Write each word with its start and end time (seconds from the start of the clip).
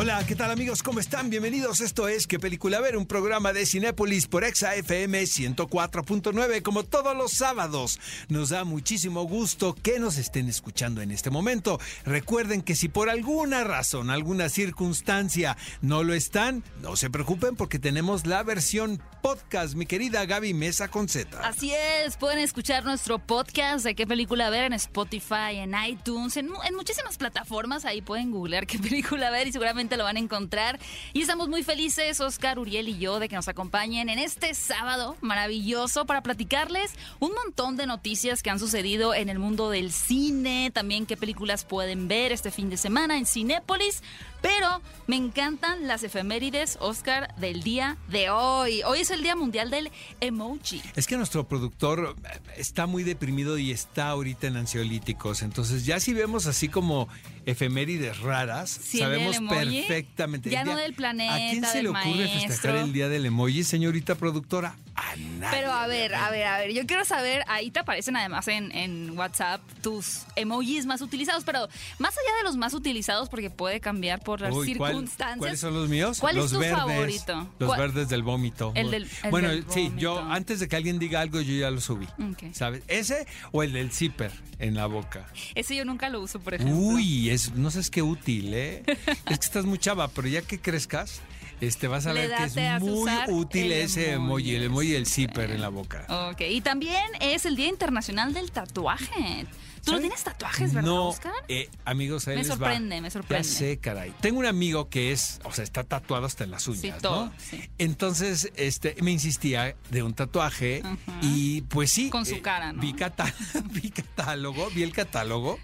Hola, 0.00 0.24
¿qué 0.24 0.36
tal 0.36 0.52
amigos? 0.52 0.84
¿Cómo 0.84 1.00
están? 1.00 1.28
Bienvenidos. 1.28 1.80
Esto 1.80 2.06
es 2.06 2.28
¿Qué 2.28 2.38
película 2.38 2.80
ver? 2.80 2.96
Un 2.96 3.04
programa 3.04 3.52
de 3.52 3.66
Cinépolis 3.66 4.28
por 4.28 4.44
Exa 4.44 4.76
FM 4.76 5.24
104.9 5.24 6.62
como 6.62 6.84
todos 6.84 7.16
los 7.16 7.32
sábados. 7.32 7.98
Nos 8.28 8.50
da 8.50 8.62
muchísimo 8.62 9.24
gusto 9.24 9.74
que 9.74 9.98
nos 9.98 10.16
estén 10.16 10.48
escuchando 10.48 11.02
en 11.02 11.10
este 11.10 11.30
momento. 11.30 11.80
Recuerden 12.04 12.62
que 12.62 12.76
si 12.76 12.88
por 12.88 13.10
alguna 13.10 13.64
razón, 13.64 14.10
alguna 14.10 14.48
circunstancia 14.48 15.56
no 15.80 16.04
lo 16.04 16.14
están, 16.14 16.62
no 16.80 16.94
se 16.94 17.10
preocupen 17.10 17.56
porque 17.56 17.80
tenemos 17.80 18.24
la 18.24 18.44
versión 18.44 19.02
podcast, 19.20 19.74
mi 19.74 19.84
querida 19.84 20.24
Gaby 20.26 20.54
Mesa 20.54 20.86
con. 20.86 21.08
Así 21.42 21.72
es, 21.72 22.16
pueden 22.18 22.38
escuchar 22.38 22.84
nuestro 22.84 23.18
podcast 23.18 23.84
de 23.84 23.94
qué 23.94 24.06
película 24.06 24.50
ver 24.50 24.64
en 24.64 24.74
Spotify, 24.74 25.56
en 25.56 25.74
iTunes, 25.88 26.36
en, 26.36 26.50
en 26.64 26.74
muchísimas 26.74 27.16
plataformas. 27.16 27.84
Ahí 27.84 28.02
pueden 28.02 28.30
googlear 28.30 28.66
qué 28.66 28.78
película 28.78 29.30
ver 29.30 29.48
y 29.48 29.52
seguramente 29.52 29.87
lo 29.96 30.04
van 30.04 30.16
a 30.16 30.20
encontrar. 30.20 30.78
Y 31.12 31.22
estamos 31.22 31.48
muy 31.48 31.62
felices, 31.62 32.20
Oscar, 32.20 32.58
Uriel 32.58 32.88
y 32.88 32.98
yo, 32.98 33.18
de 33.18 33.28
que 33.28 33.36
nos 33.36 33.48
acompañen 33.48 34.08
en 34.08 34.18
este 34.18 34.54
sábado 34.54 35.16
maravilloso 35.20 36.04
para 36.06 36.22
platicarles 36.22 36.92
un 37.20 37.32
montón 37.32 37.76
de 37.76 37.86
noticias 37.86 38.42
que 38.42 38.50
han 38.50 38.58
sucedido 38.58 39.14
en 39.14 39.28
el 39.28 39.38
mundo 39.38 39.70
del 39.70 39.92
cine, 39.92 40.70
también 40.72 41.06
qué 41.06 41.16
películas 41.16 41.64
pueden 41.64 42.08
ver 42.08 42.32
este 42.32 42.50
fin 42.50 42.70
de 42.70 42.76
semana 42.76 43.16
en 43.16 43.26
Cinépolis. 43.26 44.02
Pero 44.40 44.80
me 45.08 45.16
encantan 45.16 45.88
las 45.88 46.04
efemérides, 46.04 46.78
Oscar, 46.80 47.34
del 47.36 47.62
día 47.62 47.96
de 48.08 48.30
hoy. 48.30 48.82
Hoy 48.84 49.00
es 49.00 49.10
el 49.10 49.22
Día 49.22 49.34
Mundial 49.34 49.68
del 49.70 49.90
Emoji. 50.20 50.80
Es 50.94 51.06
que 51.08 51.16
nuestro 51.16 51.48
productor 51.48 52.14
eh, 52.24 52.38
está 52.56 52.86
muy 52.86 53.02
deprimido 53.02 53.58
y 53.58 53.72
está 53.72 54.08
ahorita 54.10 54.46
en 54.46 54.56
ansiolíticos. 54.56 55.42
Entonces, 55.42 55.84
ya 55.86 55.98
si 55.98 56.14
vemos 56.14 56.46
así 56.46 56.68
como 56.68 57.08
efemérides 57.46 58.20
raras, 58.20 58.70
Sí, 58.70 58.98
el 58.98 59.04
sabemos 59.04 59.34
del 59.36 59.44
emoji, 59.44 59.78
perfectamente. 59.82 60.50
ya 60.50 60.60
El 60.62 60.66
no 60.68 60.76
del 60.76 60.94
planeta, 60.94 61.34
¿A 61.34 61.38
quién 61.38 61.64
se 61.64 61.74
del 61.78 61.82
le 61.84 61.88
ocurre 61.90 62.28
festejar 62.28 62.46
maestro? 62.48 62.80
el 62.80 62.92
día 62.92 63.08
del 63.08 63.26
emoji, 63.26 63.64
señorita 63.64 64.14
productora? 64.14 64.76
A 65.00 65.14
nadie. 65.16 65.48
Pero 65.58 65.72
a 65.72 65.86
ver, 65.86 66.14
a 66.14 66.30
ver, 66.30 66.46
a 66.46 66.58
ver, 66.58 66.72
yo 66.72 66.84
quiero 66.86 67.04
saber, 67.04 67.44
ahí 67.46 67.70
te 67.70 67.78
aparecen 67.78 68.16
además 68.16 68.48
en, 68.48 68.72
en 68.72 69.16
WhatsApp 69.16 69.60
tus 69.80 70.22
emojis 70.34 70.86
más 70.86 71.00
utilizados, 71.02 71.44
pero 71.44 71.68
más 72.00 72.14
allá 72.18 72.36
de 72.38 72.42
los 72.42 72.56
más 72.56 72.74
utilizados, 72.74 73.28
porque 73.28 73.48
puede 73.48 73.80
cambiar 73.80 74.20
por 74.20 74.40
las 74.40 74.52
Uy, 74.52 74.74
¿cuál- 74.74 74.90
circunstancias. 74.92 75.38
¿Cuáles 75.38 75.60
son 75.60 75.74
los 75.74 75.88
míos? 75.88 76.18
¿Cuál 76.20 76.36
es 76.36 76.42
los 76.42 76.52
tu 76.52 76.58
verdes, 76.58 76.76
favorito? 76.78 77.48
Los 77.60 77.68
¿Cuál- 77.68 77.80
verdes 77.80 78.08
del 78.08 78.22
vómito. 78.24 78.72
El 78.74 78.90
del- 78.90 79.08
el 79.22 79.30
bueno, 79.30 79.48
del 79.48 79.64
sí, 79.70 79.92
yo 79.96 80.18
antes 80.18 80.58
de 80.60 80.66
que 80.68 80.74
alguien 80.76 80.98
diga 80.98 81.20
algo, 81.20 81.40
yo 81.40 81.54
ya 81.54 81.70
lo 81.70 81.80
subí. 81.80 82.08
¿Sabes? 82.52 82.82
¿Ese 82.88 83.26
o 83.52 83.62
el 83.62 83.72
del 83.72 83.92
zipper 83.92 84.32
en 84.58 84.74
la 84.74 84.86
boca? 84.86 85.26
Ese 85.54 85.76
yo 85.76 85.84
nunca 85.84 86.08
lo 86.08 86.20
uso, 86.20 86.40
por 86.40 86.54
ejemplo. 86.54 86.76
Uy, 86.76 87.30
es, 87.30 87.52
no 87.54 87.70
sé, 87.70 87.78
es 87.80 87.90
que 87.90 88.02
útil, 88.02 88.52
¿eh? 88.52 88.82
es 89.30 89.38
que 89.38 89.44
estás 89.44 89.64
muy 89.64 89.78
chava, 89.78 90.08
pero 90.08 90.26
ya 90.26 90.42
que 90.42 90.58
crezcas, 90.60 91.20
este, 91.60 91.88
vas 91.88 92.06
a 92.06 92.12
Le 92.12 92.28
ver 92.28 92.36
que 92.38 92.44
es 92.44 92.80
muy 92.82 93.10
útil 93.28 93.72
ese 93.72 94.12
emoji, 94.12 94.54
el 94.54 94.64
emoji 94.64 94.90
del 94.90 95.06
zipper 95.06 95.50
en 95.50 95.60
la 95.60 95.68
boca. 95.68 96.06
Ok, 96.32 96.40
y 96.48 96.60
también 96.60 97.04
es 97.20 97.44
el 97.46 97.56
Día 97.56 97.68
Internacional 97.68 98.32
del 98.34 98.50
Tatuaje. 98.50 99.46
¿Tú 99.84 99.92
no 99.92 100.00
tienes 100.00 100.22
tatuajes, 100.22 100.74
verdad, 100.74 100.86
No, 100.90 101.08
Oscar? 101.08 101.32
eh, 101.46 101.70
amigos, 101.86 102.28
ahí 102.28 102.34
Me 102.34 102.42
les 102.42 102.50
va. 102.50 102.56
sorprende, 102.56 103.00
me 103.00 103.10
sorprende. 103.10 103.48
Ya 103.48 103.54
sé, 103.54 103.78
caray. 103.78 104.12
Tengo 104.20 104.38
un 104.40 104.44
amigo 104.44 104.90
que 104.90 105.12
es, 105.12 105.40
o 105.44 105.52
sea, 105.52 105.64
está 105.64 105.82
tatuado 105.82 106.26
hasta 106.26 106.44
en 106.44 106.50
las 106.50 106.66
uñas, 106.68 106.80
Sí, 106.82 106.90
¿no? 106.90 106.96
todo, 106.98 107.32
sí. 107.38 107.70
Entonces, 107.78 108.52
este, 108.56 108.96
me 109.00 109.12
insistía 109.12 109.76
de 109.90 110.02
un 110.02 110.12
tatuaje 110.12 110.82
y 111.22 111.62
pues 111.62 111.90
sí. 111.90 112.10
Con 112.10 112.26
su 112.26 112.42
cara, 112.42 112.72
¿no? 112.74 112.82
Vi, 112.82 112.92
cata- 112.92 113.32
vi 113.72 113.88
catálogo, 113.90 114.68
vi 114.74 114.82
el 114.82 114.92
catálogo. 114.92 115.58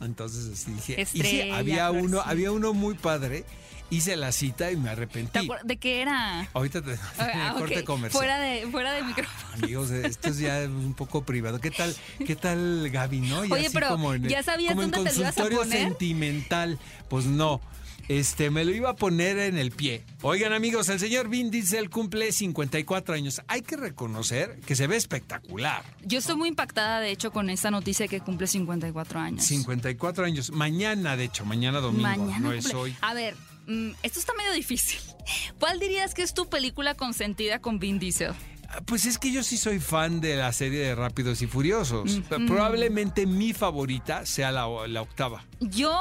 Entonces 0.00 0.52
así 0.52 0.72
dije. 0.72 0.92
y 1.00 1.04
sí, 1.06 1.20
Estrella, 1.22 1.56
había 1.56 1.90
uno, 1.90 2.20
había 2.20 2.52
uno 2.52 2.72
muy 2.72 2.94
padre. 2.94 3.44
Hice 3.88 4.16
la 4.16 4.32
cita 4.32 4.70
y 4.72 4.76
me 4.76 4.84
¿Te 4.84 4.90
arrepentí. 4.90 5.48
¿De 5.64 5.76
qué 5.76 6.02
era? 6.02 6.48
Ahorita 6.52 6.82
te, 6.82 6.98
Ah, 7.18 7.54
corte 7.58 7.84
comercial. 7.84 8.18
Fuera 8.18 8.38
de, 8.40 8.66
fuera 8.66 8.92
de 8.92 9.02
micrófono. 9.04 9.54
Amigos, 9.54 9.90
esto 9.90 10.28
es 10.30 10.38
ya 10.38 10.64
un 10.66 10.94
poco 10.94 11.22
privado. 11.24 11.60
¿Qué 11.60 11.70
tal, 11.70 11.94
qué 12.26 12.34
tal 12.34 12.90
Gaby, 12.90 13.20
no? 13.20 13.44
Y 13.44 13.52
Oye, 13.52 13.66
así 13.66 13.74
pero, 13.74 13.88
como 13.90 14.14
en, 14.14 14.24
¿ya 14.28 14.42
sabías 14.42 14.72
como 14.72 14.82
en 14.82 14.90
dónde 14.90 15.10
te 15.10 15.16
lo 15.16 15.22
ibas 15.22 15.38
a 15.38 15.40
consultorio 15.42 15.58
poner? 15.70 15.88
sentimental. 15.88 16.78
Pues 17.08 17.26
no. 17.26 17.60
Este, 18.08 18.50
me 18.50 18.64
lo 18.64 18.72
iba 18.72 18.90
a 18.90 18.94
poner 18.96 19.36
en 19.38 19.58
el 19.58 19.72
pie. 19.72 20.04
Oigan, 20.22 20.52
amigos, 20.52 20.88
el 20.90 21.00
señor 21.00 21.28
Vin 21.28 21.50
Diesel 21.50 21.90
cumple 21.90 22.30
54 22.30 23.14
años. 23.14 23.42
Hay 23.48 23.62
que 23.62 23.76
reconocer 23.76 24.60
que 24.64 24.76
se 24.76 24.86
ve 24.86 24.96
espectacular. 24.96 25.82
Yo 26.04 26.20
estoy 26.20 26.36
muy 26.36 26.48
impactada, 26.48 27.00
de 27.00 27.10
hecho, 27.10 27.32
con 27.32 27.50
esta 27.50 27.70
noticia 27.72 28.04
de 28.04 28.08
que 28.08 28.20
cumple 28.20 28.46
54 28.46 29.18
años. 29.18 29.44
54 29.44 30.24
años. 30.24 30.52
Mañana, 30.52 31.16
de 31.16 31.24
hecho, 31.24 31.44
mañana 31.44 31.80
domingo. 31.80 32.02
Mañana. 32.02 32.38
no 32.38 32.52
es 32.52 32.72
hoy. 32.74 32.94
A 33.00 33.12
ver, 33.12 33.34
mm, 33.66 33.90
esto 34.02 34.18
está 34.18 34.32
medio 34.34 34.52
difícil. 34.52 34.98
¿Cuál 35.58 35.78
dirías 35.78 36.14
que 36.14 36.22
es 36.22 36.34
tu 36.34 36.48
película 36.48 36.94
consentida 36.94 37.60
con 37.60 37.78
Vin 37.78 37.98
Diesel? 37.98 38.32
Ah, 38.68 38.80
Pues 38.84 39.06
es 39.06 39.18
que 39.18 39.30
yo 39.30 39.42
sí 39.44 39.56
soy 39.56 39.78
fan 39.78 40.20
de 40.20 40.34
la 40.36 40.52
serie 40.52 40.80
de 40.80 40.94
Rápidos 40.94 41.40
y 41.42 41.46
Furiosos. 41.46 42.18
Mm, 42.18 42.46
Probablemente 42.46 43.24
mi 43.26 43.52
favorita 43.52 44.26
sea 44.26 44.50
la, 44.50 44.66
la 44.88 45.02
octava. 45.02 45.44
Yo, 45.60 45.96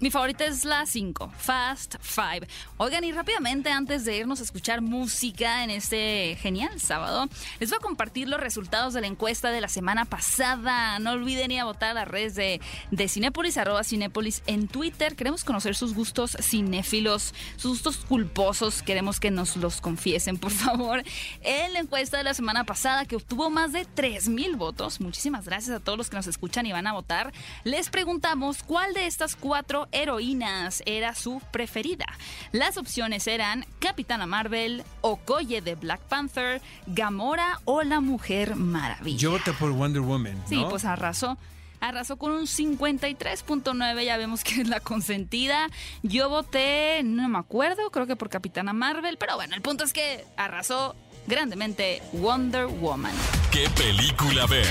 mi 0.00 0.10
favorita 0.10 0.44
es 0.44 0.64
la 0.64 0.86
5, 0.86 1.32
Fast 1.36 1.96
Five. 2.00 2.48
Oigan, 2.76 3.04
y 3.04 3.12
rápidamente, 3.12 3.70
antes 3.70 4.04
de 4.04 4.16
irnos 4.16 4.40
a 4.40 4.42
escuchar 4.42 4.80
música 4.80 5.64
en 5.64 5.70
este 5.70 6.36
genial 6.40 6.80
sábado, 6.80 7.28
les 7.60 7.70
voy 7.70 7.78
a 7.78 7.82
compartir 7.82 8.28
los 8.28 8.40
resultados 8.40 8.94
de 8.94 9.00
la 9.00 9.06
encuesta 9.06 9.50
de 9.50 9.60
la 9.60 9.68
semana 9.68 10.04
pasada. 10.04 10.98
No 10.98 11.12
olviden 11.12 11.50
ir 11.50 11.60
a 11.60 11.64
votar 11.64 11.90
a 11.90 11.94
las 11.94 12.08
redes 12.08 12.34
de, 12.34 12.60
de 12.90 13.08
Cinépolis, 13.08 13.56
arroba 13.56 13.84
Cinépolis 13.84 14.42
en 14.46 14.68
Twitter. 14.68 15.16
Queremos 15.16 15.44
conocer 15.44 15.74
sus 15.74 15.94
gustos 15.94 16.36
cinéfilos, 16.40 17.34
sus 17.56 17.72
gustos 17.72 17.96
culposos. 17.98 18.82
Queremos 18.82 19.20
que 19.20 19.30
nos 19.30 19.56
los 19.56 19.80
confiesen, 19.80 20.38
por 20.38 20.50
favor. 20.52 21.02
En 21.42 21.72
la 21.72 21.80
encuesta 21.80 22.18
de 22.18 22.24
la 22.24 22.34
semana 22.34 22.64
pasada, 22.64 23.04
que 23.04 23.16
obtuvo 23.16 23.50
más 23.50 23.72
de 23.72 23.86
3.000 23.86 24.56
votos, 24.56 25.00
muchísimas 25.00 25.44
gracias 25.46 25.76
a 25.76 25.80
todos 25.80 25.98
los 25.98 26.10
que 26.10 26.16
nos 26.16 26.26
escuchan 26.26 26.66
y 26.66 26.72
van 26.72 26.86
a 26.86 26.92
votar, 26.92 27.32
les 27.64 27.90
preguntamos 27.90 28.62
cuál 28.62 28.94
de 28.94 29.06
estas 29.06 29.36
cuatro 29.36 29.71
heroínas 29.92 30.82
era 30.86 31.14
su 31.14 31.40
preferida. 31.50 32.06
Las 32.52 32.76
opciones 32.76 33.26
eran 33.26 33.66
Capitana 33.78 34.26
Marvel, 34.26 34.84
Okoye 35.00 35.60
de 35.60 35.74
Black 35.74 36.00
Panther, 36.02 36.60
Gamora 36.86 37.60
o 37.64 37.82
la 37.82 38.00
Mujer 38.00 38.56
Maravilla. 38.56 39.18
Yo 39.18 39.30
voté 39.32 39.52
por 39.52 39.72
Wonder 39.72 40.02
Woman. 40.02 40.42
Sí, 40.48 40.62
pues 40.68 40.84
arrasó. 40.84 41.38
Arrasó 41.80 42.16
con 42.16 42.30
un 42.30 42.46
53.9, 42.46 44.04
ya 44.04 44.16
vemos 44.16 44.44
que 44.44 44.60
es 44.60 44.68
la 44.68 44.78
consentida. 44.78 45.68
Yo 46.02 46.28
voté, 46.28 47.02
no 47.02 47.28
me 47.28 47.38
acuerdo, 47.38 47.90
creo 47.90 48.06
que 48.06 48.14
por 48.14 48.28
Capitana 48.28 48.72
Marvel, 48.72 49.16
pero 49.18 49.34
bueno, 49.34 49.56
el 49.56 49.62
punto 49.62 49.82
es 49.82 49.92
que 49.92 50.24
arrasó 50.36 50.94
grandemente 51.26 52.00
Wonder 52.12 52.66
Woman. 52.66 53.14
¿Qué 53.50 53.68
película 53.70 54.46
ver? 54.46 54.66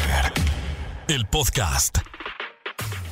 El 1.07 1.25
podcast. 1.25 1.97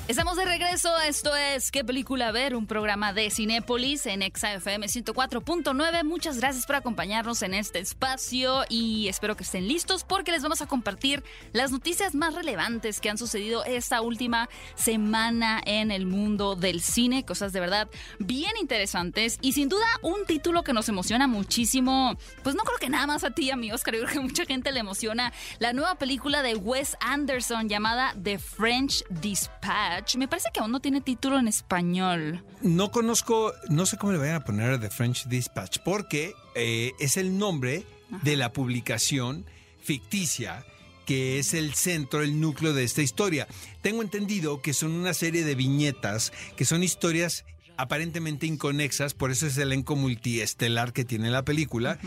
Estamos 0.10 0.38
de 0.38 0.46
regreso, 0.46 0.90
esto 1.02 1.36
es 1.36 1.70
¿Qué 1.70 1.84
película 1.86 2.32
ver? 2.32 2.56
Un 2.56 2.66
programa 2.66 3.14
de 3.14 3.30
Cinépolis 3.30 4.08
en 4.08 4.24
ExaFM 4.24 4.88
104.9. 4.88 6.04
Muchas 6.04 6.40
gracias 6.40 6.66
por 6.66 6.78
acompañarnos 6.78 7.44
en 7.44 7.54
este 7.54 7.78
espacio 7.78 8.64
y 8.70 9.08
espero 9.08 9.38
que 9.38 9.44
estén 9.44 9.68
listos 9.68 10.04
porque 10.04 10.32
les 10.32 10.42
vamos 10.42 10.64
a 10.64 10.66
compartir 10.66 11.24
las 11.54 11.72
noticias 11.72 12.16
más 12.16 12.34
relevantes 12.34 13.00
que 13.00 13.12
han 13.12 13.20
sucedido 13.20 13.64
esta 13.66 14.02
última 14.02 14.50
semana 14.74 15.62
en 15.64 15.92
el 15.92 16.08
mundo 16.08 16.56
del 16.56 16.82
cine. 16.82 17.24
Cosas 17.24 17.54
de 17.54 17.60
verdad 17.60 17.88
bien 18.18 18.54
interesantes 18.60 19.38
y 19.44 19.54
sin 19.54 19.70
duda 19.70 19.86
un 20.02 20.26
título 20.26 20.64
que 20.64 20.74
nos 20.74 20.90
emociona 20.90 21.28
muchísimo. 21.28 22.18
Pues 22.42 22.56
no 22.56 22.64
creo 22.64 22.80
que 22.80 22.90
nada 22.90 23.06
más 23.06 23.24
a 23.24 23.30
ti, 23.30 23.52
yo 23.52 23.78
creo 23.84 24.08
que 24.08 24.20
mucha 24.20 24.46
gente 24.46 24.72
le 24.72 24.80
emociona 24.80 25.32
la 25.60 25.72
nueva 25.72 26.00
película 26.00 26.42
de 26.42 26.56
Wes 26.56 26.98
Anderson 27.00 27.70
llamada 27.70 28.16
The 28.20 28.40
French 28.40 29.04
Dispatch. 29.12 29.99
Me 30.18 30.28
parece 30.28 30.50
que 30.54 30.60
aún 30.60 30.72
no 30.72 30.80
tiene 30.80 31.02
título 31.02 31.40
en 31.40 31.48
español. 31.48 32.44
No 32.62 32.92
conozco, 32.92 33.54
no 33.70 33.86
sé 33.86 33.98
cómo 33.98 34.14
le 34.14 34.20
vayan 34.20 34.36
a 34.36 34.44
poner 34.44 34.72
a 34.72 34.80
The 34.80 34.90
French 34.90 35.26
Dispatch, 35.28 35.80
porque 35.84 36.34
eh, 36.56 36.92
es 37.00 37.18
el 37.18 37.38
nombre 37.38 37.86
de 38.24 38.36
la 38.36 38.54
publicación 38.54 39.46
ficticia 39.82 40.66
que 41.06 41.40
es 41.40 41.56
el 41.56 41.74
centro, 41.74 42.22
el 42.22 42.40
núcleo 42.40 42.74
de 42.74 42.84
esta 42.84 43.02
historia. 43.02 43.48
Tengo 43.82 44.04
entendido 44.04 44.62
que 44.62 44.74
son 44.74 44.92
una 44.92 45.16
serie 45.16 45.44
de 45.44 45.56
viñetas, 45.56 46.32
que 46.56 46.66
son 46.66 46.84
historias 46.84 47.46
aparentemente 47.78 48.46
inconexas, 48.46 49.16
por 49.16 49.32
eso 49.32 49.48
es 49.48 49.58
el 49.58 49.72
elenco 49.72 49.96
multiestelar 49.96 50.94
que 50.94 51.06
tiene 51.06 51.32
la 51.32 51.44
película. 51.44 51.98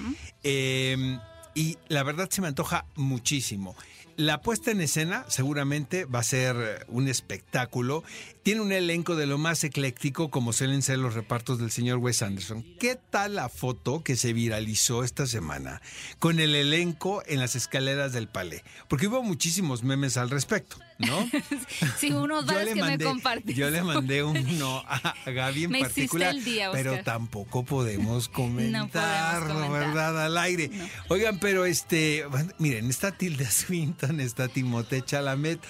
Eh, 0.44 1.18
y 1.54 1.78
la 1.88 2.02
verdad 2.02 2.28
se 2.30 2.42
me 2.42 2.48
antoja 2.48 2.84
muchísimo. 2.94 3.74
La 4.16 4.42
puesta 4.42 4.70
en 4.70 4.80
escena 4.80 5.24
seguramente 5.28 6.04
va 6.04 6.18
a 6.18 6.24
ser 6.24 6.86
un 6.88 7.08
espectáculo. 7.08 8.04
Tiene 8.42 8.60
un 8.60 8.72
elenco 8.72 9.16
de 9.16 9.26
lo 9.26 9.38
más 9.38 9.64
ecléctico 9.64 10.30
como 10.30 10.52
suelen 10.52 10.82
ser 10.82 10.98
los 10.98 11.14
repartos 11.14 11.58
del 11.58 11.70
señor 11.70 11.98
Wes 11.98 12.22
Anderson. 12.22 12.64
¿Qué 12.78 12.98
tal 13.10 13.36
la 13.36 13.48
foto 13.48 14.02
que 14.02 14.16
se 14.16 14.32
viralizó 14.32 15.04
esta 15.04 15.26
semana 15.26 15.80
con 16.18 16.40
el 16.40 16.54
elenco 16.54 17.22
en 17.26 17.38
las 17.40 17.54
escaleras 17.54 18.12
del 18.12 18.28
palais? 18.28 18.62
Porque 18.88 19.06
hubo 19.06 19.22
muchísimos 19.22 19.82
memes 19.82 20.16
al 20.16 20.28
respecto, 20.28 20.76
¿no? 20.98 21.30
sí, 21.98 22.12
unos 22.12 22.44
varios 22.46 22.74
que 22.74 22.82
me 22.82 22.98
compartiste. 22.98 23.54
Yo 23.54 23.70
le 23.70 23.82
mandé 23.82 24.22
uno 24.24 24.82
a 24.86 25.14
Gaby 25.24 25.64
en 25.64 25.70
me 25.70 25.80
particular, 25.80 26.34
el 26.34 26.44
día, 26.44 26.70
pero 26.72 27.02
tampoco 27.04 27.64
podemos 27.64 28.28
comentar, 28.28 29.46
no 29.46 29.54
podemos 29.54 29.72
¿verdad? 29.72 30.24
Al 30.24 30.36
aire. 30.38 30.68
No. 30.68 30.84
Oigan, 31.08 31.38
pero 31.38 31.64
este, 31.64 32.24
miren, 32.58 32.90
está 32.90 33.12
Tilda 33.12 33.50
Swinton, 33.50 34.11
está 34.20 34.48
Timothée 34.48 35.02
Chalamet, 35.02 35.60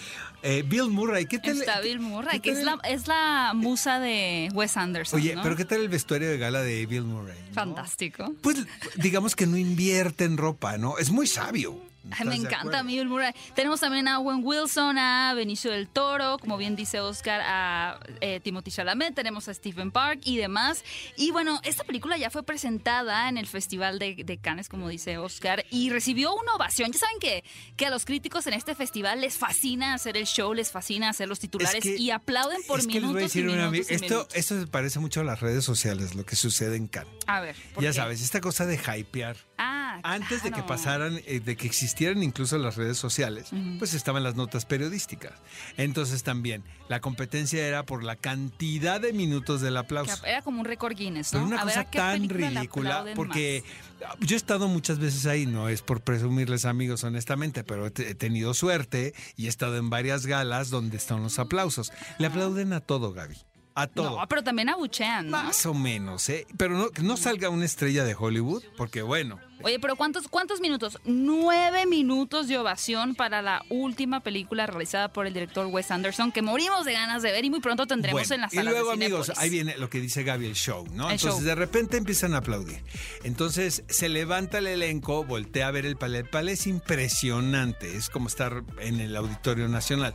eh, 0.43 0.65
Bill 0.67 0.89
Murray, 0.89 1.27
¿qué 1.27 1.39
tal? 1.39 1.59
Está 1.59 1.81
Bill 1.81 2.01
Murray, 2.01 2.41
que 2.41 2.51
es 2.51 2.65
la, 2.65 2.79
es 2.85 3.07
la 3.07 3.53
musa 3.55 4.01
de 4.01 4.49
Wes 4.53 4.77
Anderson. 4.77 5.21
Oye, 5.21 5.35
¿no? 5.37 5.43
pero 5.43 5.57
¿qué 5.57 5.65
tal 5.65 5.81
el 5.81 5.89
vestuario 5.89 6.29
de 6.29 6.39
gala 6.39 6.63
de 6.63 6.85
Bill 6.87 7.05
Murray? 7.05 7.39
¿no? 7.49 7.55
Fantástico. 7.55 8.35
Pues 8.43 8.67
digamos 8.97 9.37
que 9.37 9.47
no 9.47 9.57
invierte 9.57 10.25
en 10.25 10.37
ropa, 10.37 10.79
¿no? 10.79 10.99
Es 10.99 11.11
muy 11.11 11.27
sabio. 11.27 11.92
Ay, 12.11 12.27
me 12.27 12.35
encanta 12.37 12.81
a 12.81 12.83
mí 12.83 12.97
Bill 12.97 13.09
Murray. 13.09 13.33
Tenemos 13.55 13.81
también 13.81 14.09
a 14.09 14.19
Owen 14.19 14.41
Wilson, 14.43 14.99
a 14.99 15.33
Benicio 15.35 15.71
del 15.71 15.89
Toro, 15.89 16.39
como 16.39 16.57
bien 16.57 16.75
dice 16.77 17.01
Oscar, 17.01 17.41
a 17.45 18.01
eh, 18.21 18.41
Timothy 18.41 18.71
Chalamet, 18.71 19.15
tenemos 19.15 19.49
a 19.49 19.55
Stephen 19.55 19.91
Park 19.93 20.21
y 20.25 20.37
demás. 20.37 20.85
Y 21.17 21.31
bueno, 21.31 21.61
esta 21.65 21.85
película 21.85 22.17
ya 22.17 22.31
fue 22.31 22.43
presentada 22.43 23.29
en 23.29 23.37
el 23.39 23.47
Festival 23.47 23.99
de, 23.99 24.17
de 24.25 24.39
Cannes, 24.39 24.69
como 24.69 24.89
dice 24.89 25.19
Oscar, 25.19 25.65
y 25.71 25.91
recibió 25.91 26.35
una 26.35 26.55
ovación. 26.55 26.91
Ya 26.93 26.99
saben 26.99 27.19
que, 27.21 27.45
que 27.77 27.87
a 27.87 27.91
los 27.91 28.05
críticos 28.05 28.47
en 28.47 28.55
este 28.55 28.75
festival 28.75 29.21
les 29.21 29.37
fascina 29.37 29.95
hacer 29.95 30.17
el 30.17 30.27
show, 30.27 30.55
les 30.55 30.71
fascina 30.71 31.09
hacer 31.09 31.29
los 31.29 31.39
titulares 31.39 31.75
Es 31.77 31.83
que- 31.83 31.97
y 31.99 32.11
aplauden 32.11 32.61
por 32.67 32.81
es 32.81 32.87
que 32.87 33.01
les 33.01 33.11
voy 33.11 33.21
a 33.21 33.25
decir 33.25 33.45
y 33.45 33.49
una- 33.53 33.77
y 33.77 33.81
esto, 33.81 33.95
minutos. 33.95 34.29
esto 34.35 34.61
se 34.61 34.67
parece 34.67 34.99
mucho 34.99 35.21
a 35.21 35.25
las 35.25 35.41
redes 35.41 35.65
sociales, 35.65 36.15
lo 36.15 36.25
que 36.27 36.37
sucede 36.37 36.77
en 36.77 36.89
Cannes. 36.89 37.13
A 37.27 37.41
ver, 37.41 37.55
¿por 37.75 37.83
Ya 37.85 37.91
qué? 37.91 37.95
sabes, 37.95 38.23
esta 38.23 38.41
cosa 38.41 38.67
de 38.67 38.75
hypear. 38.99 39.37
Ah, 39.59 39.82
Antes 40.03 40.43
de 40.43 40.51
que 40.53 40.63
pasaran, 40.63 41.21
eh, 41.27 41.41
de 41.41 41.57
que 41.57 41.67
existieran 41.67 42.23
incluso 42.23 42.59
las 42.59 42.77
redes 42.77 42.99
sociales, 42.99 43.51
pues 43.79 43.95
estaban 43.95 44.23
las 44.23 44.35
notas 44.37 44.65
periodísticas. 44.65 45.33
Entonces 45.77 46.23
también, 46.23 46.63
la 46.89 47.01
competencia 47.01 47.67
era 47.67 47.85
por 47.85 48.05
la 48.05 48.17
cantidad 48.17 49.01
de 49.01 49.13
minutos 49.13 49.61
del 49.61 49.77
aplauso. 49.77 50.21
Que 50.23 50.31
Era 50.31 50.43
como 50.43 50.61
un 50.61 50.67
récord 50.67 50.95
Guinness, 50.97 51.31
Pero 51.31 51.43
¿no? 51.43 51.49
una 51.49 51.63
a 51.63 51.65
ver, 51.65 51.75
cosa 51.75 51.81
¿a 51.81 51.91
qué 51.91 51.99
tan 51.99 52.29
ridícula, 52.29 53.05
porque 53.15 53.65
más? 54.01 54.17
yo 54.21 54.35
he 54.35 54.37
estado 54.37 54.69
muchas 54.69 54.99
veces 54.99 55.27
ahí, 55.27 55.47
no 55.47 55.69
es 55.69 55.83
por 55.83 56.01
presumirles 56.03 56.65
amigos 56.65 57.05
honestamente, 57.05 57.65
pero 57.65 57.87
he, 57.87 57.91
te- 57.91 58.11
he 58.11 58.15
tenido 58.15 58.55
suerte 58.55 59.15
y 59.37 59.47
he 59.47 59.49
estado 59.49 59.77
en 59.77 59.91
varias 59.91 60.27
galas 60.27 60.71
donde 60.71 60.97
están 60.97 61.23
los 61.23 61.39
aplausos. 61.39 61.93
Le 62.19 62.27
aplauden 62.27 62.73
a 62.73 62.81
todo, 62.81 63.13
Gaby. 63.13 63.37
A 63.75 63.87
todo. 63.87 64.19
No, 64.21 64.29
pero 64.29 64.43
también 64.45 64.69
abuchean, 64.69 65.31
¿no? 65.31 65.43
Más 65.45 65.65
o 65.65 65.73
menos, 65.73 66.29
¿eh? 66.29 66.47
Pero 66.59 66.77
no, 66.77 66.89
no 67.01 67.17
salga 67.17 67.49
una 67.49 67.65
estrella 67.65 68.05
de 68.05 68.15
Hollywood, 68.15 68.63
porque 68.77 69.01
bueno. 69.01 69.41
Oye, 69.65 69.79
pero 69.81 69.97
¿cuántos, 69.97 70.29
¿cuántos 70.29 70.61
minutos? 70.61 70.99
Nueve 71.05 71.87
minutos 71.87 72.49
de 72.49 72.59
ovación 72.59 73.15
para 73.15 73.43
la 73.43 73.65
última 73.69 74.21
película 74.21 74.67
realizada 74.67 75.13
por 75.13 75.27
el 75.27 75.35
director 75.35 75.67
Wes 75.67 75.91
Anderson, 75.91 76.33
que 76.33 76.43
morimos 76.43 76.85
de 76.85 76.93
ganas 76.93 77.23
de 77.23 77.33
ver 77.33 77.45
y 77.45 77.51
muy 77.51 77.61
pronto 77.61 77.87
tendremos 77.87 78.21
Bueno, 78.29 78.35
en 78.35 78.41
las 78.43 78.53
y 78.53 78.57
salas 78.57 78.73
luego, 78.73 78.89
de 78.89 78.95
amigos, 78.95 79.27
Cinépolis. 79.27 79.39
ahí 79.43 79.51
viene 79.51 79.77
lo 79.79 79.89
que 79.91 80.01
dice 80.01 80.23
Gaby, 80.23 80.47
el 80.47 80.55
show, 80.55 80.85
¿no? 80.93 81.07
El 81.09 81.13
Entonces, 81.15 81.39
show. 81.41 81.41
de 81.43 81.55
repente 81.55 81.97
empiezan 81.97 82.35
a 82.35 82.39
aplaudir. 82.39 82.83
Entonces, 83.25 83.85
se 83.89 84.09
levanta 84.09 84.59
el 84.59 84.67
elenco, 84.67 85.25
voltea 85.25 85.69
a 85.69 85.71
ver 85.71 85.87
el 85.87 85.97
palé. 85.97 86.19
El 86.19 86.29
palé 86.29 86.53
es 86.53 86.67
impresionante, 86.67 87.97
es 87.97 88.09
como 88.11 88.29
estar 88.29 88.63
en 88.81 89.01
el 89.01 89.15
Auditorio 89.17 89.69
Nacional. 89.69 90.15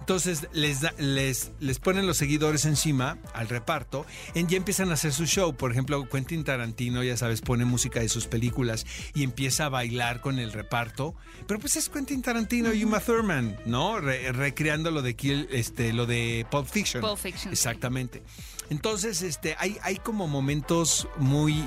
Entonces, 0.00 0.46
les, 0.52 0.82
da- 0.82 0.94
les, 0.98 1.50
les 1.58 1.80
ponen 1.80 2.06
los 2.06 2.16
seguidores 2.16 2.64
encima 2.64 3.18
al 3.34 3.48
reparto 3.48 4.06
y 4.36 4.46
ya 4.46 4.56
empiezan 4.56 4.90
a 4.90 4.94
hacer 4.94 5.12
su 5.12 5.26
show. 5.26 5.56
Por 5.56 5.72
ejemplo, 5.72 6.08
Quentin 6.08 6.44
Tarantino, 6.44 7.02
ya 7.02 7.16
sabes, 7.16 7.40
pone 7.40 7.64
música 7.64 7.98
de 7.98 8.08
sus 8.08 8.28
películas 8.28 8.85
y 9.14 9.22
empieza 9.22 9.66
a 9.66 9.68
bailar 9.68 10.20
con 10.20 10.38
el 10.38 10.52
reparto. 10.52 11.14
Pero 11.46 11.60
pues 11.60 11.76
es 11.76 11.88
Quentin 11.88 12.22
Tarantino 12.22 12.72
y 12.72 12.84
Uma 12.84 13.00
Thurman, 13.00 13.56
¿no? 13.66 14.00
Re- 14.00 14.32
recreando 14.32 14.90
lo 14.90 15.02
de, 15.02 15.16
Kill- 15.16 15.48
este, 15.50 15.92
lo 15.92 16.06
de 16.06 16.46
Pulp 16.50 16.66
Fiction. 16.66 17.00
Pulp 17.02 17.18
Fiction. 17.18 17.52
Exactamente. 17.52 18.22
Entonces, 18.70 19.22
este, 19.22 19.54
hay, 19.58 19.78
hay 19.82 19.96
como 19.96 20.26
momentos 20.26 21.06
muy, 21.18 21.64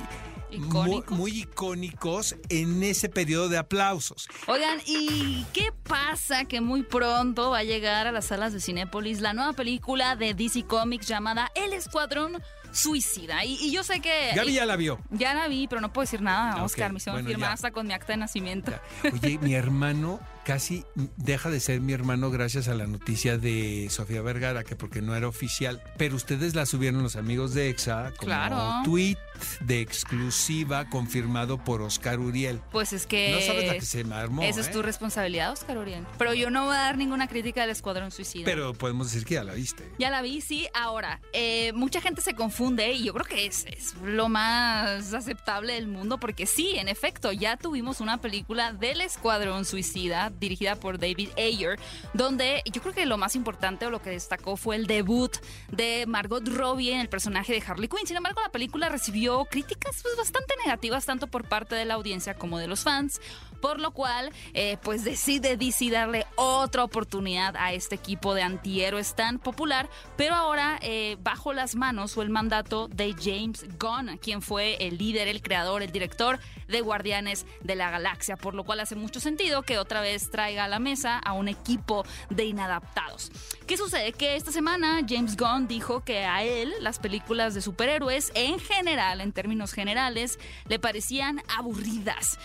¿Icónicos? 0.52 1.12
muy, 1.12 1.32
muy 1.32 1.40
icónicos 1.42 2.36
en 2.50 2.82
ese 2.84 3.08
periodo 3.08 3.50
de 3.50 3.58
aplausos. 3.60 4.28
Oigan, 4.48 4.80
¿y 4.86 5.46
qué 5.54 5.72
pasa 5.84 6.46
que 6.46 6.60
muy 6.60 6.82
pronto 6.84 7.52
va 7.52 7.60
a 7.60 7.64
llegar 7.64 8.08
a 8.08 8.12
las 8.12 8.26
salas 8.26 8.52
de 8.52 8.60
Cinépolis 8.60 9.22
la 9.22 9.34
nueva 9.34 9.54
película 9.54 10.16
de 10.16 10.34
DC 10.34 10.64
Comics 10.66 11.08
llamada 11.08 11.52
El 11.56 11.72
Escuadrón 11.74 12.42
Suicida? 12.72 13.44
Y, 13.46 13.56
y 13.62 13.72
yo 13.72 13.84
sé 13.84 14.00
que... 14.00 14.32
Gaby 14.36 14.54
ya 14.54 14.66
la 14.66 14.76
vio. 14.76 15.00
Ya 15.12 15.34
la 15.34 15.48
vi, 15.48 15.68
pero 15.68 15.82
no 15.82 15.92
puedo 15.92 16.04
decir 16.04 16.22
nada, 16.22 16.56
Ok, 16.58 16.64
Oscar. 16.66 16.92
Me 16.92 16.98
hicieron 16.98 17.18
bueno, 17.18 17.30
firmar 17.30 17.50
ya. 17.50 17.54
hasta 17.54 17.72
con 17.72 17.88
mi 17.88 17.94
acta 17.94 18.14
de 18.14 18.18
nacimiento. 18.18 18.72
Oye, 19.12 19.38
mi 19.42 19.54
hermano 19.54 20.20
casi 20.50 20.84
deja 21.16 21.52
de 21.52 21.60
ser 21.60 21.80
mi 21.80 21.94
hermano 21.94 22.32
gracias 22.32 22.70
a 22.70 22.74
la 22.74 22.88
noticia 22.88 23.38
de 23.38 23.88
Sofía 23.92 24.24
Vergara, 24.24 24.64
que 24.64 24.76
porque 24.76 25.00
no 25.00 25.16
era 25.16 25.28
oficial. 25.28 25.80
Pero 25.96 26.16
ustedes 26.16 26.56
la 26.56 26.66
subieron 26.66 27.04
los 27.04 27.16
amigos 27.18 27.54
de 27.54 27.70
EXA 27.70 28.14
como 28.18 28.26
Claro. 28.26 28.82
tweet 28.84 29.18
de 29.60 29.80
exclusiva 29.80 30.90
confirmado 30.90 31.64
por 31.64 31.84
Oscar 31.84 32.20
Uriel. 32.20 32.62
Pues 32.72 32.94
es 32.94 33.06
que... 33.06 33.32
No 33.32 33.42
sabes 33.42 33.68
la 33.68 33.74
que 33.76 33.82
se 33.82 34.04
me 34.04 34.16
armó. 34.16 34.42
Esa 34.42 34.62
es 34.62 34.70
¿eh? 34.70 34.72
tu 34.72 34.82
responsabilidad, 34.82 35.52
Oscar 35.52 35.78
Uriel. 35.78 36.08
Pero 36.18 36.34
yo 36.34 36.50
no 36.50 36.66
voy 36.66 36.76
a 36.76 36.80
dar 36.80 36.98
ninguna 36.98 37.28
crítica 37.28 37.62
del 37.62 37.70
Escuadrón 37.70 38.10
Suicida. 38.10 38.46
Pero 38.46 38.74
podemos 38.74 39.12
decir 39.12 39.28
que 39.28 39.36
ya 39.36 39.44
la 39.44 39.54
viste. 39.54 39.88
Ya 40.00 40.10
la 40.10 40.24
vi, 40.24 40.42
sí. 40.42 40.68
Ahora, 40.74 41.22
eh, 41.32 41.74
mucha 41.74 42.02
gente 42.02 42.22
se 42.22 42.34
confunde 42.34 42.92
y 42.94 43.04
yo 43.04 43.14
creo 43.14 43.26
que 43.26 43.46
es, 43.46 43.66
es 43.68 43.94
lo 44.04 44.30
más 44.30 45.14
aceptable 45.14 45.74
del 45.74 45.88
mundo 45.88 46.20
porque 46.20 46.48
sí, 46.48 46.76
en 46.78 46.88
efecto, 46.88 47.32
ya 47.32 47.56
tuvimos 47.56 48.02
una 48.02 48.20
película 48.20 48.74
del 48.74 49.02
Escuadrón 49.02 49.64
Suicida 49.64 50.32
dirigida 50.40 50.76
por 50.76 51.00
David 51.00 51.30
Ayer, 51.38 51.80
donde 52.14 52.62
yo 52.72 52.82
creo 52.82 52.94
que 52.94 53.06
lo 53.06 53.18
más 53.18 53.36
importante 53.36 53.86
o 53.86 53.90
lo 53.90 54.02
que 54.02 54.12
destacó 54.12 54.58
fue 54.58 54.76
el 54.76 54.88
debut 54.88 55.36
de 55.72 56.06
Margot 56.08 56.48
Robbie 56.48 56.94
en 56.94 57.00
el 57.00 57.10
personaje 57.10 57.54
de 57.54 57.64
Harley 57.66 57.88
Quinn. 57.88 58.08
Sin 58.08 58.18
embargo, 58.18 58.42
la 58.42 58.52
película 58.52 58.90
recibió 58.90 59.46
críticas 59.46 60.02
pues, 60.02 60.16
bastante 60.16 60.54
negativas 60.66 61.06
tanto 61.06 61.28
por 61.28 61.48
parte 61.48 61.76
de 61.76 61.86
la 61.86 61.96
audiencia 61.96 62.34
como 62.34 62.58
de 62.58 62.68
los 62.68 62.84
fans. 62.84 63.20
Por 63.62 63.80
lo 63.80 63.92
cual, 63.92 64.32
eh, 64.54 64.78
pues 64.84 65.04
decide 65.04 65.58
DC 65.58 65.90
darle 65.90 66.26
otra 66.36 66.84
oportunidad 66.84 67.56
a 67.58 67.74
este 67.74 67.96
equipo 67.96 68.34
de 68.34 68.42
antihéroes 68.42 69.16
tan 69.16 69.40
popular, 69.40 69.90
pero 70.16 70.36
ahora 70.36 70.80
eh, 70.82 71.18
bajo 71.22 71.54
las 71.54 71.76
manos 71.76 72.18
o 72.18 72.22
el 72.22 72.30
mandato 72.30 72.88
de 72.88 73.14
James 73.14 73.66
Gunn, 73.80 74.18
quien 74.18 74.42
fue 74.42 74.76
el 74.86 74.98
líder, 74.98 75.28
el 75.28 75.42
creador, 75.42 75.84
el 75.84 75.92
director 75.92 76.40
de 76.68 76.82
Guardianes 76.82 77.46
de 77.62 77.76
la 77.76 77.90
Galaxia, 77.90 78.38
por 78.38 78.54
lo 78.54 78.64
cual 78.64 78.80
hace 78.80 78.96
mucho 78.96 79.20
sentido 79.20 79.64
que 79.64 79.78
otra 79.78 80.02
vez 80.02 80.30
traiga 80.30 80.66
a 80.66 80.68
la 80.68 80.80
mesa 80.80 81.18
a 81.18 81.34
un 81.34 81.48
equipo 81.48 82.06
de 82.30 82.46
inadaptados. 82.46 83.32
¿Qué 83.68 83.78
sucede? 83.78 84.14
Que 84.14 84.36
esta 84.36 84.52
semana 84.52 85.02
James 85.08 85.36
Gunn 85.36 85.68
dijo 85.68 86.04
que 86.04 86.26
a 86.26 86.44
él 86.44 86.74
las 86.82 87.00
películas 87.00 87.54
de 87.54 87.62
superhéroes 87.62 88.32
en 88.36 88.60
general, 88.60 89.22
en 89.22 89.32
términos 89.32 89.74
generales, 89.74 90.40
le 90.68 90.80
parecían 90.80 91.42
aburridas. 91.58 92.38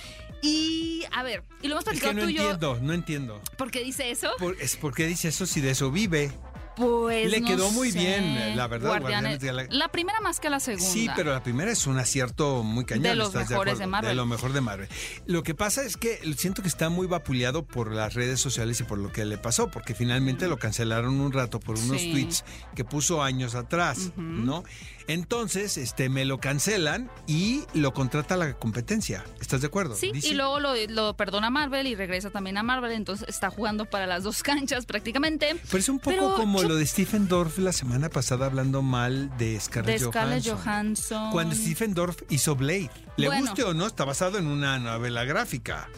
Y 0.44 1.04
a 1.12 1.22
ver, 1.22 1.42
y 1.62 1.68
lo 1.68 1.74
hemos 1.74 1.84
Es 1.86 2.00
platicado 2.00 2.14
que 2.14 2.20
no 2.20 2.22
tú 2.24 2.28
y 2.30 2.34
yo. 2.34 2.42
entiendo, 2.42 2.78
no 2.82 2.92
entiendo. 2.92 3.40
¿Por 3.56 3.70
qué 3.70 3.82
dice 3.82 4.10
eso? 4.10 4.30
Por- 4.38 4.60
es 4.60 4.76
porque 4.76 5.06
dice 5.06 5.28
eso 5.28 5.46
si 5.46 5.60
de 5.60 5.70
eso 5.70 5.90
vive. 5.90 6.32
Pues 6.76 7.30
Le 7.30 7.40
no 7.40 7.46
quedó 7.46 7.70
muy 7.70 7.92
sé. 7.92 8.00
bien, 8.00 8.56
la 8.56 8.66
verdad, 8.66 8.88
Guardianes 8.98 9.38
de 9.38 9.52
la- 9.52 9.66
La 9.70 9.88
primera 9.92 10.20
más 10.20 10.40
que 10.40 10.50
la 10.50 10.58
segunda. 10.58 10.84
Sí, 10.84 11.08
pero 11.14 11.30
la 11.32 11.40
primera 11.40 11.70
es 11.70 11.86
un 11.86 12.00
acierto 12.00 12.64
muy 12.64 12.84
cañón. 12.84 13.04
De 13.04 13.14
los 13.14 13.28
¿estás 13.28 13.48
mejores 13.48 13.74
acuerdo? 13.74 13.78
de 13.78 13.86
Marvel. 13.86 14.08
De 14.08 14.14
lo 14.16 14.26
mejor 14.26 14.52
de 14.52 14.60
Marvel. 14.60 14.88
Lo 15.24 15.44
que 15.44 15.54
pasa 15.54 15.84
es 15.84 15.96
que 15.96 16.18
siento 16.36 16.62
que 16.62 16.68
está 16.68 16.88
muy 16.88 17.06
vapuleado 17.06 17.64
por 17.64 17.92
las 17.94 18.14
redes 18.14 18.40
sociales 18.40 18.80
y 18.80 18.82
por 18.82 18.98
lo 18.98 19.12
que 19.12 19.24
le 19.24 19.38
pasó, 19.38 19.70
porque 19.70 19.94
finalmente 19.94 20.48
lo 20.48 20.58
cancelaron 20.58 21.20
un 21.20 21.30
rato 21.32 21.60
por 21.60 21.78
unos 21.78 22.00
Sí. 22.00 22.10
tweets 22.10 22.44
que 22.74 22.84
puso 22.84 23.22
años 23.22 23.54
atrás, 23.54 24.10
¿no? 24.16 24.64
Entonces, 25.06 25.76
este, 25.76 26.08
me 26.08 26.25
lo 26.25 26.38
cancelan 26.38 27.11
y 27.26 27.64
lo 27.75 27.92
contrata 27.92 28.37
la 28.37 28.54
competencia. 28.54 29.23
¿Estás 29.40 29.61
de 29.61 29.66
acuerdo? 29.66 29.94
Sí, 29.96 30.12
y 30.14 30.32
luego 30.34 30.61
lo, 30.61 30.75
lo 30.88 31.14
perdona 31.16 31.50
Marvel 31.50 31.87
y 31.87 31.94
regresa 31.94 32.30
también 32.30 32.56
a 32.56 32.62
Marvel, 32.62 32.92
entonces 32.92 33.28
está 33.28 33.50
jugando 33.50 33.84
para 33.84 34.06
las 34.06 34.23
dos 34.25 34.42
canchas 34.42 34.87
prácticamente. 34.87 35.56
Pero 35.66 35.78
es 35.78 35.88
un 35.90 35.99
poco 35.99 36.16
Pero 36.16 36.34
como 36.37 36.62
yo- 36.62 36.68
lo 36.68 36.76
de 36.76 36.87
Stephen 36.87 37.28
Dorff 37.28 37.58
la 37.58 37.73
semana 37.73 38.08
pasada 38.08 38.46
hablando 38.46 38.80
mal 38.82 39.30
de 39.37 39.61
Scarlett, 39.61 40.00
de 40.00 40.06
Scarlett 40.06 40.44
Johansson. 40.44 40.64
Johansson. 40.64 41.32
Cuando 41.32 41.54
Stephen 41.54 41.92
Dorff 41.94 42.23
hizo 42.30 42.56
Blade. 42.56 42.90
Le 43.16 43.26
Bueno. 43.26 43.42
guste 43.46 43.62
o 43.64 43.75
no, 43.75 43.87
está 43.87 44.04
basado 44.04 44.38
en 44.38 44.46
una 44.46 44.78
novela 44.78 45.25
gráfica. 45.25 45.88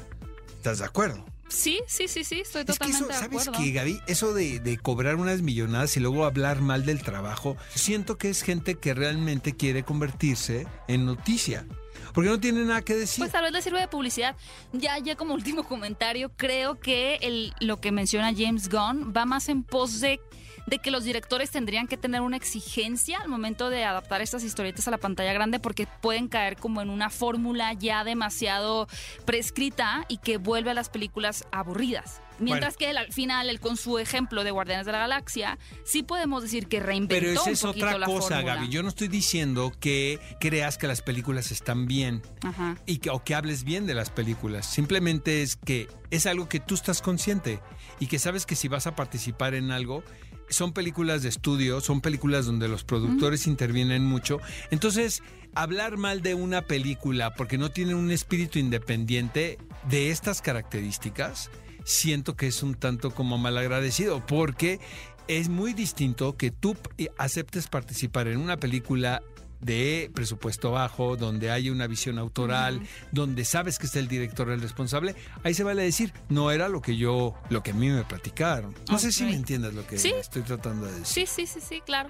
¿Estás 0.56 0.78
de 0.80 0.84
acuerdo? 0.84 1.24
Sí, 1.48 1.80
sí, 1.86 2.08
sí, 2.08 2.24
sí, 2.24 2.40
estoy 2.40 2.62
Es 2.62 2.66
que 2.66 2.72
totalmente 2.72 2.98
eso, 2.98 3.06
de 3.06 3.14
¿sabes 3.14 3.48
acuerdo. 3.48 3.64
qué, 3.64 3.70
Gaby? 3.72 4.00
Eso 4.06 4.34
de, 4.34 4.58
de 4.60 4.78
cobrar 4.78 5.16
unas 5.16 5.42
millonadas 5.42 5.96
y 5.96 6.00
luego 6.00 6.24
hablar 6.24 6.60
mal 6.60 6.84
del 6.84 7.02
trabajo, 7.02 7.56
siento 7.74 8.18
que 8.18 8.30
es 8.30 8.42
gente 8.42 8.74
que 8.76 8.94
realmente 8.94 9.54
quiere 9.56 9.84
convertirse 9.84 10.66
en 10.88 11.06
noticia. 11.06 11.66
Porque 12.12 12.30
no 12.30 12.40
tiene 12.40 12.64
nada 12.64 12.82
que 12.82 12.94
decir. 12.94 13.18
Pues 13.22 13.32
tal 13.32 13.42
vez 13.44 13.52
le 13.52 13.62
sirve 13.62 13.80
de 13.80 13.88
publicidad. 13.88 14.36
Ya, 14.72 14.98
ya 14.98 15.16
como 15.16 15.34
último 15.34 15.64
comentario, 15.64 16.32
creo 16.36 16.80
que 16.80 17.16
el, 17.22 17.52
lo 17.60 17.80
que 17.80 17.92
menciona 17.92 18.32
James 18.36 18.68
Gunn 18.68 19.12
va 19.16 19.24
más 19.26 19.48
en 19.48 19.62
pos 19.62 20.00
de 20.00 20.20
de 20.66 20.78
que 20.78 20.90
los 20.90 21.04
directores 21.04 21.50
tendrían 21.50 21.86
que 21.86 21.96
tener 21.96 22.20
una 22.20 22.36
exigencia 22.36 23.18
al 23.20 23.28
momento 23.28 23.70
de 23.70 23.84
adaptar 23.84 24.20
estas 24.20 24.42
historietas 24.42 24.86
a 24.88 24.90
la 24.90 24.98
pantalla 24.98 25.32
grande 25.32 25.58
porque 25.58 25.86
pueden 26.00 26.28
caer 26.28 26.56
como 26.56 26.82
en 26.82 26.90
una 26.90 27.10
fórmula 27.10 27.72
ya 27.72 28.04
demasiado 28.04 28.88
prescrita 29.24 30.04
y 30.08 30.18
que 30.18 30.38
vuelve 30.38 30.70
a 30.70 30.74
las 30.74 30.88
películas 30.88 31.44
aburridas. 31.52 32.20
Mientras 32.38 32.76
que 32.76 32.88
al 32.90 33.12
final, 33.12 33.48
el, 33.48 33.60
con 33.60 33.78
su 33.78 33.98
ejemplo 33.98 34.44
de 34.44 34.50
Guardianes 34.50 34.84
de 34.84 34.92
la 34.92 34.98
Galaxia, 34.98 35.58
sí 35.84 36.02
podemos 36.02 36.42
decir 36.42 36.66
que 36.66 36.80
reinventó 36.80 37.26
Pero 37.26 37.32
esa 37.32 37.44
un 37.44 37.52
es 37.52 37.62
poquito 37.62 37.86
otra 37.86 37.98
la 37.98 38.06
cosa, 38.06 38.36
fórmula. 38.36 38.54
Gaby. 38.56 38.68
Yo 38.68 38.82
no 38.82 38.90
estoy 38.90 39.08
diciendo 39.08 39.72
que 39.80 40.20
creas 40.38 40.76
que 40.76 40.86
las 40.86 41.00
películas 41.00 41.50
están 41.50 41.86
bien 41.86 42.22
Ajá. 42.42 42.76
y 42.84 42.98
que, 42.98 43.08
o 43.08 43.24
que 43.24 43.34
hables 43.34 43.64
bien 43.64 43.86
de 43.86 43.94
las 43.94 44.10
películas. 44.10 44.66
Simplemente 44.66 45.42
es 45.42 45.56
que 45.56 45.88
es 46.10 46.26
algo 46.26 46.46
que 46.48 46.60
tú 46.60 46.74
estás 46.74 47.00
consciente 47.00 47.60
y 48.00 48.06
que 48.06 48.18
sabes 48.18 48.44
que 48.44 48.54
si 48.54 48.68
vas 48.68 48.86
a 48.86 48.94
participar 48.94 49.54
en 49.54 49.70
algo, 49.70 50.04
son 50.48 50.72
películas 50.72 51.22
de 51.22 51.28
estudio, 51.28 51.80
son 51.80 52.00
películas 52.00 52.46
donde 52.46 52.68
los 52.68 52.84
productores 52.84 53.46
intervienen 53.46 54.04
mucho. 54.04 54.40
Entonces, 54.70 55.22
hablar 55.54 55.96
mal 55.96 56.22
de 56.22 56.34
una 56.34 56.62
película 56.62 57.34
porque 57.34 57.58
no 57.58 57.70
tiene 57.70 57.94
un 57.94 58.10
espíritu 58.10 58.58
independiente 58.58 59.58
de 59.88 60.10
estas 60.10 60.42
características, 60.42 61.50
siento 61.84 62.36
que 62.36 62.46
es 62.46 62.62
un 62.62 62.74
tanto 62.74 63.10
como 63.12 63.38
malagradecido, 63.38 64.24
porque 64.26 64.80
es 65.28 65.48
muy 65.48 65.72
distinto 65.72 66.36
que 66.36 66.50
tú 66.50 66.76
aceptes 67.18 67.68
participar 67.68 68.28
en 68.28 68.38
una 68.38 68.58
película 68.58 69.22
de 69.66 70.10
presupuesto 70.14 70.70
bajo, 70.70 71.16
donde 71.16 71.50
hay 71.50 71.68
una 71.70 71.86
visión 71.88 72.18
autoral, 72.18 72.80
donde 73.10 73.44
sabes 73.44 73.78
que 73.78 73.86
es 73.86 73.96
el 73.96 74.06
director 74.08 74.48
el 74.50 74.60
responsable, 74.60 75.14
ahí 75.42 75.52
se 75.54 75.64
vale 75.64 75.82
decir, 75.82 76.12
no 76.28 76.50
era 76.52 76.68
lo 76.68 76.80
que 76.80 76.96
yo, 76.96 77.34
lo 77.50 77.62
que 77.62 77.72
a 77.72 77.74
mí 77.74 77.88
me 77.90 78.04
platicaron. 78.04 78.74
No 78.88 78.98
sé 78.98 79.10
si 79.12 79.24
me 79.24 79.34
entiendes 79.34 79.74
lo 79.74 79.86
que 79.86 79.98
Sí. 79.98 80.12
estoy 80.18 80.42
tratando 80.42 80.86
de 80.86 80.92
decir. 81.00 81.26
Sí, 81.28 81.46
sí, 81.46 81.46
sí, 81.46 81.60
sí, 81.68 81.80
claro. 81.84 82.08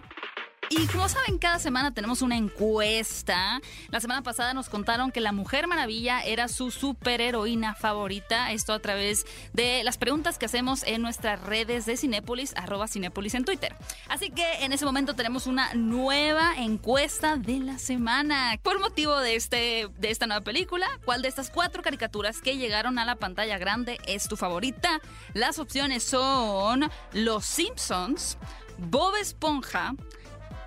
Y 0.69 0.89
como 0.89 1.09
saben, 1.09 1.39
cada 1.39 1.61
semana 1.61 1.95
tenemos 1.95 2.23
una 2.23 2.37
encuesta. 2.37 3.61
La 3.91 4.01
semana 4.01 4.23
pasada 4.23 4.53
nos 4.53 4.69
contaron 4.69 5.13
que 5.13 5.21
la 5.21 5.31
Mujer 5.31 5.69
Maravilla 5.69 6.25
era 6.25 6.49
su 6.49 6.73
superheroína 6.73 7.77
favorita. 7.77 8.51
Esto 8.51 8.73
a 8.73 8.81
través 8.81 9.27
de 9.53 9.85
las 9.85 9.97
preguntas 9.97 10.39
que 10.39 10.47
hacemos 10.47 10.83
en 10.83 11.03
nuestras 11.03 11.41
redes 11.41 11.87
de 11.87 11.97
Cinépolis, 11.97 12.53
arroba 12.57 12.89
Cinépolis 12.89 13.35
en 13.35 13.45
Twitter. 13.45 13.77
Así 14.09 14.31
que 14.31 14.65
en 14.65 14.73
ese 14.73 14.85
momento 14.85 15.15
tenemos 15.15 15.47
una 15.47 15.73
nueva 15.75 16.55
encuesta 16.57 17.37
de 17.37 17.61
la 17.61 17.79
semana. 17.79 18.59
Por 18.61 18.81
motivo 18.81 19.17
de, 19.21 19.37
este, 19.37 19.89
de 19.99 20.11
esta 20.11 20.27
nueva 20.27 20.43
película, 20.43 20.89
¿cuál 21.05 21.23
de 21.23 21.29
estas 21.29 21.49
cuatro 21.51 21.81
caricaturas 21.81 22.41
que 22.41 22.57
llegaron 22.57 22.99
a 22.99 23.05
la 23.05 23.15
pantalla 23.15 23.57
grande 23.59 23.99
es 24.09 24.27
tu 24.27 24.37
favorita? 24.37 25.01
Las 25.33 25.61
opciones 25.61 26.03
son 26.03 26.91
Los 27.13 27.47
Simpsons, 27.47 28.37
Bob 28.79 29.15
Esponja, 29.15 29.95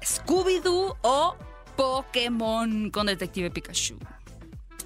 Scooby-Doo 0.01 0.97
o 1.01 1.35
Pokémon 1.75 2.89
con 2.91 3.07
Detective 3.07 3.51
Pikachu. 3.51 3.97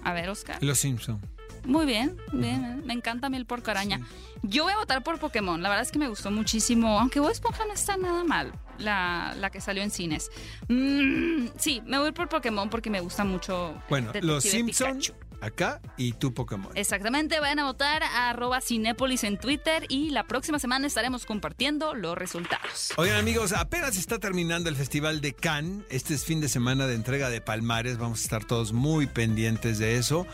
A 0.03 0.13
ver, 0.13 0.29
Oscar. 0.29 0.61
Los 0.61 0.79
Simpson. 0.79 1.19
Muy 1.65 1.85
bien, 1.85 2.17
bien. 2.33 2.83
Me 2.85 2.93
encanta 2.93 3.27
a 3.27 3.29
mí 3.29 3.37
el 3.37 3.45
porco 3.45 3.71
araña. 3.71 4.01
Yo 4.41 4.63
voy 4.63 4.73
a 4.73 4.77
votar 4.77 5.01
por 5.01 5.17
Pokémon. 5.19 5.61
La 5.63 5.69
verdad 5.69 5.83
es 5.83 5.91
que 5.91 5.99
me 5.99 6.09
gustó 6.09 6.29
muchísimo. 6.29 6.99
Aunque 6.99 7.21
Bob 7.21 7.31
Esponja 7.31 7.65
no 7.65 7.73
está 7.73 7.95
nada 7.95 8.23
mal. 8.25 8.51
La, 8.79 9.33
la 9.39 9.49
que 9.49 9.61
salió 9.61 9.81
en 9.81 9.89
cines. 9.89 10.29
Mm, 10.67 11.47
sí, 11.57 11.81
me 11.85 11.99
voy 11.99 12.11
por 12.11 12.27
Pokémon 12.27 12.69
porque 12.69 12.89
me 12.89 12.99
gusta 12.99 13.23
mucho. 13.23 13.75
Bueno, 13.89 14.07
Detective 14.07 14.33
Los 14.33 14.43
Simpson 14.43 14.97
Pikachu. 14.97 15.13
Acá 15.43 15.81
y 15.97 16.13
tu 16.13 16.33
Pokémon. 16.33 16.71
Exactamente, 16.75 17.39
vayan 17.39 17.59
a 17.59 17.65
votar 17.65 18.03
a 18.03 18.29
arroba 18.29 18.61
Cinépolis 18.61 19.23
en 19.23 19.37
Twitter 19.37 19.85
y 19.89 20.09
la 20.09 20.23
próxima 20.23 20.57
semana 20.57 20.87
estaremos 20.87 21.25
compartiendo 21.25 21.93
los 21.93 22.17
resultados. 22.17 22.93
Oigan 22.97 23.17
amigos, 23.17 23.51
apenas 23.51 23.97
está 23.97 24.19
terminando 24.19 24.69
el 24.69 24.75
Festival 24.75 25.21
de 25.21 25.33
Cannes. 25.33 25.85
Este 25.89 26.13
es 26.13 26.23
fin 26.23 26.39
de 26.39 26.47
semana 26.47 26.87
de 26.87 26.95
entrega 26.95 27.29
de 27.29 27.41
palmares. 27.41 27.97
Vamos 27.97 28.21
a 28.21 28.23
estar 28.23 28.45
todos 28.45 28.71
muy 28.71 29.07
pendientes 29.07 29.79
de 29.79 29.97
eso. 29.97 30.25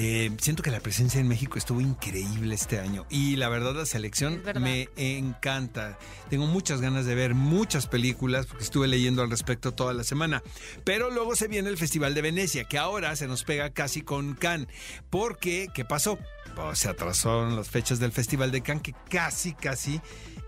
Eh, 0.00 0.30
siento 0.40 0.62
que 0.62 0.70
la 0.70 0.78
presencia 0.78 1.20
en 1.20 1.26
México 1.26 1.58
estuvo 1.58 1.80
increíble 1.80 2.54
este 2.54 2.78
año 2.78 3.04
y 3.10 3.34
la 3.34 3.48
verdad 3.48 3.74
la 3.74 3.84
selección 3.84 4.40
verdad. 4.44 4.60
me 4.60 4.88
encanta. 4.96 5.98
Tengo 6.30 6.46
muchas 6.46 6.80
ganas 6.80 7.04
de 7.04 7.16
ver 7.16 7.34
muchas 7.34 7.88
películas 7.88 8.46
porque 8.46 8.62
estuve 8.62 8.86
leyendo 8.86 9.22
al 9.22 9.30
respecto 9.30 9.72
toda 9.72 9.94
la 9.94 10.04
semana. 10.04 10.40
Pero 10.84 11.10
luego 11.10 11.34
se 11.34 11.48
viene 11.48 11.68
el 11.68 11.76
Festival 11.76 12.14
de 12.14 12.22
Venecia 12.22 12.62
que 12.62 12.78
ahora 12.78 13.16
se 13.16 13.26
nos 13.26 13.42
pega 13.42 13.70
casi 13.70 14.02
con 14.02 14.34
Cannes. 14.34 14.68
Porque, 15.10 15.66
¿qué 15.74 15.84
pasó? 15.84 16.16
Pues, 16.54 16.78
se 16.78 16.88
atrasaron 16.88 17.56
las 17.56 17.68
fechas 17.68 17.98
del 17.98 18.12
Festival 18.12 18.52
de 18.52 18.62
Cannes 18.62 18.84
que 18.84 18.94
casi, 19.10 19.52
casi 19.52 20.00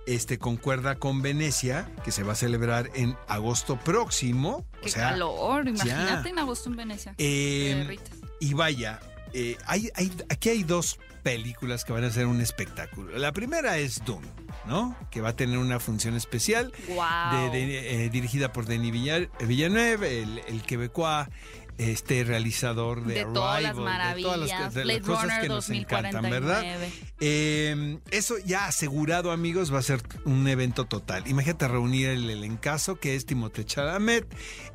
este, 0.06 0.38
concuerda 0.38 0.94
con 0.94 1.22
Venecia, 1.22 1.90
que 2.04 2.12
se 2.12 2.22
va 2.22 2.34
a 2.34 2.36
celebrar 2.36 2.88
en 2.94 3.16
agosto 3.26 3.76
próximo. 3.80 4.64
Qué 4.80 4.90
o 4.90 4.92
sea, 4.92 5.10
calor, 5.10 5.64
ya. 5.64 5.70
imagínate 5.70 6.28
en 6.28 6.38
agosto 6.38 6.70
en 6.70 6.76
Venecia. 6.76 7.14
eh, 7.18 7.98
y 8.42 8.54
vaya, 8.54 9.00
eh, 9.32 9.56
hay, 9.66 9.90
hay- 9.94 10.12
aquí 10.28 10.48
hay 10.50 10.62
dos 10.62 10.98
películas 11.22 11.84
que 11.84 11.92
van 11.92 12.04
a 12.04 12.10
ser 12.10 12.26
un 12.26 12.40
espectáculo. 12.40 13.16
La 13.18 13.32
primera 13.32 13.76
es 13.76 14.02
Dune, 14.06 14.26
¿no? 14.66 14.96
Que 15.10 15.20
va 15.20 15.30
a 15.30 15.36
tener 15.36 15.58
una 15.58 15.78
función 15.78 16.14
especial, 16.16 16.72
Wow. 16.88 17.50
de- 17.52 17.66
de- 17.66 18.04
eh, 18.06 18.10
dirigida 18.10 18.52
por 18.52 18.64
Denis 18.64 18.92
Villar- 18.92 19.28
Villeneuve, 19.46 20.22
el, 20.22 20.38
el 20.48 20.62
quebecois, 20.62 21.28
este 21.80 22.24
realizador 22.24 23.04
de, 23.04 23.14
de 23.14 23.24
todas 23.24 23.62
las 23.62 23.70
Arrival, 23.72 23.84
maravillas, 23.84 24.16
de 24.16 24.22
todas 24.22 24.48
las, 24.48 24.74
de 24.74 24.84
las 24.84 25.00
cosas 25.00 25.22
Runner 25.22 25.40
que 25.40 25.48
nos 25.48 25.70
encantan, 25.70 26.12
2049. 26.12 26.30
¿verdad? 26.30 26.88
Eh, 27.20 27.98
eso 28.10 28.34
ya 28.44 28.66
asegurado, 28.66 29.30
amigos, 29.32 29.72
va 29.72 29.78
a 29.78 29.82
ser 29.82 30.02
un 30.24 30.46
evento 30.46 30.84
total. 30.84 31.26
Imagínate 31.26 31.68
reunir 31.68 32.10
el 32.10 32.28
elencazo 32.28 33.00
que 33.00 33.14
es 33.14 33.24
Timothée 33.24 33.64
Chalamet, 33.64 34.26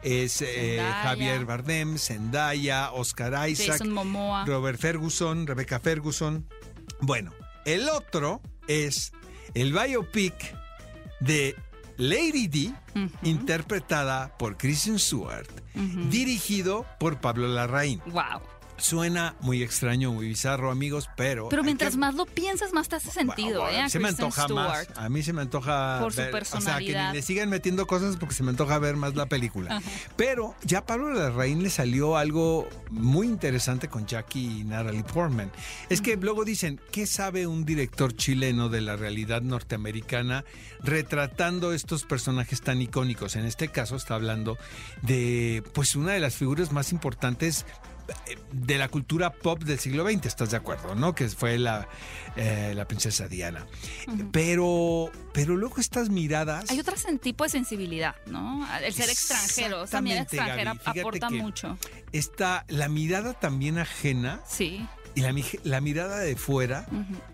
es 0.01 0.41
eh. 0.41 0.81
Javier 1.03 1.45
Bardem, 1.45 1.97
Zendaya, 1.97 2.91
Oscar 2.91 3.49
Isaac, 3.49 3.73
Jason 3.73 3.91
Momoa. 3.91 4.45
Robert 4.45 4.79
Ferguson, 4.79 5.45
Rebecca 5.45 5.79
Ferguson. 5.79 6.47
Bueno, 7.01 7.33
el 7.65 7.87
otro 7.89 8.41
es 8.67 9.11
el 9.53 9.73
biopic 9.73 10.55
de 11.19 11.55
Lady 11.97 12.47
D, 12.47 12.73
interpretada 13.23 14.35
por 14.37 14.57
Kristen 14.57 14.99
Stewart, 14.99 15.49
dirigido 16.09 16.85
por 16.99 17.19
Pablo 17.19 17.47
Larraín. 17.47 18.01
Wow. 18.07 18.54
Suena 18.77 19.35
muy 19.39 19.63
extraño, 19.63 20.11
muy 20.11 20.27
bizarro, 20.27 20.69
amigos, 20.69 21.09
pero... 21.15 21.47
Pero 21.49 21.63
mientras 21.63 21.93
que- 21.93 21.97
más 21.97 22.15
lo 22.15 22.25
piensas, 22.25 22.73
más 22.73 22.89
te 22.89 22.97
hace 22.97 23.09
sentido, 23.09 23.61
Bueno, 23.61 23.77
¿eh? 23.77 23.81
A 23.83 23.89
se 23.89 23.99
me 23.99 24.09
antoja 24.09 24.43
Stewart. 24.43 24.67
más. 24.67 24.87
A 24.97 25.07
mí 25.07 25.23
se 25.23 25.31
me 25.31 25.41
antoja 25.41 25.99
Por 26.01 26.11
su 26.11 26.17
ver- 26.17 26.27
O 26.27 26.31
sea, 26.31 26.31
que 26.31 26.31
personalidad. 26.37 27.11
ni 27.11 27.17
le 27.17 27.21
sigan 27.21 27.49
metiendo 27.49 27.87
cosas 27.87 28.17
porque 28.17 28.35
se 28.35 28.43
me 28.43 28.49
antoja 28.49 28.77
ver 28.79 28.97
más 28.97 29.15
la 29.15 29.27
película. 29.27 29.81
Pero 30.17 30.55
ya 30.63 30.79
a 30.79 30.85
Pablo 30.85 31.13
Larraín 31.13 31.63
le 31.63 31.69
salió 31.69 32.17
algo 32.17 32.67
muy 32.89 33.27
interesante 33.27 33.87
con 33.87 34.05
Jackie 34.05 34.59
y 34.59 34.63
Natalie 34.65 35.03
Portman. 35.03 35.51
Es 35.89 36.01
que 36.01 36.17
luego 36.17 36.43
dicen, 36.43 36.81
¿qué 36.91 37.07
sabe 37.07 37.47
un 37.47 37.63
director 37.65 38.13
chileno 38.15 38.67
de 38.67 38.81
la 38.81 38.97
realidad 38.97 39.41
norteamericana 39.41 40.43
retratando 40.83 41.73
estos 41.73 42.03
personajes 42.03 42.61
tan 42.61 42.81
icónicos? 42.81 43.35
En 43.37 43.45
este 43.45 43.69
caso 43.69 43.95
está 43.95 44.15
hablando 44.15 44.57
de 45.01 45.63
pues 45.73 45.95
una 45.95 46.11
de 46.13 46.19
las 46.19 46.35
figuras 46.35 46.71
más 46.71 46.91
importantes 46.91 47.65
eh, 47.65 47.94
de 48.51 48.77
la 48.77 48.89
cultura 48.89 49.31
pop 49.31 49.63
del 49.63 49.79
siglo 49.79 50.09
XX, 50.09 50.25
¿estás 50.25 50.51
de 50.51 50.57
acuerdo? 50.57 50.95
¿No? 50.95 51.15
Que 51.15 51.27
fue 51.29 51.57
la, 51.57 51.87
eh, 52.35 52.73
la 52.75 52.87
princesa 52.87 53.27
Diana. 53.27 53.65
Pero, 54.31 55.11
pero 55.33 55.55
luego 55.55 55.77
estas 55.77 56.09
miradas. 56.09 56.69
Hay 56.69 56.79
otro 56.79 56.95
tipo 57.21 57.43
de 57.43 57.49
sensibilidad, 57.49 58.15
¿no? 58.27 58.67
El 58.81 58.93
ser 58.93 59.09
extranjero, 59.09 59.85
también 59.87 60.19
extranjera 60.19 60.73
Gaby. 60.83 60.99
Aporta 60.99 61.29
mucho. 61.29 61.77
Está 62.11 62.65
la 62.67 62.87
mirada 62.87 63.33
también 63.33 63.77
ajena 63.77 64.41
Sí. 64.47 64.85
Y 65.15 65.21
la, 65.21 65.33
la 65.63 65.81
mirada 65.81 66.19
de 66.19 66.35
fuera, 66.35 66.85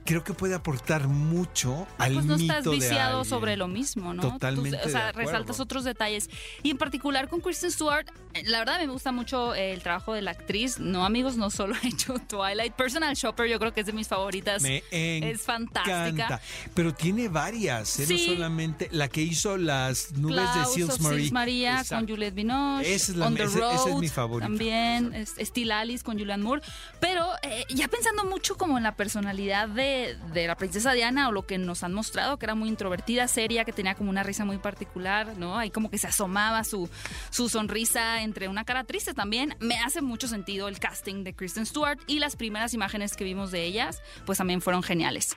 creo 0.05 0.23
que 0.23 0.33
puede 0.33 0.53
aportar 0.55 1.07
mucho 1.07 1.87
al 1.97 2.13
Pues 2.13 2.25
no 2.25 2.37
mito 2.37 2.53
estás 2.53 2.71
viciado 2.73 3.23
sobre 3.25 3.57
lo 3.57 3.67
mismo, 3.67 4.13
¿no? 4.13 4.21
Tú- 4.21 4.29
Totalmente 4.31 4.77
o 4.85 4.89
sea, 4.89 5.11
resaltas 5.11 5.59
otros 5.59 5.83
detalles. 5.83 6.29
Y 6.63 6.69
en 6.71 6.77
particular 6.77 7.27
con 7.27 7.41
Kristen 7.41 7.71
Stewart, 7.71 8.05
eh, 8.33 8.43
la 8.45 8.59
verdad 8.59 8.79
me 8.79 8.87
gusta 8.87 9.11
mucho 9.11 9.53
eh, 9.55 9.73
el 9.73 9.81
trabajo 9.81 10.13
de 10.13 10.21
la 10.21 10.31
actriz. 10.31 10.79
No, 10.79 11.05
amigos, 11.05 11.37
no 11.37 11.49
solo 11.49 11.75
ha 11.83 11.87
hecho 11.87 12.15
Twilight. 12.27 12.73
Personal 12.73 13.15
Shopper, 13.15 13.47
yo 13.49 13.59
creo 13.59 13.73
que 13.73 13.81
es 13.81 13.85
de 13.87 13.93
mis 13.93 14.07
favoritas. 14.07 14.61
Me 14.61 14.83
es 14.91 15.41
fantástica. 15.41 16.07
encanta. 16.07 16.41
Pero 16.73 16.93
tiene 16.93 17.27
varias, 17.29 17.99
¿eh? 17.99 18.05
Sí. 18.05 18.25
no 18.27 18.33
solamente 18.35 18.89
la 18.91 19.07
que 19.09 19.21
hizo 19.21 19.57
las 19.57 20.11
nubes 20.13 20.37
de 20.55 20.65
Sils 20.65 20.99
Marie. 21.01 21.19
Sils 21.21 21.31
María 21.31 21.71
Exacto. 21.81 21.95
con 22.05 22.09
Juliette 22.15 22.35
Binoche. 22.35 22.93
Esa 22.93 23.11
es 23.11 23.17
la- 23.17 23.27
On 23.27 23.35
the 23.35 23.43
ese- 23.43 23.57
esa 23.57 23.73
es 23.73 23.85
Road 23.85 23.99
mi 23.99 24.07
favorita. 24.07 24.47
También. 24.47 25.25
Still 25.39 25.71
Alice 25.71 26.03
con 26.03 26.17
Julianne 26.19 26.43
Moore. 26.43 26.61
Pero 26.99 27.27
eh, 27.43 27.65
ya 27.75 27.87
pensando 27.87 28.25
mucho 28.25 28.57
como 28.57 28.77
en 28.77 28.83
la 28.83 28.95
personalidad 28.95 29.67
de, 29.67 30.17
de, 30.33 30.47
la 30.47 30.55
princesa 30.55 30.93
Diana 30.93 31.29
o 31.29 31.31
lo 31.31 31.45
que 31.45 31.57
nos 31.57 31.83
han 31.83 31.93
mostrado, 31.93 32.37
que 32.37 32.45
era 32.45 32.55
muy 32.55 32.69
introvertida, 32.69 33.27
seria, 33.27 33.65
que 33.65 33.73
tenía 33.73 33.95
como 33.95 34.09
una 34.09 34.23
risa 34.23 34.45
muy 34.45 34.57
particular, 34.57 35.37
¿no? 35.37 35.57
Ahí 35.57 35.71
como 35.71 35.89
que 35.89 35.97
se 35.97 36.07
asomaba 36.07 36.63
su, 36.63 36.89
su 37.29 37.49
sonrisa 37.49 38.21
entre 38.21 38.47
una 38.47 38.65
cara 38.65 38.83
triste 38.83 39.13
también. 39.13 39.55
Me 39.59 39.77
hace 39.79 40.01
mucho 40.01 40.27
sentido 40.27 40.67
el 40.67 40.79
casting 40.79 41.23
de 41.23 41.33
Kristen 41.33 41.65
Stewart 41.65 41.99
y 42.07 42.19
las 42.19 42.35
primeras 42.35 42.73
imágenes 42.73 43.15
que 43.15 43.23
vimos 43.23 43.51
de 43.51 43.63
ellas, 43.63 44.01
pues 44.25 44.37
también 44.37 44.61
fueron 44.61 44.83
geniales. 44.83 45.35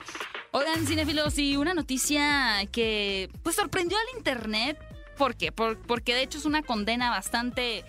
Oigan, 0.51 0.85
cinefilos, 0.87 1.37
y 1.37 1.57
una 1.57 1.73
noticia 1.73 2.65
que 2.71 3.29
pues 3.43 3.55
sorprendió 3.55 3.97
al 3.97 4.17
internet. 4.17 4.77
¿Por 5.17 5.35
qué? 5.35 5.53
porque 5.53 6.13
de 6.13 6.23
hecho 6.23 6.37
es 6.37 6.45
una 6.45 6.61
condena 6.61 7.09
bastante 7.09 7.85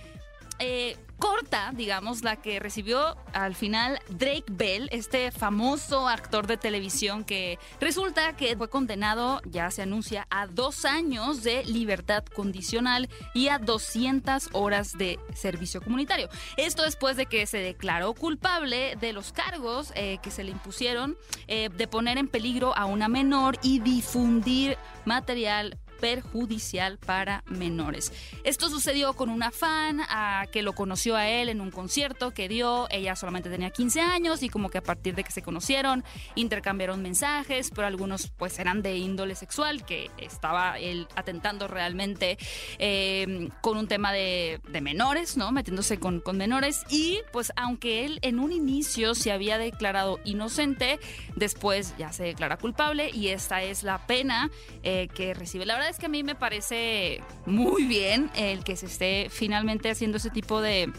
eh, 0.61 0.97
corta, 1.19 1.73
digamos, 1.75 2.23
la 2.23 2.37
que 2.37 2.61
recibió 2.61 3.17
al 3.33 3.55
final 3.55 3.99
Drake 4.09 4.45
Bell, 4.49 4.89
este 4.93 5.31
famoso 5.31 6.09
actor 6.09 6.47
de 6.47 6.57
televisión 6.57 7.25
que 7.25 7.59
resulta 7.81 8.37
que 8.37 8.57
fue 8.57 8.69
condenado, 8.69 9.41
ya 9.45 9.71
se 9.71 9.83
anuncia, 9.83 10.27
a 10.31 10.47
dos 10.47 10.85
años 10.85 11.43
de 11.43 11.65
libertad 11.65 12.25
condicional 12.25 13.09
y 13.35 13.49
a 13.49 13.59
200 13.59 14.51
horas 14.53 14.93
de 14.93 15.19
servicio 15.35 15.81
comunitario. 15.81 16.29
Esto 16.57 16.83
después 16.83 17.17
de 17.17 17.27
que 17.27 17.47
se 17.47 17.59
declaró 17.59 18.15
culpable 18.15 18.97
de 18.97 19.13
los 19.13 19.33
cargos 19.33 19.93
eh, 19.95 20.19
que 20.23 20.31
se 20.31 20.45
le 20.45 20.53
impusieron 20.53 21.17
eh, 21.49 21.71
de 21.75 21.89
poner 21.89 22.19
en 22.19 22.29
peligro 22.29 22.77
a 22.77 22.87
una 22.87 23.09
menor 23.09 23.59
y 23.63 23.81
difundir 23.81 24.77
material 25.05 25.79
perjudicial 26.01 26.99
para 26.99 27.43
menores. 27.47 28.13
Esto 28.45 28.69
sucedió 28.69 29.15
con 29.15 29.31
una 29.31 29.51
fan 29.51 30.01
a, 30.09 30.47
que 30.53 30.63
lo 30.63 30.75
conoció 30.75 31.17
a 31.17 31.29
él 31.29 31.49
en 31.49 31.61
un 31.61 31.71
concierto 31.71 32.33
que 32.33 32.49
dio. 32.49 32.87
Ella 32.91 33.17
solamente 33.17 33.51
tenía 33.51 33.71
15 33.71 34.01
años 34.01 34.43
y 34.43 34.49
como 34.49 34.71
que 34.71 34.79
a 34.79 34.83
partir 34.83 35.15
de 35.15 35.25
que 35.25 35.33
se 35.33 35.43
conocieron 35.43 36.05
intercambiaron 36.35 37.03
mensajes, 37.03 37.71
pero 37.75 37.87
algunos 37.87 38.29
pues 38.37 38.59
eran 38.59 38.83
de 38.83 38.97
índole 38.97 39.35
sexual, 39.35 39.85
que 39.85 40.11
estaba 40.19 40.79
él 40.79 41.07
atentando 41.15 41.69
realmente 41.69 42.39
em, 42.79 43.51
con 43.61 43.77
un 43.77 43.89
tema 43.89 44.13
de, 44.13 44.61
menores, 44.83 45.37
¿no? 45.37 45.53
Metiéndose 45.53 45.99
con, 45.99 46.23
menores. 46.37 46.85
Y 46.91 47.21
pues 47.33 47.53
aunque 47.57 48.05
él 48.05 48.19
en 48.23 48.39
un 48.39 48.53
inicio 48.53 49.15
se 49.15 49.33
había 49.33 49.59
declarado 49.59 50.21
inocente, 50.25 51.01
después 51.35 51.95
ya 51.99 52.13
se 52.13 52.25
declara 52.25 52.59
culpable 52.59 53.11
y 53.11 53.29
esta 53.29 53.63
es 53.63 53.83
la 53.83 54.07
pena 54.07 54.51
eh, 54.83 55.09
que 55.15 55.35
recibe. 55.35 55.65
La 55.65 55.75
verdad 55.75 55.86
es 55.89 55.99
que 55.99 56.07
a 56.07 56.09
mí 56.09 56.23
me 56.23 56.35
parece 56.35 57.23
muy 57.47 57.85
bien 57.85 58.31
el 58.35 58.65
que 58.65 58.77
se 58.77 58.87
esté 58.87 59.29
finalmente 59.31 59.91
haciendo 59.91 60.19
ese 60.19 60.31
tipo 60.31 60.61
de, 60.61 60.93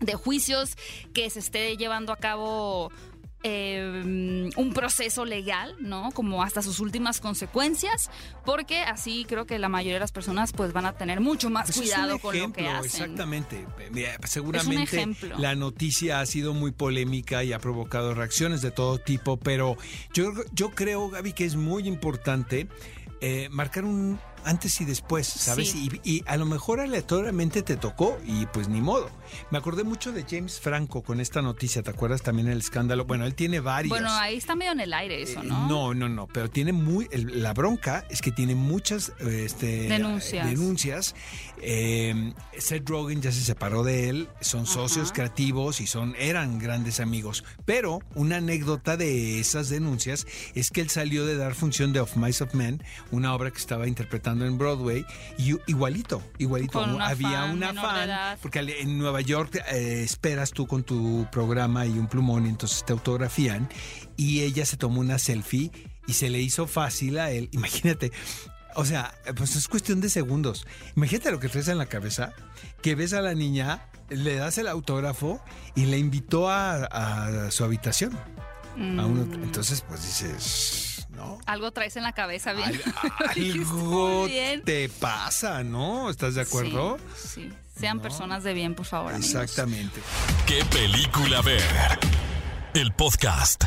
de 0.00 0.14
juicios, 0.14 0.76
que 1.12 1.28
se 1.30 1.40
esté 1.40 1.76
llevando 1.76 2.12
a 2.12 2.16
cabo 2.16 2.90
eh, 3.46 4.50
un 4.56 4.72
proceso 4.72 5.26
legal, 5.26 5.76
¿no? 5.78 6.12
Como 6.12 6.42
hasta 6.42 6.62
sus 6.62 6.80
últimas 6.80 7.20
consecuencias, 7.20 8.10
porque 8.46 8.78
así 8.80 9.26
creo 9.28 9.44
que 9.44 9.58
la 9.58 9.68
mayoría 9.68 9.94
de 9.94 10.00
las 10.00 10.12
personas 10.12 10.54
pues 10.54 10.72
van 10.72 10.86
a 10.86 10.94
tener 10.94 11.20
mucho 11.20 11.50
más 11.50 11.66
pues 11.66 11.76
cuidado 11.76 12.18
con 12.18 12.38
lo 12.38 12.52
que 12.54 12.66
hacen. 12.66 12.86
Exactamente. 12.86 13.66
Seguramente 14.24 15.08
la 15.36 15.54
noticia 15.54 16.20
ha 16.20 16.26
sido 16.26 16.54
muy 16.54 16.72
polémica 16.72 17.44
y 17.44 17.52
ha 17.52 17.58
provocado 17.58 18.14
reacciones 18.14 18.62
de 18.62 18.70
todo 18.70 18.96
tipo, 18.96 19.36
pero 19.36 19.76
yo, 20.14 20.32
yo 20.52 20.70
creo, 20.70 21.10
Gaby, 21.10 21.34
que 21.34 21.44
es 21.44 21.56
muy 21.56 21.86
importante 21.86 22.66
eh, 23.20 23.48
marcar 23.50 23.84
un 23.84 24.18
antes 24.44 24.80
y 24.80 24.84
después, 24.84 25.26
¿sabes? 25.26 25.74
Y, 25.74 26.22
a 26.26 26.36
lo 26.36 26.46
mejor 26.46 26.80
aleatoriamente 26.80 27.62
te 27.62 27.76
tocó 27.76 28.18
y 28.26 28.46
pues 28.46 28.68
ni 28.68 28.80
modo. 28.80 29.10
Me 29.50 29.58
acordé 29.58 29.84
mucho 29.84 30.12
de 30.12 30.24
James 30.28 30.60
Franco 30.60 31.02
con 31.02 31.20
esta 31.20 31.42
noticia, 31.42 31.82
¿te 31.82 31.90
acuerdas 31.90 32.22
también 32.22 32.48
el 32.48 32.58
escándalo? 32.58 33.04
Bueno, 33.04 33.26
él 33.26 33.34
tiene 33.34 33.60
varios. 33.60 33.90
Bueno, 33.90 34.12
ahí 34.12 34.36
está 34.36 34.54
medio 34.54 34.72
en 34.72 34.80
el 34.80 34.92
aire 34.92 35.22
eso, 35.22 35.40
eh, 35.40 35.46
¿no? 35.46 35.68
no, 35.68 35.94
no, 35.94 36.08
no, 36.08 36.26
pero 36.26 36.50
tiene 36.50 36.72
muy, 36.72 37.08
la 37.12 37.52
bronca 37.52 38.04
es 38.10 38.20
que 38.20 38.32
tiene 38.32 38.54
muchas 38.54 39.12
este, 39.20 39.88
denuncias. 39.88 40.48
denuncias. 40.48 41.14
Eh, 41.60 42.32
Seth 42.58 42.88
Rogen 42.88 43.22
ya 43.22 43.32
se 43.32 43.40
separó 43.40 43.82
de 43.82 44.08
él, 44.08 44.28
son 44.40 44.66
socios 44.66 45.12
creativos 45.12 45.80
y 45.80 45.86
son, 45.86 46.14
eran 46.18 46.58
grandes 46.58 47.00
amigos. 47.00 47.44
Pero 47.64 48.00
una 48.14 48.36
anécdota 48.36 48.96
de 48.96 49.40
esas 49.40 49.68
denuncias 49.68 50.26
es 50.54 50.70
que 50.70 50.80
él 50.80 50.90
salió 50.90 51.24
de 51.26 51.36
dar 51.36 51.54
función 51.54 51.92
de 51.92 52.00
Of 52.00 52.16
Mice 52.16 52.44
of 52.44 52.54
Men, 52.54 52.82
una 53.10 53.34
obra 53.34 53.50
que 53.50 53.58
estaba 53.58 53.86
interpretando 53.86 54.33
en 54.42 54.58
Broadway, 54.58 55.04
y 55.38 55.56
igualito, 55.66 56.22
igualito. 56.38 56.80
Había 56.80 57.44
una 57.44 57.74
fan, 57.74 58.38
porque 58.40 58.60
en 58.60 58.98
Nueva 58.98 59.20
York 59.20 59.56
eh, 59.72 60.02
esperas 60.02 60.50
tú 60.52 60.66
con 60.66 60.82
tu 60.82 61.26
programa 61.30 61.86
y 61.86 61.98
un 61.98 62.06
plumón, 62.06 62.46
y 62.46 62.48
entonces 62.48 62.84
te 62.84 62.92
autografían, 62.92 63.68
y 64.16 64.40
ella 64.40 64.64
se 64.66 64.76
tomó 64.76 65.00
una 65.00 65.18
selfie 65.18 65.70
y 66.06 66.12
se 66.14 66.30
le 66.30 66.40
hizo 66.40 66.66
fácil 66.66 67.18
a 67.18 67.30
él. 67.30 67.48
Imagínate, 67.52 68.12
o 68.74 68.84
sea, 68.84 69.14
pues 69.36 69.56
es 69.56 69.68
cuestión 69.68 70.00
de 70.00 70.08
segundos. 70.08 70.66
Imagínate 70.96 71.30
lo 71.30 71.40
que 71.40 71.48
traes 71.48 71.68
en 71.68 71.78
la 71.78 71.86
cabeza, 71.86 72.32
que 72.82 72.94
ves 72.94 73.12
a 73.12 73.20
la 73.20 73.34
niña, 73.34 73.88
le 74.08 74.36
das 74.36 74.58
el 74.58 74.68
autógrafo 74.68 75.42
y 75.74 75.86
le 75.86 75.98
invitó 75.98 76.50
a, 76.50 77.50
su 77.50 77.64
habitación. 77.64 78.18
Mm. 78.76 79.44
entonces, 79.44 79.84
pues 79.86 80.02
dices 80.02 80.93
algo 81.46 81.72
traes 81.72 81.96
en 81.96 82.02
la 82.02 82.12
cabeza 82.12 82.52
bien. 82.52 82.80
algo 83.36 84.26
te 84.64 84.88
pasa, 84.88 85.62
¿no? 85.62 86.10
¿Estás 86.10 86.34
de 86.34 86.42
acuerdo? 86.42 86.98
Sí, 87.16 87.50
Sean 87.78 88.00
personas 88.00 88.44
de 88.44 88.54
bien, 88.54 88.74
por 88.74 88.86
favor. 88.86 89.14
Exactamente. 89.14 90.00
¿Qué 90.46 90.64
película 90.66 91.42
ver? 91.42 91.62
El 92.74 92.92
podcast. 92.92 93.64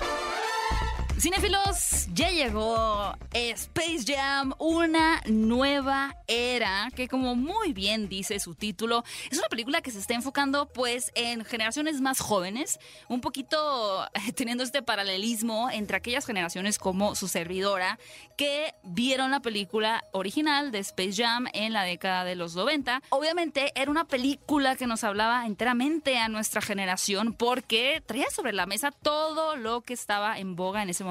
Cinefilos, 1.19 2.07
ya 2.13 2.29
llegó 2.29 3.15
Space 3.33 4.03
Jam, 4.05 4.53
una 4.59 5.19
nueva 5.25 6.15
era, 6.27 6.89
que 6.95 7.07
como 7.07 7.35
muy 7.35 7.73
bien 7.73 8.07
dice 8.07 8.39
su 8.39 8.53
título, 8.53 9.03
es 9.31 9.39
una 9.39 9.47
película 9.47 9.81
que 9.81 9.89
se 9.89 9.97
está 9.97 10.13
enfocando 10.13 10.67
pues 10.67 11.11
en 11.15 11.43
generaciones 11.43 12.01
más 12.01 12.19
jóvenes, 12.19 12.79
un 13.07 13.21
poquito 13.21 14.07
teniendo 14.35 14.63
este 14.63 14.83
paralelismo 14.83 15.71
entre 15.71 15.97
aquellas 15.97 16.23
generaciones 16.23 16.77
como 16.77 17.15
su 17.15 17.27
servidora, 17.27 17.97
que 18.37 18.75
vieron 18.83 19.31
la 19.31 19.39
película 19.39 20.03
original 20.11 20.71
de 20.71 20.79
Space 20.79 21.13
Jam 21.23 21.47
en 21.53 21.73
la 21.73 21.81
década 21.81 22.25
de 22.25 22.35
los 22.35 22.55
90. 22.55 23.01
Obviamente 23.09 23.71
era 23.73 23.89
una 23.89 24.05
película 24.05 24.75
que 24.75 24.85
nos 24.85 25.03
hablaba 25.03 25.47
enteramente 25.47 26.19
a 26.19 26.29
nuestra 26.29 26.61
generación 26.61 27.33
porque 27.33 28.03
traía 28.05 28.29
sobre 28.29 28.53
la 28.53 28.67
mesa 28.67 28.91
todo 28.91 29.55
lo 29.55 29.81
que 29.81 29.93
estaba 29.93 30.37
en 30.37 30.55
boga 30.55 30.83
en 30.83 30.91
ese 30.91 31.03
momento, 31.03 31.06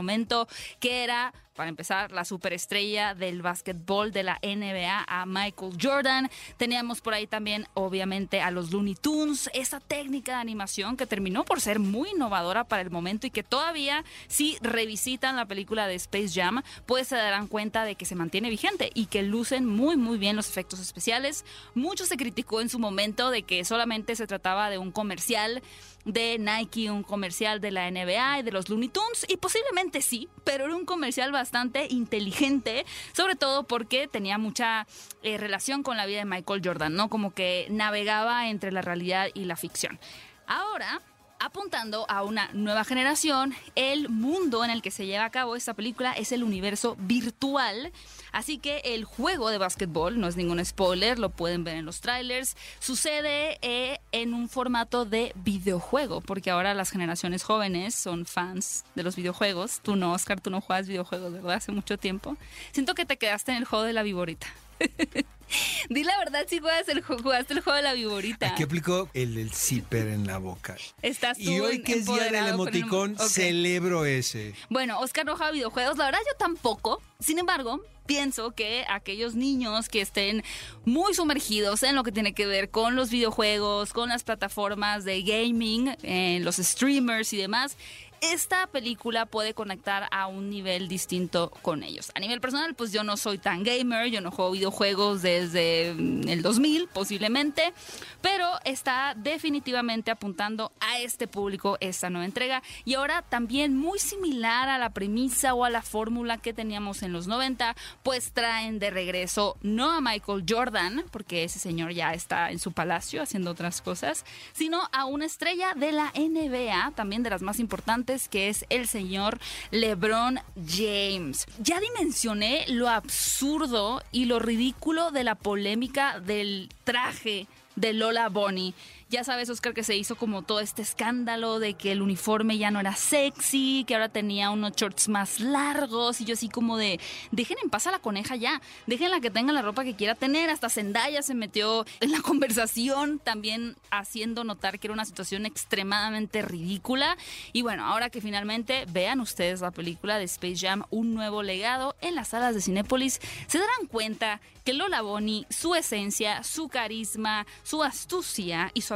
que 0.80 1.04
era 1.04 1.32
para 1.56 1.68
empezar, 1.68 2.12
la 2.12 2.24
superestrella 2.24 3.14
del 3.14 3.42
básquetbol 3.42 4.12
de 4.12 4.22
la 4.22 4.38
NBA, 4.42 5.04
a 5.08 5.26
Michael 5.26 5.76
Jordan. 5.80 6.30
Teníamos 6.58 7.00
por 7.00 7.14
ahí 7.14 7.26
también, 7.26 7.66
obviamente, 7.74 8.42
a 8.42 8.50
los 8.50 8.70
Looney 8.70 8.94
Tunes, 8.94 9.50
esa 9.54 9.80
técnica 9.80 10.32
de 10.32 10.40
animación 10.40 10.96
que 10.96 11.06
terminó 11.06 11.44
por 11.44 11.60
ser 11.60 11.78
muy 11.78 12.10
innovadora 12.10 12.64
para 12.64 12.82
el 12.82 12.90
momento 12.90 13.26
y 13.26 13.30
que 13.30 13.42
todavía, 13.42 14.04
si 14.28 14.58
revisitan 14.60 15.36
la 15.36 15.46
película 15.46 15.88
de 15.88 15.94
Space 15.94 16.30
Jam, 16.34 16.62
pues 16.84 17.08
se 17.08 17.16
darán 17.16 17.48
cuenta 17.48 17.84
de 17.84 17.94
que 17.94 18.04
se 18.04 18.14
mantiene 18.14 18.50
vigente 18.50 18.90
y 18.94 19.06
que 19.06 19.22
lucen 19.22 19.66
muy, 19.66 19.96
muy 19.96 20.18
bien 20.18 20.36
los 20.36 20.48
efectos 20.48 20.78
especiales. 20.78 21.44
Mucho 21.74 22.04
se 22.04 22.18
criticó 22.18 22.60
en 22.60 22.68
su 22.68 22.78
momento 22.78 23.30
de 23.30 23.42
que 23.42 23.64
solamente 23.64 24.14
se 24.14 24.26
trataba 24.26 24.68
de 24.68 24.78
un 24.78 24.92
comercial 24.92 25.62
de 26.04 26.38
Nike, 26.38 26.90
un 26.90 27.02
comercial 27.02 27.60
de 27.60 27.72
la 27.72 27.90
NBA 27.90 28.38
y 28.38 28.42
de 28.42 28.52
los 28.52 28.68
Looney 28.68 28.88
Tunes, 28.88 29.26
y 29.28 29.36
posiblemente 29.38 30.02
sí, 30.02 30.28
pero 30.44 30.66
era 30.66 30.76
un 30.76 30.86
comercial 30.86 31.32
bastante 31.32 31.45
inteligente, 31.88 32.84
sobre 33.12 33.36
todo 33.36 33.64
porque 33.64 34.08
tenía 34.08 34.38
mucha 34.38 34.86
eh, 35.22 35.38
relación 35.38 35.82
con 35.82 35.96
la 35.96 36.06
vida 36.06 36.18
de 36.18 36.24
Michael 36.24 36.62
Jordan, 36.64 36.94
¿no? 36.94 37.08
Como 37.08 37.32
que 37.32 37.66
navegaba 37.70 38.48
entre 38.48 38.72
la 38.72 38.82
realidad 38.82 39.28
y 39.34 39.44
la 39.44 39.56
ficción. 39.56 39.98
Ahora, 40.46 41.00
apuntando 41.38 42.06
a 42.08 42.22
una 42.22 42.50
nueva 42.52 42.84
generación, 42.84 43.54
el 43.74 44.08
mundo 44.08 44.64
en 44.64 44.70
el 44.70 44.82
que 44.82 44.90
se 44.90 45.06
lleva 45.06 45.24
a 45.24 45.30
cabo 45.30 45.56
esta 45.56 45.74
película 45.74 46.12
es 46.12 46.32
el 46.32 46.42
universo 46.42 46.96
virtual. 46.98 47.92
Así 48.32 48.58
que 48.58 48.82
el 48.84 49.04
juego 49.04 49.50
de 49.50 49.58
básquetbol, 49.58 50.20
no 50.20 50.28
es 50.28 50.36
ningún 50.36 50.64
spoiler, 50.64 51.18
lo 51.18 51.30
pueden 51.30 51.64
ver 51.64 51.76
en 51.76 51.86
los 51.86 52.00
trailers, 52.00 52.56
sucede 52.80 53.58
eh, 53.62 53.98
en 54.12 54.34
un 54.34 54.48
formato 54.48 55.04
de 55.04 55.32
videojuego, 55.36 56.20
porque 56.20 56.50
ahora 56.50 56.74
las 56.74 56.90
generaciones 56.90 57.42
jóvenes 57.42 57.94
son 57.94 58.26
fans 58.26 58.84
de 58.94 59.02
los 59.02 59.16
videojuegos. 59.16 59.80
Tú 59.80 59.96
no, 59.96 60.12
Oscar, 60.12 60.40
tú 60.40 60.50
no 60.50 60.60
juegas 60.60 60.88
videojuegos, 60.88 61.32
¿verdad? 61.32 61.52
Hace 61.52 61.72
mucho 61.72 61.98
tiempo. 61.98 62.36
Siento 62.72 62.94
que 62.94 63.06
te 63.06 63.16
quedaste 63.16 63.52
en 63.52 63.58
el 63.58 63.64
juego 63.64 63.84
de 63.84 63.92
la 63.92 64.02
viborita. 64.02 64.46
Di 65.88 66.02
la 66.04 66.18
verdad 66.18 66.44
si 66.48 66.58
juegas 66.58 66.88
el, 66.88 67.04
ju- 67.04 67.22
jugaste 67.22 67.54
el 67.54 67.60
juego 67.60 67.76
de 67.76 67.82
la 67.82 67.92
viborita. 67.92 68.48
Aquí 68.48 68.62
aplicó 68.64 69.08
el, 69.14 69.38
el 69.38 69.52
zipper 69.52 70.08
en 70.08 70.26
la 70.26 70.38
boca. 70.38 70.76
Estás 71.02 71.38
tú 71.38 71.44
Y 71.50 71.60
hoy 71.60 71.76
en- 71.76 71.82
que 71.84 71.92
es 71.94 72.06
día 72.06 72.24
del 72.24 72.34
el- 72.34 72.46
emoticón, 72.48 73.16
celebro 73.18 74.04
ese. 74.04 74.54
Bueno, 74.68 74.98
Oscar 75.00 75.24
no 75.26 75.36
juega 75.36 75.52
videojuegos, 75.52 75.96
la 75.98 76.06
verdad 76.06 76.20
yo 76.26 76.36
tampoco. 76.38 77.00
Sin 77.20 77.38
embargo, 77.38 77.80
pienso 78.06 78.50
que 78.52 78.84
aquellos 78.88 79.34
niños 79.34 79.88
que 79.88 80.00
estén 80.00 80.44
muy 80.84 81.14
sumergidos 81.14 81.82
en 81.82 81.94
lo 81.94 82.02
que 82.04 82.12
tiene 82.12 82.34
que 82.34 82.46
ver 82.46 82.70
con 82.70 82.94
los 82.94 83.10
videojuegos, 83.10 83.92
con 83.92 84.10
las 84.10 84.22
plataformas 84.22 85.04
de 85.04 85.22
gaming, 85.22 85.96
eh, 86.02 86.38
los 86.42 86.56
streamers 86.56 87.32
y 87.32 87.36
demás, 87.38 87.76
esta 88.20 88.66
película 88.66 89.26
puede 89.26 89.54
conectar 89.54 90.08
a 90.10 90.26
un 90.26 90.50
nivel 90.50 90.88
distinto 90.88 91.50
con 91.62 91.82
ellos. 91.82 92.10
A 92.14 92.20
nivel 92.20 92.40
personal, 92.40 92.74
pues 92.74 92.92
yo 92.92 93.04
no 93.04 93.16
soy 93.16 93.38
tan 93.38 93.62
gamer, 93.62 94.10
yo 94.10 94.20
no 94.20 94.30
juego 94.30 94.52
videojuegos 94.52 95.22
desde 95.22 95.94
mm, 95.94 96.28
el 96.28 96.42
2000 96.42 96.88
posiblemente, 96.88 97.72
pero 98.20 98.48
está 98.64 99.14
definitivamente 99.16 100.10
apuntando 100.10 100.72
a 100.80 100.98
este 100.98 101.28
público 101.28 101.76
esta 101.80 102.10
nueva 102.10 102.24
entrega 102.24 102.62
y 102.84 102.94
ahora 102.94 103.22
también 103.22 103.76
muy 103.76 103.98
similar 103.98 104.68
a 104.68 104.78
la 104.78 104.90
premisa 104.90 105.54
o 105.54 105.64
a 105.64 105.70
la 105.70 105.82
fórmula 105.82 106.38
que 106.38 106.52
teníamos 106.52 107.02
en 107.02 107.12
los 107.12 107.26
90, 107.26 107.76
pues 108.02 108.32
traen 108.32 108.78
de 108.78 108.90
regreso 108.90 109.56
no 109.62 109.90
a 109.90 110.00
Michael 110.00 110.44
Jordan, 110.48 111.04
porque 111.10 111.44
ese 111.44 111.58
señor 111.58 111.92
ya 111.92 112.12
está 112.14 112.50
en 112.50 112.58
su 112.58 112.72
palacio 112.72 113.22
haciendo 113.22 113.50
otras 113.50 113.80
cosas, 113.80 114.24
sino 114.52 114.88
a 114.92 115.04
una 115.04 115.26
estrella 115.26 115.74
de 115.74 115.92
la 115.92 116.12
NBA, 116.14 116.92
también 116.94 117.22
de 117.22 117.30
las 117.30 117.42
más 117.42 117.58
importantes, 118.06 118.28
que 118.28 118.48
es 118.48 118.64
el 118.70 118.86
señor 118.86 119.38
LeBron 119.70 120.40
James. 120.66 121.46
Ya 121.58 121.80
dimensioné 121.80 122.64
lo 122.68 122.88
absurdo 122.88 124.02
y 124.12 124.26
lo 124.26 124.38
ridículo 124.38 125.10
de 125.10 125.24
la 125.24 125.34
polémica 125.34 126.20
del 126.20 126.68
traje 126.84 127.46
de 127.74 127.92
Lola 127.92 128.28
Bonnie. 128.28 128.74
Ya 129.08 129.22
sabes, 129.22 129.48
Oscar, 129.50 129.72
que 129.72 129.84
se 129.84 129.96
hizo 129.96 130.16
como 130.16 130.42
todo 130.42 130.58
este 130.58 130.82
escándalo 130.82 131.60
de 131.60 131.74
que 131.74 131.92
el 131.92 132.02
uniforme 132.02 132.58
ya 132.58 132.72
no 132.72 132.80
era 132.80 132.96
sexy, 132.96 133.84
que 133.86 133.94
ahora 133.94 134.08
tenía 134.08 134.50
unos 134.50 134.72
shorts 134.72 135.08
más 135.08 135.38
largos 135.38 136.20
y 136.20 136.24
yo 136.24 136.34
así 136.34 136.48
como 136.48 136.76
de, 136.76 136.98
dejen 137.30 137.56
en 137.62 137.70
paz 137.70 137.86
a 137.86 137.92
la 137.92 138.00
coneja 138.00 138.34
ya, 138.34 138.60
déjenla 138.88 139.20
que 139.20 139.30
tenga 139.30 139.52
la 139.52 139.62
ropa 139.62 139.84
que 139.84 139.94
quiera 139.94 140.16
tener. 140.16 140.50
Hasta 140.50 140.70
Zendaya 140.70 141.22
se 141.22 141.34
metió 141.34 141.86
en 142.00 142.10
la 142.10 142.20
conversación, 142.22 143.20
también 143.20 143.76
haciendo 143.92 144.42
notar 144.42 144.80
que 144.80 144.88
era 144.88 144.94
una 144.94 145.04
situación 145.04 145.46
extremadamente 145.46 146.42
ridícula. 146.42 147.16
Y 147.52 147.62
bueno, 147.62 147.84
ahora 147.84 148.10
que 148.10 148.20
finalmente 148.20 148.86
vean 148.88 149.20
ustedes 149.20 149.60
la 149.60 149.70
película 149.70 150.18
de 150.18 150.24
Space 150.24 150.66
Jam, 150.66 150.82
un 150.90 151.14
nuevo 151.14 151.44
legado 151.44 151.94
en 152.00 152.16
las 152.16 152.28
salas 152.28 152.56
de 152.56 152.60
Cinépolis, 152.60 153.20
se 153.46 153.60
darán 153.60 153.86
cuenta 153.86 154.40
que 154.64 154.72
Lola 154.72 155.00
Bonnie, 155.00 155.46
su 155.48 155.76
esencia, 155.76 156.42
su 156.42 156.68
carisma, 156.68 157.46
su 157.62 157.84
astucia 157.84 158.72
y 158.74 158.80
su 158.80 158.95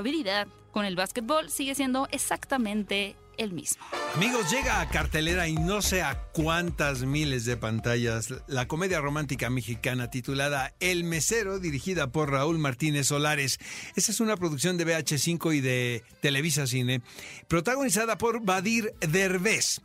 con 0.73 0.85
el 0.85 0.97
básquetbol 0.97 1.51
sigue 1.51 1.75
siendo 1.75 2.09
exactamente 2.11 3.17
el 3.37 3.53
mismo. 3.53 3.83
Amigos, 4.15 4.51
llega 4.51 4.81
a 4.81 4.89
cartelera 4.89 5.49
y 5.49 5.55
no 5.55 5.81
sé 5.81 6.03
a 6.03 6.25
cuántas 6.33 7.03
miles 7.05 7.45
de 7.45 7.57
pantallas 7.57 8.35
la 8.47 8.69
comedia 8.69 9.01
romántica 9.01 9.49
mexicana 9.49 10.11
titulada 10.11 10.75
El 10.79 11.05
Mesero, 11.05 11.59
dirigida 11.59 12.09
por 12.09 12.31
Raúl 12.31 12.59
Martínez 12.59 13.07
Solares. 13.07 13.59
Esta 13.97 14.13
es 14.13 14.21
una 14.21 14.37
producción 14.37 14.77
de 14.77 14.87
BH5 14.87 15.57
y 15.57 15.61
de 15.61 16.03
Televisa 16.21 16.67
Cine, 16.67 17.01
protagonizada 17.49 18.19
por 18.19 18.45
Badir 18.45 18.93
Derbez. 19.01 19.81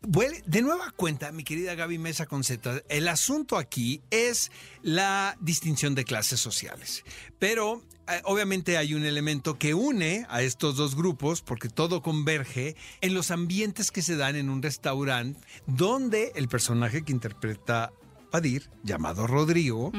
De 0.00 0.62
nueva 0.62 0.92
cuenta, 0.92 1.32
mi 1.32 1.42
querida 1.42 1.74
Gaby 1.74 1.98
Mesa 1.98 2.26
Conceta, 2.26 2.82
el 2.88 3.08
asunto 3.08 3.56
aquí 3.56 4.00
es 4.10 4.52
la 4.82 5.36
distinción 5.40 5.94
de 5.96 6.04
clases 6.04 6.38
sociales. 6.38 7.04
Pero 7.40 7.82
eh, 8.08 8.22
obviamente 8.24 8.78
hay 8.78 8.94
un 8.94 9.04
elemento 9.04 9.58
que 9.58 9.74
une 9.74 10.24
a 10.30 10.42
estos 10.42 10.76
dos 10.76 10.94
grupos, 10.94 11.42
porque 11.42 11.68
todo 11.68 12.00
converge 12.00 12.76
en 13.00 13.12
los 13.12 13.32
ambientes 13.32 13.90
que 13.90 14.02
se 14.02 14.16
dan 14.16 14.36
en 14.36 14.50
un 14.50 14.62
restaurante 14.62 15.40
donde 15.66 16.32
el 16.36 16.48
personaje 16.48 17.02
que 17.02 17.12
interpreta 17.12 17.92
Badir, 18.30 18.70
llamado 18.84 19.26
Rodrigo, 19.26 19.90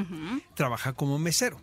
trabaja 0.56 0.94
como 0.94 1.20
mesero. 1.20 1.60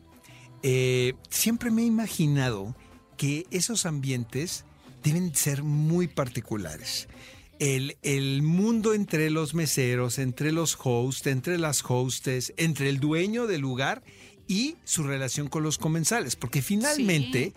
Eh, 0.63 1.15
siempre 1.31 1.71
me 1.71 1.83
he 1.83 1.87
imaginado 1.87 2.77
que 3.17 3.47
esos 3.51 3.87
ambientes 3.87 4.65
deben 5.03 5.35
ser 5.35 5.63
muy 5.63 6.09
particulares. 6.09 7.09
El, 7.59 7.97
el 8.03 8.43
mundo 8.43 8.93
entre 8.93 9.31
los 9.31 9.55
meseros, 9.55 10.19
entre 10.19 10.53
los 10.53 10.77
hosts, 10.83 11.27
entre 11.27 11.59
las 11.59 11.83
hostes, 11.87 12.53
entre 12.57 12.89
el 12.89 13.01
dueño 13.01 13.47
del 13.47 13.63
lugar 13.63 14.03
y 14.49 14.77
su 14.85 15.03
relación 15.03 15.49
con 15.49 15.63
los 15.63 15.79
comensales, 15.79 16.37
porque 16.37 16.63
finalmente 16.63 17.53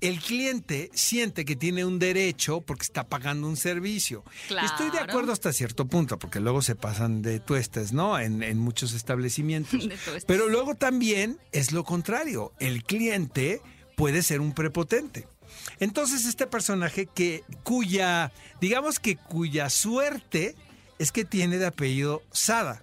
el 0.00 0.18
cliente 0.18 0.90
siente 0.92 1.44
que 1.44 1.54
tiene 1.54 1.84
un 1.84 1.98
derecho 1.98 2.60
porque 2.60 2.82
está 2.82 3.08
pagando 3.08 3.46
un 3.48 3.56
servicio. 3.56 4.24
Estoy 4.48 4.90
de 4.90 4.98
acuerdo 4.98 5.32
hasta 5.32 5.52
cierto 5.52 5.86
punto, 5.86 6.18
porque 6.18 6.40
luego 6.40 6.60
se 6.62 6.74
pasan 6.74 7.22
de 7.22 7.38
tuestes, 7.38 7.92
¿no? 7.92 8.18
En, 8.18 8.42
en 8.42 8.58
muchos 8.58 8.94
establecimientos. 8.94 9.88
Pero 10.26 10.48
luego 10.48 10.74
también 10.74 11.38
es 11.52 11.72
lo 11.72 11.84
contrario. 11.84 12.52
El 12.58 12.82
cliente 12.82 13.60
puede 13.96 14.22
ser 14.22 14.40
un 14.40 14.52
prepotente. 14.52 15.28
Entonces 15.80 16.24
este 16.26 16.46
personaje 16.46 17.06
que 17.06 17.42
cuya, 17.62 18.32
digamos 18.60 18.98
que 18.98 19.16
cuya 19.16 19.70
suerte 19.70 20.54
es 20.98 21.12
que 21.12 21.24
tiene 21.24 21.58
de 21.58 21.66
apellido 21.66 22.22
Sada, 22.32 22.82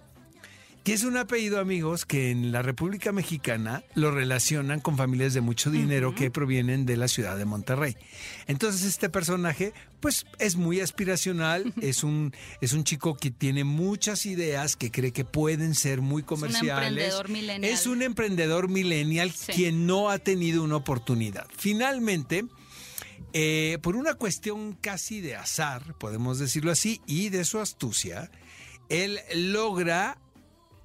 que 0.84 0.94
es 0.94 1.04
un 1.04 1.18
apellido, 1.18 1.60
amigos, 1.60 2.06
que 2.06 2.30
en 2.30 2.52
la 2.52 2.62
República 2.62 3.12
Mexicana 3.12 3.84
lo 3.94 4.10
relacionan 4.10 4.80
con 4.80 4.96
familias 4.96 5.34
de 5.34 5.42
mucho 5.42 5.70
dinero 5.70 6.14
que 6.14 6.30
provienen 6.30 6.86
de 6.86 6.96
la 6.96 7.06
ciudad 7.06 7.36
de 7.36 7.44
Monterrey. 7.44 7.96
Entonces 8.46 8.84
este 8.84 9.10
personaje, 9.10 9.74
pues 10.00 10.24
es 10.38 10.56
muy 10.56 10.80
aspiracional, 10.80 11.74
es 11.82 12.02
un, 12.02 12.32
es 12.62 12.72
un 12.72 12.84
chico 12.84 13.14
que 13.14 13.30
tiene 13.30 13.62
muchas 13.64 14.24
ideas, 14.24 14.74
que 14.76 14.90
cree 14.90 15.12
que 15.12 15.26
pueden 15.26 15.74
ser 15.74 16.00
muy 16.00 16.22
comerciales. 16.22 16.70
emprendedor 16.88 17.28
millennial. 17.28 17.72
Es 17.72 17.86
un 17.86 18.00
emprendedor 18.02 18.68
millennial 18.68 19.32
Sí. 19.32 19.52
quien 19.52 19.86
no 19.86 20.08
ha 20.08 20.18
tenido 20.18 20.64
una 20.64 20.76
oportunidad. 20.76 21.46
Finalmente, 21.56 22.46
eh, 23.32 23.78
por 23.82 23.96
una 23.96 24.14
cuestión 24.14 24.72
casi 24.80 25.20
de 25.20 25.36
azar, 25.36 25.94
podemos 25.98 26.38
decirlo 26.38 26.70
así, 26.72 27.00
y 27.06 27.28
de 27.28 27.44
su 27.44 27.58
astucia, 27.60 28.30
él 28.88 29.20
logra 29.34 30.18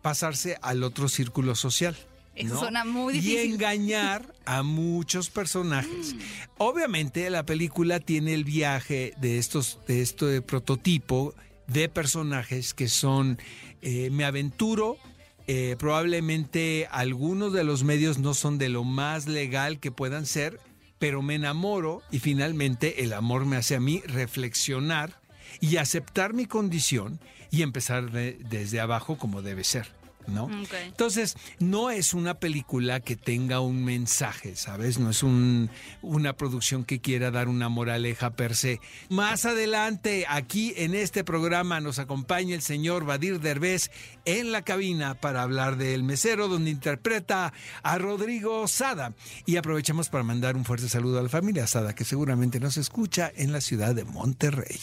pasarse 0.01 0.57
al 0.61 0.83
otro 0.83 1.09
círculo 1.09 1.55
social. 1.55 1.95
Eso 2.35 2.53
¿no? 2.55 2.59
suena 2.59 2.83
muy 2.85 3.13
Y 3.17 3.21
difícil. 3.21 3.53
engañar 3.53 4.33
a 4.45 4.61
muchos 4.61 5.29
personajes. 5.29 6.15
Obviamente 6.57 7.29
la 7.29 7.45
película 7.45 7.99
tiene 7.99 8.33
el 8.33 8.43
viaje 8.43 9.13
de 9.17 9.37
estos, 9.37 9.79
de 9.87 10.01
este 10.01 10.41
prototipo 10.41 11.33
de 11.67 11.87
personajes 11.89 12.73
que 12.73 12.89
son 12.89 13.39
eh, 13.81 14.09
me 14.11 14.25
aventuro. 14.25 14.97
eh, 15.47 15.75
probablemente 15.79 16.87
algunos 16.91 17.53
de 17.53 17.63
los 17.63 17.83
medios 17.83 18.17
no 18.19 18.33
son 18.33 18.57
de 18.57 18.67
lo 18.69 18.83
más 18.83 19.27
legal 19.27 19.79
que 19.79 19.91
puedan 19.91 20.25
ser, 20.25 20.59
pero 20.99 21.21
me 21.21 21.35
enamoro 21.35 22.01
y 22.11 22.19
finalmente 22.19 23.03
el 23.03 23.13
amor 23.13 23.45
me 23.45 23.57
hace 23.57 23.75
a 23.75 23.79
mí 23.79 24.01
reflexionar 24.05 25.19
y 25.59 25.77
aceptar 25.77 26.33
mi 26.33 26.45
condición 26.45 27.19
y 27.51 27.61
empezar 27.61 28.11
de- 28.11 28.37
desde 28.49 28.79
abajo 28.79 29.17
como 29.17 29.41
debe 29.41 29.63
ser. 29.63 29.87
¿No? 30.27 30.49
Entonces, 30.87 31.35
no 31.59 31.89
es 31.89 32.13
una 32.13 32.35
película 32.35 32.99
que 32.99 33.15
tenga 33.15 33.59
un 33.59 33.83
mensaje, 33.85 34.55
¿sabes? 34.55 34.99
No 34.99 35.09
es 35.09 35.23
un- 35.23 35.69
una 36.01 36.33
producción 36.33 36.83
que 36.83 36.99
quiera 36.99 37.31
dar 37.31 37.47
una 37.47 37.69
moraleja 37.69 38.31
per 38.31 38.55
se. 38.55 38.79
Más 39.09 39.45
adelante, 39.45 40.25
aquí 40.27 40.73
en 40.77 40.95
este 40.95 41.23
programa, 41.23 41.79
nos 41.79 41.99
acompaña 41.99 42.55
el 42.55 42.61
señor 42.61 43.05
Badir 43.05 43.39
Derbez 43.39 43.91
en 44.25 44.51
la 44.51 44.63
cabina 44.63 45.13
para 45.15 45.43
hablar 45.43 45.77
del 45.77 46.03
mesero, 46.03 46.47
donde 46.47 46.71
interpreta 46.71 47.53
a 47.83 47.97
Rodrigo 47.97 48.67
Sada. 48.67 49.13
Y 49.45 49.57
aprovechamos 49.57 50.09
para 50.09 50.23
mandar 50.23 50.55
un 50.55 50.65
fuerte 50.65 50.89
saludo 50.89 51.19
a 51.19 51.23
la 51.23 51.29
familia 51.29 51.67
Sada, 51.67 51.93
que 51.95 52.03
seguramente 52.03 52.59
nos 52.59 52.77
escucha 52.77 53.31
en 53.35 53.51
la 53.51 53.61
ciudad 53.61 53.93
de 53.95 54.03
Monterrey. 54.05 54.79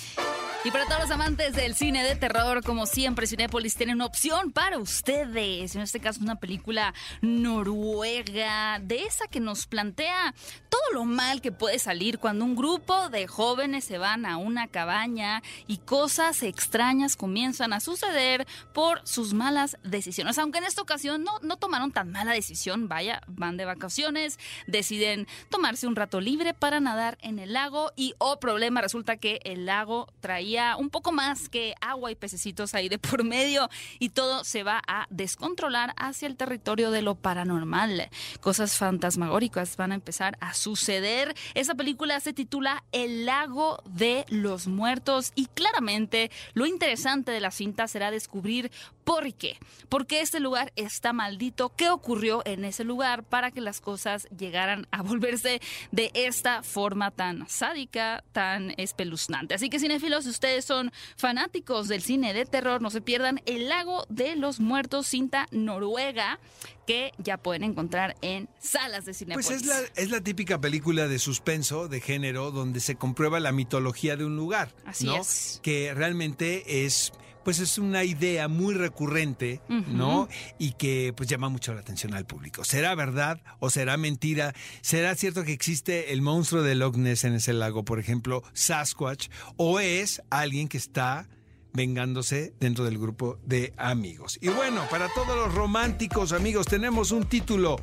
Y 0.64 0.70
para 0.70 0.86
todos 0.86 1.00
los 1.00 1.10
amantes 1.10 1.54
del 1.54 1.74
cine 1.74 2.04
de 2.04 2.14
terror, 2.14 2.62
como 2.62 2.86
siempre, 2.86 3.26
Cinépolis 3.26 3.74
tiene 3.74 3.94
una 3.94 4.06
opción 4.06 4.52
para 4.52 4.78
ustedes. 4.78 5.74
En 5.74 5.82
este 5.82 5.98
caso, 5.98 6.20
una 6.20 6.36
película 6.36 6.94
noruega, 7.20 8.78
de 8.78 9.02
esa 9.02 9.26
que 9.26 9.40
nos 9.40 9.66
plantea 9.66 10.32
todo 10.68 10.80
lo 10.92 11.04
mal 11.04 11.40
que 11.40 11.50
puede 11.50 11.80
salir 11.80 12.20
cuando 12.20 12.44
un 12.44 12.54
grupo 12.54 13.08
de 13.08 13.26
jóvenes 13.26 13.84
se 13.84 13.98
van 13.98 14.24
a 14.24 14.36
una 14.36 14.68
cabaña 14.68 15.42
y 15.66 15.78
cosas 15.78 16.44
extrañas 16.44 17.16
comienzan 17.16 17.72
a 17.72 17.80
suceder 17.80 18.46
por 18.72 19.00
sus 19.04 19.34
malas 19.34 19.78
decisiones. 19.82 20.38
Aunque 20.38 20.58
en 20.58 20.64
esta 20.64 20.80
ocasión 20.80 21.24
no, 21.24 21.40
no 21.42 21.56
tomaron 21.56 21.90
tan 21.90 22.12
mala 22.12 22.34
decisión, 22.34 22.86
vaya, 22.86 23.20
van 23.26 23.56
de 23.56 23.64
vacaciones, 23.64 24.38
deciden 24.68 25.26
tomarse 25.48 25.88
un 25.88 25.96
rato 25.96 26.20
libre 26.20 26.54
para 26.54 26.78
nadar 26.78 27.18
en 27.20 27.40
el 27.40 27.52
lago 27.52 27.90
y, 27.96 28.14
oh 28.18 28.38
problema, 28.38 28.80
resulta 28.80 29.16
que 29.16 29.40
el 29.42 29.66
lago 29.66 30.06
traía 30.20 30.51
un 30.78 30.90
poco 30.90 31.12
más 31.12 31.48
que 31.48 31.74
agua 31.80 32.10
y 32.10 32.14
pececitos 32.14 32.74
ahí 32.74 32.88
de 32.88 32.98
por 32.98 33.24
medio 33.24 33.68
y 33.98 34.10
todo 34.10 34.44
se 34.44 34.62
va 34.62 34.82
a 34.86 35.06
descontrolar 35.10 35.94
hacia 35.96 36.28
el 36.28 36.36
territorio 36.36 36.90
de 36.90 37.02
lo 37.02 37.14
paranormal. 37.14 38.08
Cosas 38.40 38.76
fantasmagóricas 38.76 39.76
van 39.76 39.92
a 39.92 39.94
empezar 39.94 40.36
a 40.40 40.54
suceder. 40.54 41.34
Esa 41.54 41.74
película 41.74 42.20
se 42.20 42.32
titula 42.32 42.84
El 42.92 43.26
lago 43.26 43.82
de 43.88 44.24
los 44.28 44.66
muertos 44.66 45.32
y 45.34 45.46
claramente 45.46 46.30
lo 46.54 46.66
interesante 46.66 47.32
de 47.32 47.40
la 47.40 47.50
cinta 47.50 47.88
será 47.88 48.10
descubrir 48.10 48.70
por 49.04 49.32
qué. 49.34 49.58
¿Por 49.88 50.06
qué 50.06 50.20
este 50.20 50.40
lugar 50.40 50.72
está 50.76 51.12
maldito? 51.12 51.70
¿Qué 51.76 51.90
ocurrió 51.90 52.42
en 52.44 52.64
ese 52.64 52.84
lugar 52.84 53.24
para 53.24 53.50
que 53.50 53.60
las 53.60 53.80
cosas 53.80 54.28
llegaran 54.36 54.86
a 54.90 55.02
volverse 55.02 55.60
de 55.90 56.10
esta 56.14 56.62
forma 56.62 57.10
tan 57.10 57.48
sádica, 57.48 58.24
tan 58.32 58.74
espeluznante? 58.76 59.54
Así 59.54 59.70
que 59.70 59.78
cinéfilos, 59.78 60.24
si 60.24 60.30
ustedes 60.42 60.64
son 60.64 60.90
fanáticos 61.16 61.86
del 61.86 62.02
cine 62.02 62.34
de 62.34 62.44
terror, 62.44 62.82
no 62.82 62.90
se 62.90 63.00
pierdan 63.00 63.40
El 63.46 63.68
lago 63.68 64.04
de 64.08 64.34
los 64.34 64.58
muertos, 64.58 65.06
cinta 65.06 65.46
noruega 65.52 66.40
que 66.84 67.12
ya 67.18 67.36
pueden 67.36 67.62
encontrar 67.62 68.16
en 68.22 68.48
salas 68.58 69.04
de 69.04 69.14
cine. 69.14 69.34
Pues 69.34 69.52
es 69.52 69.64
la, 69.64 69.78
es 69.94 70.10
la 70.10 70.20
típica 70.20 70.60
película 70.60 71.06
de 71.06 71.20
suspenso, 71.20 71.86
de 71.86 72.00
género, 72.00 72.50
donde 72.50 72.80
se 72.80 72.96
comprueba 72.96 73.38
la 73.38 73.52
mitología 73.52 74.16
de 74.16 74.24
un 74.24 74.34
lugar. 74.34 74.74
Así 74.84 75.06
¿no? 75.06 75.14
es. 75.14 75.60
Que 75.62 75.94
realmente 75.94 76.84
es 76.84 77.12
pues 77.44 77.58
es 77.58 77.78
una 77.78 78.04
idea 78.04 78.48
muy 78.48 78.74
recurrente, 78.74 79.60
¿no? 79.68 80.28
Y 80.58 80.72
que 80.72 81.12
pues 81.16 81.28
llama 81.28 81.48
mucho 81.48 81.74
la 81.74 81.80
atención 81.80 82.14
al 82.14 82.26
público. 82.26 82.64
¿Será 82.64 82.94
verdad 82.94 83.40
o 83.58 83.70
será 83.70 83.96
mentira? 83.96 84.54
¿Será 84.80 85.14
cierto 85.14 85.44
que 85.44 85.52
existe 85.52 86.12
el 86.12 86.22
monstruo 86.22 86.62
de 86.62 86.74
Loch 86.74 86.96
Ness 86.96 87.24
en 87.24 87.34
ese 87.34 87.52
lago, 87.52 87.84
por 87.84 87.98
ejemplo, 87.98 88.42
Sasquatch? 88.52 89.28
¿O 89.56 89.80
es 89.80 90.22
alguien 90.30 90.68
que 90.68 90.78
está 90.78 91.28
vengándose 91.72 92.54
dentro 92.60 92.84
del 92.84 92.98
grupo 92.98 93.38
de 93.44 93.72
amigos? 93.76 94.38
Y 94.40 94.48
bueno, 94.48 94.86
para 94.90 95.08
todos 95.14 95.36
los 95.36 95.54
románticos 95.54 96.32
amigos, 96.32 96.66
tenemos 96.66 97.10
un 97.10 97.24
título. 97.24 97.80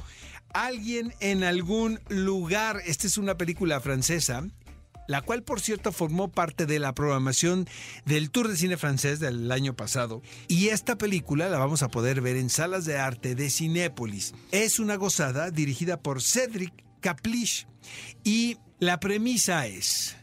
Alguien 0.54 1.14
en 1.20 1.44
algún 1.44 2.00
lugar. 2.10 2.82
Esta 2.86 3.08
es 3.08 3.18
una 3.18 3.38
película 3.38 3.80
francesa 3.82 4.48
la 5.10 5.24
cual 5.24 5.42
por 5.42 5.60
cierto 5.60 5.92
formó 5.92 6.28
parte 6.28 6.68
de 6.68 6.78
la 6.78 6.94
programación 6.94 7.68
del 8.06 8.30
Tour 8.30 8.48
de 8.48 8.56
Cine 8.56 8.78
Francés 8.78 9.20
del 9.20 9.52
año 9.52 9.76
pasado. 9.76 10.22
Y 10.48 10.68
esta 10.68 11.00
película 11.00 11.50
la 11.50 11.58
vamos 11.58 11.82
a 11.82 11.88
poder 11.90 12.22
ver 12.22 12.38
en 12.38 12.52
salas 12.52 12.86
de 12.86 13.00
arte 13.00 13.34
de 13.34 13.50
Cinépolis. 13.50 14.36
Es 14.52 14.78
una 14.78 14.98
gozada 14.98 15.50
dirigida 15.50 16.00
por 16.00 16.22
Cedric 16.22 16.72
Caplish 17.02 17.66
y 18.24 18.58
la 18.80 19.00
premisa 19.00 19.66
es... 19.66 20.16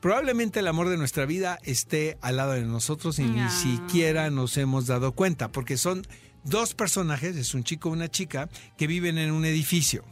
Probablemente 0.00 0.58
el 0.58 0.66
amor 0.66 0.88
de 0.88 0.96
nuestra 0.96 1.24
vida 1.24 1.60
esté 1.62 2.18
al 2.20 2.34
lado 2.38 2.52
de 2.54 2.62
nosotros 2.62 3.20
y 3.20 3.22
ni 3.22 3.38
Ah. 3.38 3.48
siquiera 3.48 4.28
nos 4.30 4.56
hemos 4.56 4.88
dado 4.88 5.12
cuenta, 5.12 5.52
porque 5.52 5.76
son 5.76 6.04
dos 6.42 6.74
personajes, 6.74 7.36
es 7.36 7.54
un 7.54 7.62
chico 7.62 7.90
y 7.90 7.92
una 7.92 8.08
chica, 8.10 8.48
que 8.76 8.88
viven 8.88 9.16
en 9.18 9.30
un 9.30 9.44
edificio. 9.44 10.04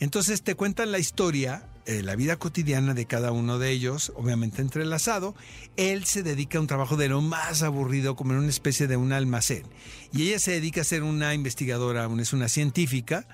Entonces 0.00 0.42
te 0.42 0.56
cuentan 0.56 0.90
la 0.90 0.98
historia, 0.98 1.68
eh, 1.88 2.02
la 2.02 2.14
vida 2.16 2.36
cotidiana 2.38 2.92
de 2.94 3.06
cada 3.06 3.32
uno 3.32 3.58
de 3.58 3.70
ellos, 3.70 4.12
obviamente 4.14 4.62
entrelazado. 4.62 5.34
Él 5.76 6.04
se 6.04 6.22
dedica 6.22 6.58
a 6.58 6.60
un 6.60 6.66
trabajo 6.66 6.96
de 6.96 7.08
lo 7.08 7.20
más 7.22 7.62
aburrido, 7.62 8.14
como 8.14 8.32
en 8.34 8.38
una 8.40 8.48
especie 8.48 8.86
de 8.86 8.96
un 8.96 9.12
almacén. 9.12 9.64
Y 10.12 10.28
ella 10.28 10.38
se 10.38 10.52
dedica 10.52 10.82
a 10.82 10.84
ser 10.84 11.02
una 11.02 11.32
investigadora, 11.34 12.06
una- 12.06 12.22
es 12.22 12.32
una 12.32 12.48
científica. 12.48 13.26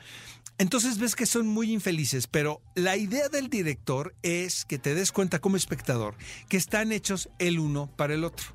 Entonces 0.56 0.98
ves 0.98 1.16
que 1.16 1.26
son 1.26 1.48
muy 1.48 1.72
infelices, 1.72 2.28
pero 2.28 2.60
la 2.76 2.96
idea 2.96 3.28
del 3.28 3.48
director 3.50 4.14
es 4.22 4.64
que 4.64 4.78
te 4.78 4.94
des 4.94 5.10
cuenta 5.10 5.40
como 5.40 5.56
espectador 5.56 6.14
que 6.48 6.56
están 6.56 6.92
hechos 6.92 7.28
el 7.40 7.58
uno 7.58 7.90
para 7.96 8.14
el 8.14 8.22
otro. 8.22 8.46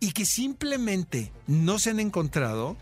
Y 0.00 0.10
que 0.14 0.24
simplemente 0.26 1.30
no 1.46 1.78
se 1.78 1.90
han 1.90 2.00
encontrado 2.00 2.76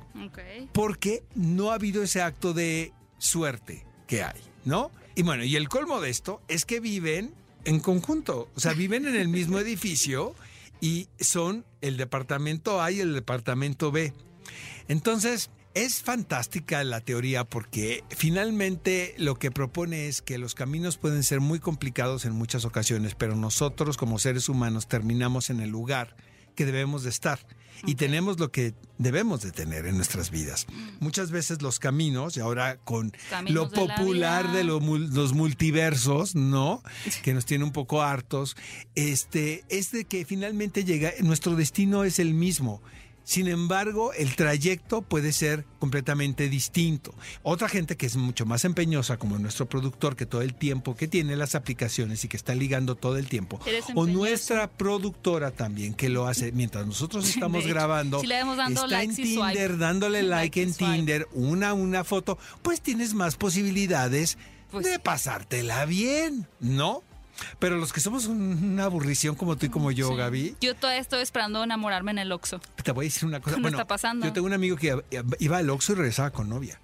porque 0.73 1.23
no 1.35 1.71
ha 1.71 1.75
habido 1.75 2.03
ese 2.03 2.23
acto 2.23 2.55
de 2.55 2.95
suerte 3.19 3.85
que 4.07 4.23
hay, 4.23 4.41
¿no? 4.65 4.91
Y 5.15 5.23
bueno, 5.23 5.45
y 5.45 5.57
el 5.57 5.69
colmo 5.69 6.01
de 6.01 6.11
esto 6.11 6.41
es 6.49 6.65
que 6.65 6.81
viven 6.81 7.35
en 7.65 7.81
conjunto, 7.81 8.49
o 8.55 8.61
sea, 8.61 8.73
viven 8.73 9.07
en 9.07 9.17
el 9.17 9.29
mismo 9.29 9.59
edificio 9.61 10.35
y 10.81 11.09
son 11.19 11.65
el 11.81 11.97
departamento 11.97 12.81
A 12.81 12.91
y 12.91 13.01
el 13.01 13.15
departamento 13.15 13.93
B. 13.93 14.13
Entonces, 14.89 15.51
es 15.75 16.03
fantástica 16.03 16.83
la 16.83 17.01
teoría 17.01 17.45
porque 17.45 18.03
finalmente 18.11 19.15
lo 19.19 19.37
que 19.37 19.53
propone 19.53 20.09
es 20.09 20.21
que 20.21 20.39
los 20.39 20.55
caminos 20.55 20.99
pueden 20.99 21.23
ser 21.23 21.41
muy 21.41 21.61
complicados 21.61 22.25
en 22.25 22.33
muchas 22.33 22.65
ocasiones, 22.65 23.15
pero 23.15 23.37
nosotros 23.37 23.97
como 23.97 24.19
seres 24.19 24.49
humanos 24.49 24.89
terminamos 24.89 25.49
en 25.49 25.61
el 25.61 25.71
lugar 25.71 26.17
que 26.57 26.67
debemos 26.67 27.05
de 27.05 27.11
estar 27.11 27.39
y 27.87 27.95
tenemos 27.95 28.39
lo 28.39 28.51
que 28.51 28.75
debemos 28.99 29.41
de 29.41 29.53
tener 29.53 29.87
en 29.87 29.97
nuestras 29.97 30.31
vidas. 30.31 30.67
Muchas 31.01 31.31
veces 31.31 31.63
los 31.63 31.79
caminos, 31.79 32.37
y 32.37 32.41
ahora 32.41 32.77
con 32.77 33.13
Caminos 33.31 33.55
lo 33.55 33.71
popular 33.71 34.53
de 34.53 34.65
lo 34.65 34.81
los 34.81 35.33
multiversos, 35.33 36.35
¿no? 36.35 36.83
Que 37.23 37.35
nos 37.35 37.47
tiene 37.47 37.65
un 37.65 37.73
poco 37.73 38.03
hartos, 38.03 38.57
este, 38.95 39.65
es 39.69 39.91
de 39.91 40.05
que 40.05 40.25
finalmente 40.25 40.85
llega, 40.85 41.13
nuestro 41.21 41.57
destino 41.57 42.05
es 42.05 42.19
el 42.19 42.35
mismo. 42.35 42.83
Sin 43.31 43.47
embargo, 43.47 44.13
el 44.13 44.35
trayecto 44.35 45.03
puede 45.03 45.33
ser 45.33 45.65
completamente 45.79 46.49
distinto. 46.49 47.15
Otra 47.45 47.69
gente 47.69 47.97
que 47.97 48.07
es 48.07 48.17
mucho 48.17 48.45
más 48.45 48.65
empeñosa, 48.65 49.19
como 49.19 49.39
nuestro 49.39 49.69
productor, 49.69 50.17
que 50.17 50.27
todo 50.27 50.43
el 50.43 50.57
tiempo 50.57 50.97
que 50.97 51.07
tiene 51.07 51.37
las 51.37 51.55
aplicaciones 51.55 52.25
y 52.25 52.29
que 52.29 52.37
está 52.37 52.57
ligando 52.57 52.97
todo 52.97 53.19
el 53.19 53.29
tiempo, 53.29 53.61
o 53.95 54.07
nuestra 54.09 54.69
productora 54.69 55.53
también, 55.53 55.95
que 55.95 56.09
lo 56.09 56.27
hace 56.27 56.51
mientras 56.51 56.85
nosotros 56.89 57.29
estamos 57.33 57.63
hecho, 57.63 57.73
grabando, 57.73 58.19
si 58.19 58.27
le 58.27 58.35
damos 58.35 58.57
dando 58.57 58.83
está 58.83 59.01
en 59.05 59.11
likes. 59.11 59.23
Tinder, 59.23 59.79
dándole 59.79 60.23
like, 60.25 60.61
en. 60.61 60.75
Tinder, 60.75 61.29
una 61.33 61.73
una 61.73 62.03
foto, 62.03 62.37
pues 62.63 62.81
tienes 62.81 63.15
más 63.15 63.37
posibilidades 63.37 64.39
Pues 64.73 64.87
de 64.87 64.99
pasártela 64.99 65.85
bien, 65.85 66.49
¿no? 66.59 67.05
Pero 67.59 67.77
los 67.77 67.93
que 67.93 68.01
somos 68.01 68.27
un- 68.27 68.63
una 68.73 68.85
aburrición 68.85 69.35
como 69.35 69.57
tú 69.57 69.67
y 69.67 69.69
como 69.69 69.91
yo, 69.91 70.09
Sí. 70.11 70.17
Gaby, 70.17 70.57
Yo 70.61 70.75
todavía 70.75 71.01
estoy 71.01 71.21
esperando 71.23 71.63
enamorarme 71.63 72.11
en 72.11 72.19
el 72.19 72.33
Oxxo. 72.33 72.61
te 72.83 72.93
voy 72.93 73.05
a 73.05 73.09
decir 73.09 73.27
una 73.27 73.41
cosa. 73.41 73.57
No 73.57 73.63
bueno, 73.63 73.77
está 73.79 73.87
pasando. 73.87 74.27
yo 74.27 74.33
tengo 74.33 74.47
un 74.47 74.53
amigo 74.53 74.77
que 74.77 75.03
iba 75.39 75.57
al 75.59 75.71
Oxxo 75.71 75.93
y 75.93 75.97
regresaba 75.97 76.31
con 76.31 76.49
novia. 76.49 76.81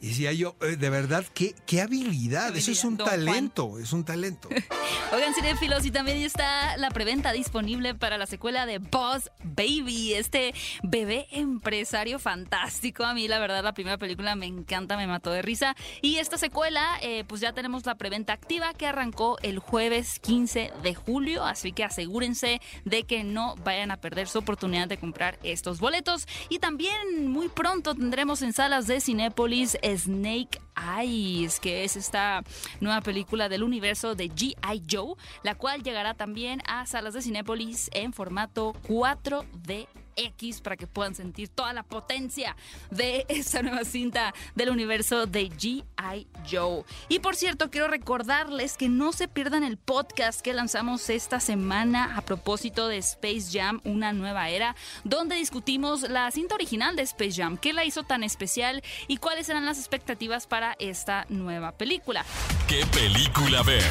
Y 0.00 0.08
decía 0.08 0.32
yo, 0.32 0.56
eh, 0.62 0.76
de 0.76 0.90
verdad, 0.90 1.24
qué, 1.34 1.54
qué 1.66 1.80
habilidad. 1.80 2.52
Qué 2.52 2.58
Eso 2.58 2.72
es 2.72 2.84
un 2.84 2.96
don 2.96 3.06
Juan. 3.06 3.20
talento, 3.20 3.78
es 3.78 3.92
un 3.92 4.04
talento. 4.04 4.48
Oigan, 5.12 5.34
cinefilos, 5.34 5.84
y 5.84 5.90
también 5.90 6.18
está 6.18 6.76
la 6.76 6.90
preventa 6.90 7.32
disponible 7.32 7.94
para 7.94 8.18
la 8.18 8.26
secuela 8.26 8.66
de 8.66 8.78
Boss 8.78 9.30
Baby, 9.42 10.14
este 10.14 10.54
bebé 10.82 11.26
empresario 11.30 12.18
fantástico. 12.18 13.04
A 13.04 13.14
mí, 13.14 13.28
la 13.28 13.38
verdad, 13.38 13.62
la 13.62 13.74
primera 13.74 13.98
película 13.98 14.34
me 14.36 14.46
encanta, 14.46 14.96
me 14.96 15.06
mató 15.06 15.30
de 15.30 15.42
risa. 15.42 15.76
Y 16.00 16.16
esta 16.16 16.38
secuela, 16.38 16.98
eh, 17.02 17.24
pues 17.26 17.40
ya 17.40 17.52
tenemos 17.52 17.86
la 17.86 17.96
preventa 17.96 18.32
activa 18.32 18.72
que 18.74 18.86
arrancó 18.86 19.38
el 19.42 19.58
jueves 19.58 20.18
15 20.20 20.72
de 20.82 20.94
julio, 20.94 21.44
así 21.44 21.72
que 21.72 21.84
asegúrense 21.84 22.60
de 22.84 23.04
que 23.04 23.24
no 23.24 23.56
vayan 23.64 23.90
a 23.90 23.98
perder 23.98 24.28
su 24.28 24.38
oportunidad 24.38 24.88
de 24.88 24.98
comprar 24.98 25.38
estos 25.42 25.78
boletos. 25.80 26.26
Y 26.48 26.58
también 26.58 27.28
muy 27.28 27.48
pronto 27.48 27.94
tendremos 27.94 28.42
en 28.42 28.52
salas 28.52 28.86
de 28.86 29.00
Cinépolis 29.00 29.71
is 29.82 30.02
Snake 30.02 30.58
Eyes, 30.76 31.60
que 31.60 31.84
es 31.84 31.96
esta 31.96 32.42
nueva 32.80 33.00
película 33.00 33.48
del 33.48 33.62
universo 33.62 34.14
de 34.14 34.30
G.I. 34.30 34.82
Joe, 34.90 35.14
la 35.42 35.54
cual 35.54 35.82
llegará 35.82 36.14
también 36.14 36.62
a 36.66 36.86
salas 36.86 37.14
de 37.14 37.22
Cinépolis 37.22 37.90
en 37.92 38.12
formato 38.12 38.74
4DX 38.88 40.62
para 40.62 40.76
que 40.76 40.86
puedan 40.86 41.14
sentir 41.14 41.48
toda 41.48 41.72
la 41.72 41.82
potencia 41.82 42.56
de 42.90 43.24
esta 43.28 43.62
nueva 43.62 43.84
cinta 43.84 44.34
del 44.54 44.70
universo 44.70 45.26
de 45.26 45.48
G.I. 45.48 46.26
Joe. 46.50 46.84
Y 47.08 47.20
por 47.20 47.36
cierto, 47.36 47.70
quiero 47.70 47.88
recordarles 47.88 48.76
que 48.76 48.88
no 48.88 49.12
se 49.12 49.28
pierdan 49.28 49.64
el 49.64 49.76
podcast 49.78 50.40
que 50.40 50.52
lanzamos 50.52 51.08
esta 51.10 51.40
semana 51.40 52.16
a 52.16 52.22
propósito 52.22 52.88
de 52.88 52.98
Space 52.98 53.48
Jam, 53.52 53.80
una 53.84 54.12
nueva 54.12 54.48
era, 54.50 54.76
donde 55.04 55.36
discutimos 55.36 56.02
la 56.02 56.30
cinta 56.30 56.54
original 56.54 56.96
de 56.96 57.02
Space 57.02 57.42
Jam, 57.42 57.56
qué 57.56 57.72
la 57.72 57.84
hizo 57.84 58.02
tan 58.02 58.22
especial 58.22 58.82
y 59.08 59.16
cuáles 59.16 59.48
eran 59.48 59.64
las 59.64 59.78
expectativas 59.78 60.46
para 60.46 60.61
esta 60.78 61.26
nueva 61.28 61.72
película. 61.72 62.24
¿Qué 62.68 62.84
película 62.86 63.62
ver? 63.62 63.82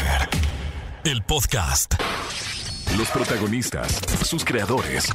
El 1.04 1.22
podcast. 1.24 1.94
Los 2.98 3.10
protagonistas, 3.10 4.02
sus 4.26 4.44
creadores, 4.44 5.08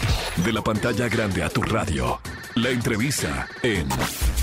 de 0.45 0.53
la 0.53 0.63
pantalla 0.63 1.09
grande 1.09 1.43
a 1.43 1.49
tu 1.49 1.63
radio. 1.63 2.21
La 2.55 2.71
entrevista 2.71 3.49
en 3.63 3.89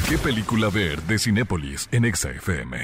¿Qué 0.07 0.17
película 0.17 0.69
ver? 0.69 1.01
de 1.03 1.17
Cinépolis 1.17 1.87
en 1.91 2.05
Exa 2.05 2.29
FM. 2.31 2.77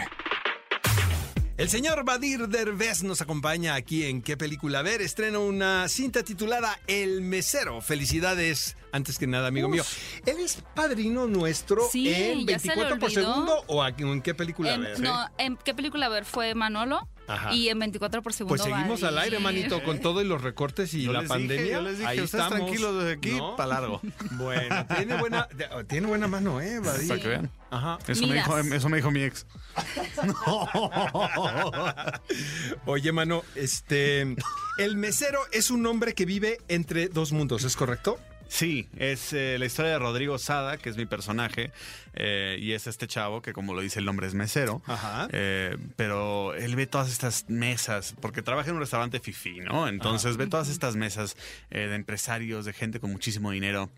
El 1.57 1.69
señor 1.69 2.05
Badir 2.05 2.47
Derbez 2.47 3.03
nos 3.03 3.21
acompaña 3.21 3.75
aquí 3.75 4.05
en 4.05 4.21
¿Qué 4.21 4.37
película 4.37 4.81
ver? 4.81 5.01
Estrena 5.01 5.39
una 5.39 5.87
cinta 5.89 6.23
titulada 6.23 6.79
El 6.87 7.21
Mesero. 7.21 7.81
Felicidades, 7.81 8.77
antes 8.91 9.17
que 9.17 9.27
nada, 9.27 9.47
amigo 9.47 9.69
mío. 9.69 9.83
¿Él 10.25 10.37
es 10.39 10.61
padrino 10.75 11.27
nuestro 11.27 11.87
Sí, 11.91 12.09
en 12.09 12.45
ya 12.47 12.59
se 12.59 12.67
le 12.69 12.75
24 12.75 12.99
por 12.99 13.11
segundo 13.11 13.63
o 13.67 13.83
aquí- 13.83 14.03
en 14.03 14.21
qué 14.21 14.33
película? 14.33 14.73
En- 14.73 14.81
ves? 14.83 14.99
no, 14.99 15.27
¿en 15.37 15.57
qué 15.57 15.73
película 15.73 16.07
a 16.07 16.09
ver? 16.09 16.25
Fue 16.25 16.53
Manolo. 16.55 17.07
Ajá. 17.27 17.53
Y 17.53 17.69
en 17.69 17.77
24 17.77 18.23
por 18.23 18.33
segundo. 18.33 18.63
Pues 18.63 18.73
seguimos 18.75 19.03
al 19.03 19.15
aire, 19.19 19.37
ir. 19.37 19.43
manito, 19.43 19.83
con 19.83 19.99
todo 19.99 20.19
y 20.19 20.25
los 20.25 20.41
recortes 20.41 20.91
y 20.95 21.03
Yo 21.03 21.13
la 21.13 21.19
les 21.21 21.29
pandemia. 21.29 21.61
dije, 21.61 21.73
yo 21.75 21.81
les 21.81 21.97
dije, 21.99 22.09
Ahí 22.09 22.17
estamos. 22.19 22.49
tranquilos 22.55 22.95
desde 22.97 23.11
aquí, 23.13 23.33
¿No? 23.37 23.55
pa' 23.55 23.67
largo. 23.67 24.01
Bueno, 24.31 24.85
tiene 24.97 25.15
buena, 25.17 25.47
de- 25.55 25.69
tiene 25.87 26.07
buena 26.07 26.27
mano, 26.27 26.59
¿eh? 26.59 26.81
Para 26.83 26.97
que 27.19 27.27
vean. 27.27 27.51
Ajá. 27.69 27.99
Eso 28.07 28.25
me, 28.25 28.33
dijo, 28.33 28.57
eso 28.57 28.89
me 28.89 28.97
dijo 28.97 29.11
mi 29.11 29.21
ex. 29.21 29.45
Oye, 32.85 33.11
mano, 33.11 33.43
este. 33.55 34.35
El 34.77 34.97
mesero 34.97 35.39
es 35.51 35.71
un 35.71 35.85
hombre 35.85 36.13
que 36.15 36.25
vive 36.25 36.57
entre 36.67 37.09
dos 37.09 37.31
mundos, 37.31 37.63
¿es 37.63 37.75
correcto? 37.75 38.17
Sí, 38.49 38.89
es 38.97 39.31
eh, 39.31 39.57
la 39.59 39.65
historia 39.67 39.91
de 39.91 39.99
Rodrigo 39.99 40.37
Sada, 40.39 40.77
que 40.77 40.89
es 40.89 40.97
mi 40.97 41.05
personaje, 41.05 41.71
eh, 42.15 42.57
y 42.59 42.73
es 42.73 42.87
este 42.87 43.07
chavo 43.07 43.43
que, 43.43 43.53
como 43.53 43.75
lo 43.75 43.81
dice 43.81 43.99
el 43.99 44.05
nombre, 44.05 44.25
es 44.25 44.33
mesero. 44.33 44.81
Ajá. 44.87 45.27
Eh, 45.31 45.77
pero 45.95 46.55
él 46.55 46.75
ve 46.75 46.87
todas 46.87 47.11
estas 47.11 47.45
mesas, 47.47 48.15
porque 48.19 48.41
trabaja 48.41 48.69
en 48.69 48.75
un 48.75 48.81
restaurante 48.81 49.19
fifi, 49.19 49.59
¿no? 49.59 49.87
Entonces 49.87 50.35
ve 50.35 50.47
todas 50.47 50.67
estas 50.67 50.95
mesas 50.95 51.37
de 51.69 51.93
empresarios, 51.93 52.65
de 52.65 52.73
gente 52.73 52.99
con 52.99 53.11
muchísimo 53.11 53.51
dinero. 53.51 53.89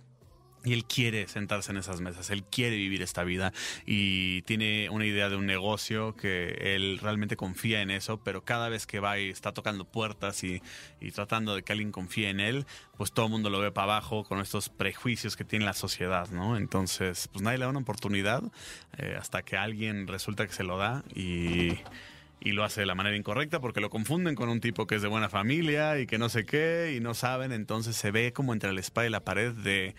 Y 0.64 0.74
él 0.74 0.86
quiere 0.86 1.28
sentarse 1.28 1.72
en 1.72 1.78
esas 1.78 2.02
mesas, 2.02 2.30
él 2.30 2.44
quiere 2.44 2.76
vivir 2.76 3.02
esta 3.02 3.24
vida 3.24 3.52
y 3.86 4.44
tiene 4.44 4.90
una 4.92 5.06
idea 5.06 5.28
de 5.28 5.36
un 5.36 5.48
negocio 5.48 6.16
que 6.16 6.76
él 6.76 7.00
realmente 7.02 7.36
confía 7.36 7.82
en 7.82 7.90
eso, 7.90 8.18
pero 8.24 8.44
cada 8.44 8.70
vez 8.70 8.86
que 8.86 9.00
va 9.00 9.18
y 9.18 9.30
está 9.30 9.54
tocando 9.54 9.86
puertas 9.86 10.44
y, 10.44 10.62
y 11.00 11.12
tratando 11.12 11.56
de 11.56 11.64
que 11.64 11.72
alguien 11.72 11.92
confíe 11.92 12.30
en 12.30 12.40
él, 12.40 12.68
pues 12.96 13.12
todo 13.12 13.26
el 13.26 13.32
mundo 13.32 13.50
lo 13.50 13.60
ve 13.60 13.72
para 13.72 13.96
abajo 13.96 14.24
con 14.24 14.40
estos 14.40 14.70
prejuicios 14.70 15.36
que 15.36 15.46
tiene 15.46 15.66
la 15.66 15.74
sociedad, 15.74 16.30
¿no? 16.30 16.56
Entonces, 16.58 17.28
pues 17.32 17.42
nadie 17.42 17.58
le 17.58 17.66
da 17.66 17.72
una 17.72 17.80
oportunidad 17.80 18.44
eh, 18.98 19.16
hasta 19.20 19.42
que 19.42 19.58
alguien 19.58 20.06
resulta 20.08 20.46
que 20.46 20.54
se 20.54 20.64
lo 20.64 20.78
da 20.78 21.04
y 21.16 21.72
y 22.42 22.54
lo 22.54 22.64
hace 22.64 22.82
de 22.82 22.88
la 22.88 22.96
manera 22.96 23.16
incorrecta 23.16 23.62
porque 23.62 23.80
lo 23.80 23.90
confunden 23.90 24.36
con 24.36 24.50
un 24.50 24.60
tipo 24.60 24.88
que 24.88 24.96
es 24.96 25.02
de 25.04 25.08
buena 25.08 25.30
familia 25.30 26.00
y 26.00 26.08
que 26.08 26.18
no 26.18 26.28
sé 26.28 26.44
qué 26.44 26.94
y 26.98 27.00
no 27.00 27.14
saben, 27.14 27.52
entonces 27.52 27.96
se 27.96 28.12
ve 28.12 28.34
como 28.34 28.54
entre 28.54 28.74
la 28.74 28.80
espada 28.80 29.08
y 29.08 29.12
la 29.12 29.24
pared 29.24 29.54
de 29.54 29.96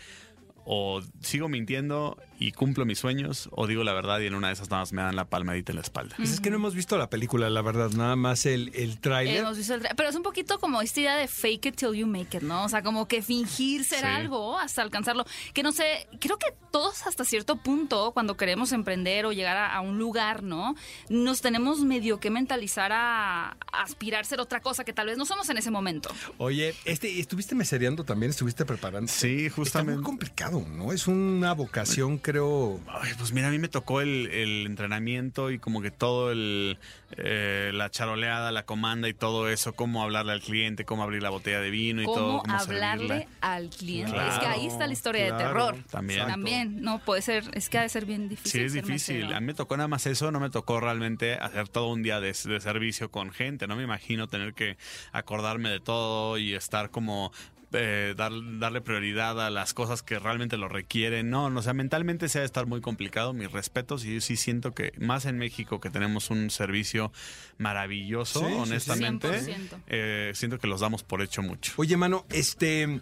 o 0.64 1.02
sigo 1.20 1.48
mintiendo 1.48 2.16
y 2.38 2.52
cumplo 2.52 2.84
mis 2.84 2.98
sueños 2.98 3.48
o 3.52 3.66
digo 3.66 3.84
la 3.84 3.92
verdad 3.92 4.18
y 4.20 4.26
en 4.26 4.34
una 4.34 4.48
de 4.48 4.54
esas 4.54 4.68
nada 4.70 4.82
más 4.82 4.92
me 4.92 5.02
dan 5.02 5.14
la 5.16 5.24
palmadita 5.26 5.72
en 5.72 5.76
la 5.76 5.82
espalda. 5.82 6.14
Pues 6.16 6.30
es 6.32 6.40
que 6.40 6.50
no 6.50 6.56
hemos 6.56 6.74
visto 6.74 6.96
la 6.98 7.08
película, 7.10 7.48
la 7.50 7.62
verdad, 7.62 7.90
nada 7.90 8.16
más 8.16 8.46
el, 8.46 8.70
el 8.74 8.98
tráiler. 9.00 9.38
Hemos 9.38 9.56
visto 9.58 9.74
el 9.74 9.82
tra- 9.82 9.94
Pero 9.96 10.08
es 10.08 10.14
un 10.16 10.22
poquito 10.22 10.58
como 10.58 10.82
esta 10.82 11.00
idea 11.00 11.16
de 11.16 11.28
fake 11.28 11.66
it 11.66 11.76
till 11.76 11.94
you 11.94 12.06
make 12.06 12.36
it, 12.36 12.42
¿no? 12.42 12.64
O 12.64 12.68
sea, 12.68 12.82
como 12.82 13.06
que 13.08 13.22
fingir 13.22 13.84
ser 13.84 14.00
Sí. 14.00 14.06
algo 14.06 14.58
hasta 14.58 14.82
alcanzarlo. 14.82 15.24
Que 15.54 15.62
no 15.62 15.70
sé, 15.72 16.08
creo 16.20 16.38
que 16.38 16.46
todos 16.72 17.06
hasta 17.06 17.24
cierto 17.24 17.56
punto, 17.56 18.10
cuando 18.12 18.36
queremos 18.36 18.72
emprender 18.72 19.26
o 19.26 19.32
llegar 19.32 19.56
a, 19.56 19.74
a 19.74 19.80
un 19.80 19.98
lugar, 19.98 20.42
¿no? 20.42 20.74
Nos 21.08 21.40
tenemos 21.42 21.80
medio 21.80 22.18
que 22.18 22.30
mentalizar 22.30 22.92
a, 22.92 23.50
a 23.50 23.82
aspirar 23.82 24.22
a 24.22 24.24
ser 24.24 24.40
otra 24.40 24.60
cosa 24.60 24.84
que 24.84 24.92
tal 24.92 25.06
vez 25.06 25.18
no 25.18 25.26
somos 25.26 25.48
en 25.50 25.58
ese 25.58 25.70
momento. 25.70 26.10
Oye, 26.38 26.74
este, 26.84 27.20
¿estuviste 27.20 27.54
mesereando 27.54 28.04
también? 28.04 28.30
¿Estuviste 28.30 28.64
preparando? 28.64 29.10
Sí, 29.12 29.44
Está 29.46 29.56
justamente. 29.56 29.94
muy 29.96 30.02
complicado, 30.04 30.51
¿no? 30.60 30.92
Es 30.92 31.06
una 31.06 31.52
vocación, 31.54 32.18
creo. 32.18 32.80
Ay, 32.88 33.12
pues 33.18 33.32
mira, 33.32 33.48
a 33.48 33.50
mí 33.50 33.58
me 33.58 33.68
tocó 33.68 34.00
el, 34.00 34.28
el 34.28 34.66
entrenamiento 34.66 35.50
y 35.50 35.58
como 35.58 35.82
que 35.82 35.90
todo 35.90 36.30
el 36.30 36.78
eh, 37.18 37.72
la 37.74 37.90
charoleada, 37.90 38.52
la 38.52 38.64
comanda 38.64 39.08
y 39.08 39.14
todo 39.14 39.48
eso, 39.48 39.74
cómo 39.74 40.02
hablarle 40.02 40.32
al 40.32 40.40
cliente, 40.40 40.84
cómo 40.84 41.02
abrir 41.02 41.22
la 41.22 41.30
botella 41.30 41.60
de 41.60 41.70
vino 41.70 42.02
y 42.02 42.06
todo. 42.06 42.14
Cómo 42.14 42.42
cómo 42.42 42.54
hablarle 42.54 43.08
servirla. 43.08 43.28
al 43.40 43.68
cliente. 43.68 44.12
Claro, 44.12 44.32
es 44.32 44.38
que 44.38 44.46
ahí 44.46 44.66
está 44.66 44.86
la 44.86 44.92
historia 44.92 45.26
claro, 45.28 45.36
de 45.36 45.44
terror. 45.44 45.76
también. 45.90 46.26
También, 46.26 46.82
no 46.82 47.00
puede 47.00 47.22
ser, 47.22 47.44
es 47.52 47.68
que 47.68 47.78
ha 47.78 47.82
de 47.82 47.88
ser 47.88 48.06
bien 48.06 48.28
difícil. 48.28 48.60
Sí, 48.60 48.66
es 48.66 48.72
difícil. 48.72 49.16
mesero. 49.16 49.36
A 49.36 49.40
mí 49.40 49.46
me 49.46 49.54
tocó 49.54 49.76
nada 49.76 49.88
más 49.88 50.06
eso, 50.06 50.30
no 50.30 50.40
me 50.40 50.50
tocó 50.50 50.80
realmente 50.80 51.34
hacer 51.34 51.68
todo 51.68 51.88
un 51.88 52.02
día 52.02 52.20
de, 52.20 52.28
de 52.28 52.60
servicio 52.60 53.10
con 53.10 53.30
gente. 53.30 53.66
No 53.66 53.76
me 53.76 53.82
imagino 53.82 54.28
tener 54.28 54.54
que 54.54 54.76
acordarme 55.12 55.68
de 55.68 55.80
todo 55.80 56.38
y 56.38 56.54
estar 56.54 56.90
como 56.90 57.32
eh, 57.72 58.14
dar- 58.16 58.32
darle 58.58 58.80
prioridad 58.80 59.40
a 59.44 59.50
las 59.50 59.74
cosas 59.74 60.02
que 60.02 60.18
realmente 60.18 60.56
lo 60.56 60.68
requieren. 60.68 61.30
No, 61.30 61.50
no, 61.50 61.60
o 61.60 61.62
sea, 61.62 61.72
mentalmente 61.74 62.28
se 62.28 62.38
ha 62.38 62.40
de 62.42 62.46
estar 62.46 62.66
muy 62.66 62.80
complicado. 62.80 63.32
Mis 63.32 63.50
respetos 63.50 64.04
y 64.04 64.14
yo 64.14 64.20
sí 64.20 64.36
siento 64.36 64.72
que 64.72 64.92
más 64.98 65.24
en 65.26 65.38
México 65.38 65.80
que 65.80 65.90
tenemos 65.90 66.30
un 66.30 66.50
servicio 66.50 67.12
maravilloso, 67.58 68.40
Sí, 68.40 68.46
sí, 68.46 68.52
sí. 68.52 68.58
honestamente, 68.60 69.28
100%. 69.42 69.82
eh, 69.86 70.32
siento 70.34 70.58
que 70.58 70.66
los 70.66 70.80
damos 70.80 71.02
por 71.02 71.22
hecho 71.22 71.42
mucho. 71.42 71.72
Oye, 71.76 71.96
mano, 71.96 72.26
este. 72.30 73.00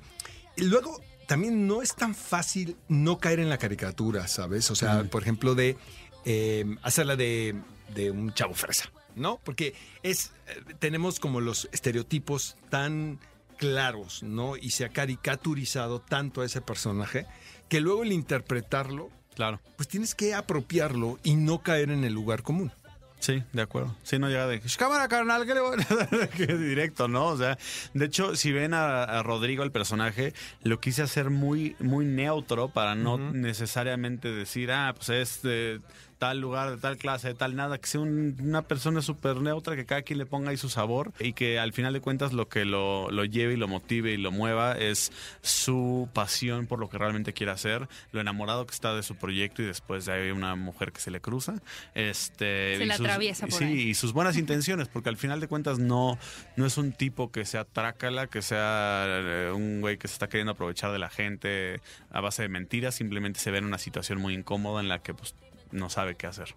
Luego, 0.57 1.01
también 1.27 1.67
no 1.67 1.81
es 1.83 1.95
tan 1.95 2.15
fácil 2.15 2.77
no 2.89 3.19
caer 3.19 3.41
en 3.41 3.49
la 3.49 3.59
caricatura, 3.59 4.27
¿sabes? 4.29 4.71
O 4.71 4.75
sea, 4.77 5.05
por 5.05 5.23
ejemplo, 5.23 5.55
de 5.55 5.77
eh, 6.25 6.65
hacerla 6.83 7.17
de, 7.17 7.55
de 7.95 8.11
un 8.11 8.35
chavo 8.35 8.55
fresa, 8.55 8.91
¿no? 9.17 9.41
Porque 9.45 9.75
es. 10.03 10.33
eh, 10.49 10.75
tenemos 10.79 11.19
como 11.21 11.41
los 11.41 11.69
estereotipos 11.73 12.57
tan 12.69 13.19
claros, 13.61 14.23
¿no? 14.23 14.57
Y 14.57 14.71
se 14.71 14.87
ha 14.87 14.89
caricaturizado 14.89 16.01
tanto 16.01 16.41
a 16.41 16.47
ese 16.47 16.63
personaje 16.63 17.27
que 17.69 17.81
luego 17.81 18.03
el 18.03 18.11
interpretarlo, 18.13 19.11
Claro. 19.37 19.61
pues 19.77 19.87
tienes 19.87 20.15
que 20.15 20.35
apropiarlo 20.35 21.19
y 21.23 21.37
no 21.37 21.63
caer 21.63 21.91
en 21.91 22.05
el 22.05 22.15
lugar 22.15 22.43
común. 22.43 22.73
Sí, 23.21 23.43
de 23.53 23.61
acuerdo. 23.61 23.95
Sí, 24.03 24.19
no 24.19 24.29
llega 24.31 24.47
de 24.47 24.63
cámara 24.79 25.07
carnal, 25.07 25.45
que 25.45 25.53
le 25.53 25.61
voy 25.61 25.77
a 25.79 25.95
dar?" 25.95 26.29
Que 26.31 26.47
directo, 26.57 27.07
¿no? 27.07 27.27
O 27.27 27.37
sea, 27.37 27.59
de 27.93 28.07
hecho, 28.07 28.35
si 28.35 28.51
ven 28.51 28.73
a, 28.73 29.03
a 29.05 29.23
Rodrigo, 29.23 29.63
el 29.63 29.71
personaje, 29.71 30.33
lo 30.63 30.81
quise 30.81 31.03
hacer 31.03 31.29
muy, 31.29 31.77
muy 31.81 32.07
neutro 32.07 32.71
para 32.71 32.95
no 32.95 33.19
necesariamente 33.19 34.33
decir, 34.33 34.73
ah, 34.73 34.95
pues 34.97 35.11
es 35.11 35.43
de 35.43 35.83
tal 36.21 36.39
lugar, 36.39 36.71
de 36.71 36.77
tal 36.77 36.99
clase, 36.99 37.29
de 37.29 37.35
tal 37.35 37.57
nada, 37.57 37.79
que 37.79 37.87
sea 37.89 38.01
un- 38.03 38.37
una 38.41 38.61
persona 38.61 39.01
súper 39.01 39.37
neutra, 39.39 39.75
que 39.75 39.87
cada 39.87 40.03
quien 40.03 40.19
le 40.19 40.27
ponga 40.27 40.51
ahí 40.51 40.59
su 40.59 40.69
sabor 40.69 41.13
y 41.19 41.33
que 41.33 41.59
al 41.59 41.73
final 41.73 41.95
de 41.95 42.01
cuentas 42.01 42.35
lo 42.35 42.47
que 42.47 42.67
lo, 42.67 43.11
lo 43.11 43.25
lleve 43.25 43.55
y 43.55 43.57
lo 43.57 43.67
motive 43.69 44.13
y 44.13 44.19
lo 44.19 44.31
mueva 44.31 44.77
es 44.77 45.11
su 45.41 46.09
pasión 46.13 46.67
por 46.67 46.79
lo 46.79 46.91
que 46.91 46.99
realmente 46.99 47.33
quiere 47.33 47.53
hacer, 47.53 47.89
lo 48.13 48.21
enamorado 48.21 48.67
que 48.67 48.75
está 48.75 48.95
de 48.95 49.03
su 49.03 49.17
proyecto 49.17 49.63
y 49.63 49.65
después 49.65 50.05
de 50.05 50.13
ahí 50.13 50.31
una 50.31 50.55
mujer 50.57 50.93
que 50.93 51.01
se 51.01 51.11
le 51.11 51.21
cruza. 51.23 51.55
Este, 51.95 52.77
Se 52.77 52.85
sus- 52.87 53.01
atraviesa 53.01 53.47
por 53.47 53.59
sí, 53.59 53.65
ahí. 53.65 53.81
y 53.89 53.95
sus 53.95 54.13
buenas 54.13 54.37
intenciones, 54.37 54.89
porque 54.89 55.09
al 55.09 55.17
final 55.17 55.41
de 55.41 55.49
cuentas 55.49 55.79
no, 55.79 56.19
no 56.57 56.67
es 56.67 56.77
un 56.77 56.93
tipo 56.93 57.33
que 57.33 57.45
sea 57.47 57.65
trácala, 57.65 58.27
que 58.27 58.43
sea 58.43 59.07
eh, 59.09 59.53
un 59.55 59.81
güey 59.81 59.97
que 59.97 60.07
se 60.07 60.13
está 60.15 60.29
queriendo 60.29 60.53
aprovechar 60.53 60.93
de 60.93 60.99
la 60.99 61.09
gente 61.09 61.81
a 62.11 62.21
base 62.21 62.43
de 62.43 62.49
mentiras, 62.51 62.95
simplemente 62.95 63.41
se 63.41 63.51
ve 63.51 63.57
en 63.59 63.65
una 63.65 63.79
situación 63.79 64.19
muy 64.21 64.35
incómoda 64.35 64.81
en 64.83 64.89
la 64.89 64.99
que 64.99 65.15
pues 65.15 65.35
no 65.73 65.91
sabe 65.91 66.17
qué 66.17 66.27
hacer. 66.27 66.55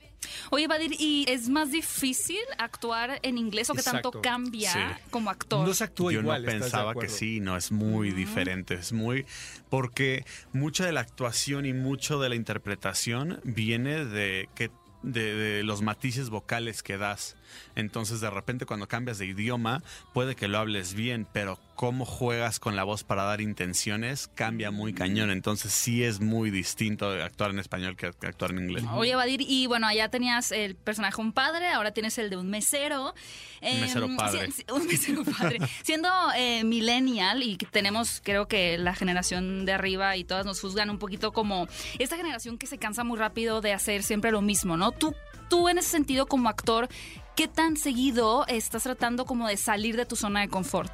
Oye, 0.52 0.67
Vadir, 0.67 0.95
¿y 0.97 1.26
es 1.28 1.49
más 1.49 1.71
difícil 1.71 2.39
actuar 2.58 3.19
en 3.23 3.38
inglés 3.38 3.69
o 3.69 3.73
qué 3.73 3.84
tanto 3.84 4.21
cambia 4.21 4.71
Sí. 4.71 4.80
como 5.10 5.30
actor? 5.30 5.67
No 5.67 5.73
se 5.73 5.84
actúa 5.84 6.12
Yo 6.13 6.21
igual. 6.21 6.43
no 6.43 6.47
¿estás 6.49 6.60
de 6.60 6.63
pensaba 6.71 6.93
que 6.95 7.10
sí, 7.10 7.39
no, 7.39 7.58
es 7.58 7.71
muy 7.71 8.12
diferente, 8.12 8.76
es 8.76 8.93
muy... 8.93 9.26
Porque 9.69 10.26
mucha 10.54 10.86
de 10.86 10.91
la 10.93 11.02
actuación 11.02 11.65
y 11.65 11.73
mucho 11.73 12.19
de 12.19 12.30
la 12.30 12.36
interpretación 12.36 13.39
viene 13.43 14.06
de 14.06 14.49
que 14.56 14.71
de, 15.04 15.36
de 15.36 15.63
los 15.63 15.82
matices 15.82 16.30
vocales 16.30 16.82
que 16.82 16.97
das. 16.97 17.36
Entonces, 17.76 18.22
de 18.22 18.30
repente, 18.30 18.66
cuando 18.66 18.88
cambias 18.88 19.18
de 19.18 19.26
idioma, 19.26 19.82
puede 20.13 20.36
que 20.36 20.48
lo 20.48 20.58
hables 20.60 20.94
bien, 20.94 21.28
pero 21.34 21.60
cómo 21.76 22.06
juegas 22.06 22.60
con 22.60 22.76
la 22.76 22.84
voz 22.84 23.04
para 23.04 23.24
dar 23.24 23.42
intenciones 23.42 24.30
cambia 24.36 24.70
muy 24.72 24.94
cañón. 24.94 25.32
Entonces, 25.32 25.72
sí 25.74 26.04
es 26.04 26.20
muy 26.20 26.52
distinto 26.52 27.10
actuar 27.10 27.52
en 27.52 27.60
español 27.60 27.96
que 27.98 28.06
actuar 28.08 28.52
en 28.52 28.60
inglés. 28.60 28.84
Oye, 28.94 29.16
Vadir, 29.16 29.42
y 29.42 29.66
bueno, 29.68 29.88
allá 29.88 30.10
tenías 30.10 30.52
el 30.52 30.76
personaje 30.76 31.20
un 31.20 31.34
padre, 31.34 31.70
ahora 31.70 31.92
tienes 31.92 32.18
el 32.18 32.30
de 32.30 32.38
un 32.38 32.50
mesero. 32.50 33.13
Un 33.62 33.82
mesero 33.82 34.06
Em, 34.06 34.18
padre. 34.18 34.52
si- 34.52 34.66
un 34.72 34.86
mesero 34.88 35.24
padre. 35.24 35.60
Siendo 35.84 36.10
eh, 36.36 36.63
millennial 36.63 37.42
y 37.44 37.58
que 37.58 37.66
tenemos, 37.66 38.22
creo 38.24 38.48
que 38.48 38.78
la 38.78 38.94
generación 38.94 39.66
de 39.66 39.74
arriba 39.74 40.16
y 40.18 40.24
todas 40.24 40.46
nos 40.46 40.62
juzgan 40.62 40.89
un 40.89 41.00
poquito 41.00 41.32
como 41.32 41.68
esta 41.98 42.18
generación 42.18 42.58
que 42.58 42.68
se 42.68 42.78
cansa 42.78 43.04
muy 43.04 43.18
rápido 43.18 43.62
de 43.62 43.74
hacer 43.74 44.04
siempre 44.04 44.32
lo 44.32 44.42
mismo, 44.42 44.78
¿no? 44.78 44.92
Tú, 44.92 45.16
tú 45.50 45.70
en 45.70 45.78
ese 45.78 45.89
sentido 45.89 46.26
como 46.28 46.50
actor, 46.50 46.88
¿qué 47.36 47.48
tan 47.48 47.78
seguido 47.78 48.46
estás 48.48 48.84
tratando 48.84 49.26
como 49.26 49.48
de 49.48 49.58
salir 49.58 49.96
de 49.96 50.06
tu 50.06 50.15
zona 50.15 50.41
de 50.41 50.50
confort? 50.50 50.91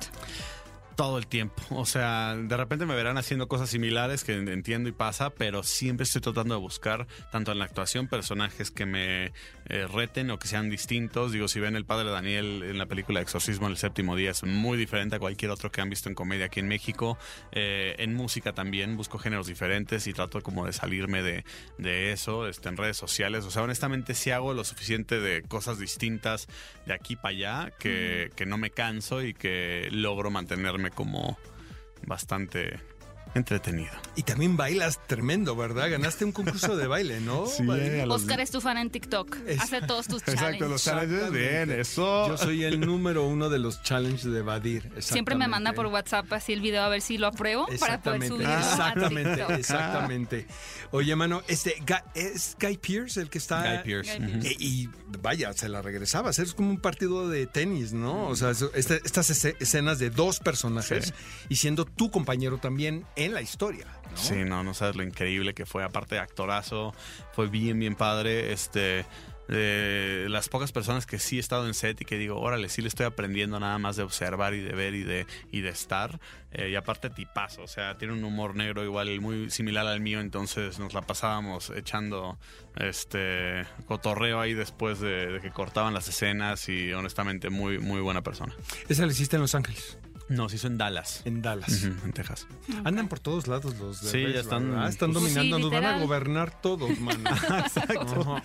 Todo 0.99 1.17
el 1.17 1.27
tiempo. 1.27 1.63
O 1.69 1.85
sea, 1.85 2.35
de 2.35 2.57
repente 2.57 2.85
me 2.85 2.93
verán 2.93 3.17
haciendo 3.17 3.47
cosas 3.47 3.69
similares 3.69 4.25
que 4.25 4.33
entiendo 4.33 4.89
y 4.89 4.91
pasa, 4.91 5.29
pero 5.29 5.63
siempre 5.63 6.03
estoy 6.03 6.19
tratando 6.19 6.55
de 6.55 6.59
buscar, 6.59 7.07
tanto 7.31 7.53
en 7.53 7.59
la 7.59 7.63
actuación, 7.63 8.09
personajes 8.09 8.69
que 8.69 8.85
me 8.85 9.31
eh, 9.69 9.88
reten 9.88 10.29
o 10.29 10.39
que 10.39 10.49
sean 10.49 10.69
distintos. 10.69 11.31
Digo, 11.31 11.47
si 11.47 11.62
ven 11.62 11.77
el 11.77 11.85
padre 11.85 12.09
Daniel 12.09 12.63
en 12.63 12.77
la 12.77 12.85
película 12.85 13.21
Exorcismo 13.21 13.67
en 13.67 13.71
el 13.71 13.77
séptimo 13.77 14.17
día, 14.17 14.31
es 14.31 14.43
muy 14.43 14.77
diferente 14.77 15.15
a 15.15 15.19
cualquier 15.19 15.51
otro 15.51 15.71
que 15.71 15.79
han 15.79 15.89
visto 15.89 16.09
en 16.09 16.15
comedia 16.15 16.47
aquí 16.47 16.59
en 16.59 16.67
México. 16.67 17.17
Eh, 17.53 17.95
en 17.99 18.13
música 18.13 18.51
también 18.51 18.97
busco 18.97 19.19
géneros 19.19 19.47
diferentes 19.47 20.05
y 20.05 20.12
trato 20.12 20.41
como 20.41 20.65
de 20.65 20.73
salirme 20.73 21.23
de, 21.23 21.45
de 21.77 22.12
eso 22.12 22.45
este, 22.45 22.67
en 22.67 22.75
redes 22.75 22.97
sociales. 22.97 23.45
O 23.45 23.51
sea, 23.51 23.63
honestamente, 23.63 24.15
sí 24.15 24.31
hago 24.31 24.53
lo 24.53 24.65
suficiente 24.65 25.21
de 25.21 25.43
cosas 25.43 25.79
distintas 25.79 26.49
de 26.85 26.93
aquí 26.93 27.15
para 27.15 27.29
allá 27.29 27.71
que, 27.79 28.31
que 28.35 28.45
no 28.45 28.57
me 28.57 28.71
canso 28.71 29.23
y 29.23 29.33
que 29.33 29.88
logro 29.93 30.29
mantenerme 30.29 30.88
como 30.91 31.38
bastante 32.06 32.80
entretenido. 33.36 33.92
Y 34.15 34.24
también 34.24 34.58
bailas 34.58 35.00
tremendo, 35.08 35.56
¿verdad? 35.56 35.89
Ganaste 35.92 36.26
un 36.26 36.32
concurso 36.32 36.76
de 36.78 36.88
baile, 36.88 37.20
¿no? 37.22 37.46
Sí, 37.58 37.65
Baile. 37.65 38.02
a 38.02 38.06
los- 38.06 38.22
Oscar 38.22 38.39
es 38.39 38.52
tu 38.52 38.62
fan 38.62 38.78
en 38.78 38.89
TikTok. 38.89 39.38
Hace 39.60 39.82
todos 39.82 40.08
tus 40.08 40.24
challenges. 40.24 40.44
Exacto, 40.54 40.68
los 40.70 40.84
challenges, 40.84 41.32
bien, 41.32 41.72
eso. 41.72 42.28
Yo 42.30 42.38
soy 42.38 42.63
el 42.63 42.80
número 42.80 43.28
uno 43.28 43.50
de 43.50 43.60
los 43.60 43.82
challenges 43.84 44.24
de 44.32 44.42
Badir. 44.42 44.92
Siempre 45.00 45.36
me 45.36 45.48
manda 45.48 45.74
por. 45.74 45.89
WhatsApp 45.89 46.32
así 46.34 46.54
el 46.54 46.62
video 46.62 46.84
a 46.84 46.89
ver 46.89 47.02
si 47.02 47.18
lo 47.18 47.26
apruebo 47.26 47.65
para 47.80 48.00
poder 48.00 48.28
subirlo 48.28 48.54
exactamente, 48.56 49.42
exactamente. 49.56 50.48
Oye, 50.92 51.15
mano, 51.15 51.42
este, 51.48 51.76
¿es 52.13 52.56
Guy 52.62 52.78
Pierce 52.78 53.20
el 53.22 53.30
que 53.30 53.38
está? 53.39 53.62
Guy 53.63 53.84
Pearce. 53.84 54.20
Guy 54.20 54.28
ujú. 54.38 54.46
Eh, 54.48 54.56
y 54.60 54.89
vaya, 55.22 55.52
se 55.54 55.68
la 55.68 55.82
regresaba. 55.82 56.30
Es 56.30 56.54
como 56.54 56.70
un 56.70 56.80
partido 56.80 57.28
de 57.28 57.48
tenis, 57.48 57.92
¿no? 57.94 58.28
O 58.28 58.36
sea, 58.36 58.52
este- 58.52 59.02
estas 59.04 59.32
esce- 59.32 59.56
escenas 59.60 59.98
de 60.00 60.10
dos 60.12 60.39
personajes 60.39 61.06
Sí. 61.08 61.13
y 61.50 61.56
siendo 61.56 61.86
tu 61.86 62.12
compañero 62.12 62.58
también 62.60 63.06
en 63.20 63.34
la 63.34 63.42
historia. 63.42 63.86
¿no? 64.10 64.17
Sí, 64.17 64.36
no, 64.46 64.63
no 64.63 64.74
sabes 64.74 64.96
lo 64.96 65.04
increíble 65.04 65.54
que 65.54 65.65
fue. 65.65 65.84
Aparte 65.84 66.15
de 66.15 66.22
actorazo, 66.22 66.94
fue 67.34 67.48
bien, 67.48 67.80
bien 67.80 67.96
padre. 67.96 68.52
Este, 68.52 69.06
de 69.50 70.28
las 70.30 70.48
pocas 70.48 70.72
personas 70.72 71.08
que 71.08 71.17
sí 71.17 71.38
he 71.38 71.40
estado 71.40 71.65
en 71.65 71.74
set 71.74 72.00
y 72.02 72.06
que 72.06 72.17
digo, 72.17 72.40
órale, 72.40 72.70
sí 72.70 72.84
le 72.84 72.88
estoy 72.88 73.08
aprendiendo 73.08 73.60
nada 73.60 73.80
más 73.80 73.96
de 73.96 74.04
observar 74.04 74.54
y 74.54 74.62
de 74.62 74.74
ver 74.74 74.94
y 74.94 75.04
de, 75.04 75.26
y 75.52 75.62
de 75.62 75.70
estar. 75.70 76.20
Eh, 76.52 76.70
y 76.70 76.76
aparte 76.76 77.10
tipazo, 77.10 77.63
o 77.63 77.67
sea, 77.67 77.98
tiene 77.98 78.13
un 78.13 78.24
humor 78.24 78.56
negro 78.56 78.84
igual 78.84 79.20
muy 79.22 79.50
similar 79.50 79.88
al 79.88 80.02
mío, 80.02 80.20
entonces 80.20 80.78
nos 80.78 80.94
la 80.94 81.02
pasábamos 81.02 81.72
echando 81.72 82.38
este 82.76 83.65
cotorreo 83.86 84.40
ahí 84.40 84.54
después 84.54 85.00
de, 85.00 85.32
de 85.32 85.42
que 85.42 85.52
cortaban 85.52 85.94
las 85.96 86.08
escenas 86.08 86.70
y 86.70 86.94
honestamente 86.94 87.50
muy, 87.50 87.80
muy 87.80 88.02
buena 88.02 88.22
persona. 88.22 88.56
Esa 88.88 89.06
la 89.06 89.12
hiciste 89.12 89.36
en 89.36 89.42
Los 89.42 89.56
Ángeles, 89.56 89.98
No, 90.30 90.48
se 90.48 90.56
hizo 90.58 90.67
en 90.67 90.77
Dallas, 90.77 91.21
en 91.25 91.42
Dallas. 91.42 91.84
En 91.84 92.13
Texas. 92.13 92.48
Andan 92.84 93.08
por 93.08 93.19
todos 93.19 93.48
lados 93.48 93.75
los 93.77 94.02
de 94.02 94.10
Sí, 94.10 94.17
Reyes, 94.17 94.34
ya 94.36 94.40
están- 94.42 94.69
¿verdad? 94.71 94.90
Están 94.90 95.12
pues, 95.12 95.23
dominando, 95.23 95.58
sí, 95.58 95.63
nos 95.63 95.71
van 95.71 95.86
a 95.86 96.00
gobernar 96.00 96.62
todos, 96.62 97.00
mano. 97.00 97.30
Exacto. 97.60 98.42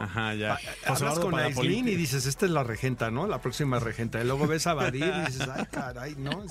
Ajá, 0.00 0.34
ya. 0.34 0.56
José 0.86 1.04
Hablas 1.04 1.18
con 1.20 1.30
para 1.30 1.46
Aislinn 1.46 1.88
y 1.88 1.94
dices, 1.94 2.26
esta 2.26 2.44
es 2.46 2.50
la 2.52 2.64
regenta, 2.64 3.10
¿no? 3.10 3.26
La 3.26 3.40
próxima 3.40 3.78
regenta. 3.78 4.20
Y 4.20 4.24
luego 4.24 4.46
ves 4.46 4.66
a 4.66 4.74
Badir 4.74 5.04
y 5.04 5.26
dices, 5.26 5.48
ay, 5.48 5.64
caray, 5.70 6.14
¿no? 6.16 6.42
Es 6.44 6.50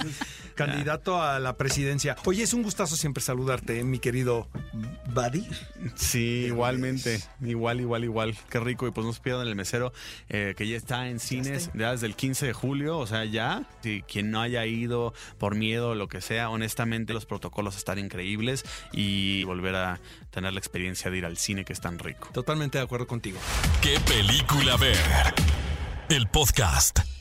candidato 0.56 1.22
a 1.22 1.40
la 1.40 1.58
presidencia. 1.58 2.16
Oye, 2.26 2.44
es 2.44 2.54
un 2.54 2.64
gustazo 2.64 2.96
siempre 2.96 3.22
saludarte, 3.22 3.80
¿eh, 3.80 3.84
mi 3.84 4.00
querido 4.00 4.48
Badir. 5.14 5.48
Sí, 5.96 6.46
igualmente. 6.48 7.22
Igual, 7.42 7.82
igual, 7.82 8.04
igual. 8.04 8.38
Qué 8.50 8.60
rico. 8.60 8.88
Y 8.88 8.92
pues 8.92 9.06
no 9.06 9.14
se 9.14 9.20
pierdan 9.22 9.48
el 9.48 9.56
mesero, 9.56 9.92
eh, 10.30 10.54
que 10.58 10.68
ya 10.68 10.78
está 10.78 11.10
en 11.10 11.20
cines 11.20 11.72
ya 11.74 11.92
desde 11.92 12.06
el 12.08 12.16
15 12.16 12.46
de 12.48 12.54
julio. 12.54 12.98
O 12.98 13.08
sea, 13.08 13.26
ya. 13.26 13.64
Si 13.84 14.02
quien 14.04 14.32
no 14.32 14.42
haya 14.42 14.66
ido 14.66 14.77
por 15.38 15.56
miedo 15.56 15.96
lo 15.96 16.08
que 16.08 16.22
sea, 16.22 16.50
honestamente 16.50 17.14
los 17.14 17.26
protocolos 17.26 17.78
están 17.78 18.00
increíbles 18.00 18.64
y 18.92 19.44
volver 19.46 19.76
a 19.76 20.00
tener 20.30 20.54
la 20.54 20.60
experiencia 20.60 21.10
de 21.10 21.18
ir 21.18 21.26
al 21.26 21.38
cine 21.38 21.66
que 21.66 21.74
es 21.74 21.82
tan 21.82 22.00
rico. 22.00 22.30
Totalmente 22.34 22.78
de 22.78 22.84
acuerdo 22.84 23.08
contigo. 23.08 23.40
¿Qué 23.82 24.00
película 24.02 24.78
ver? 24.78 24.98
El 26.10 26.28
podcast. 26.28 27.17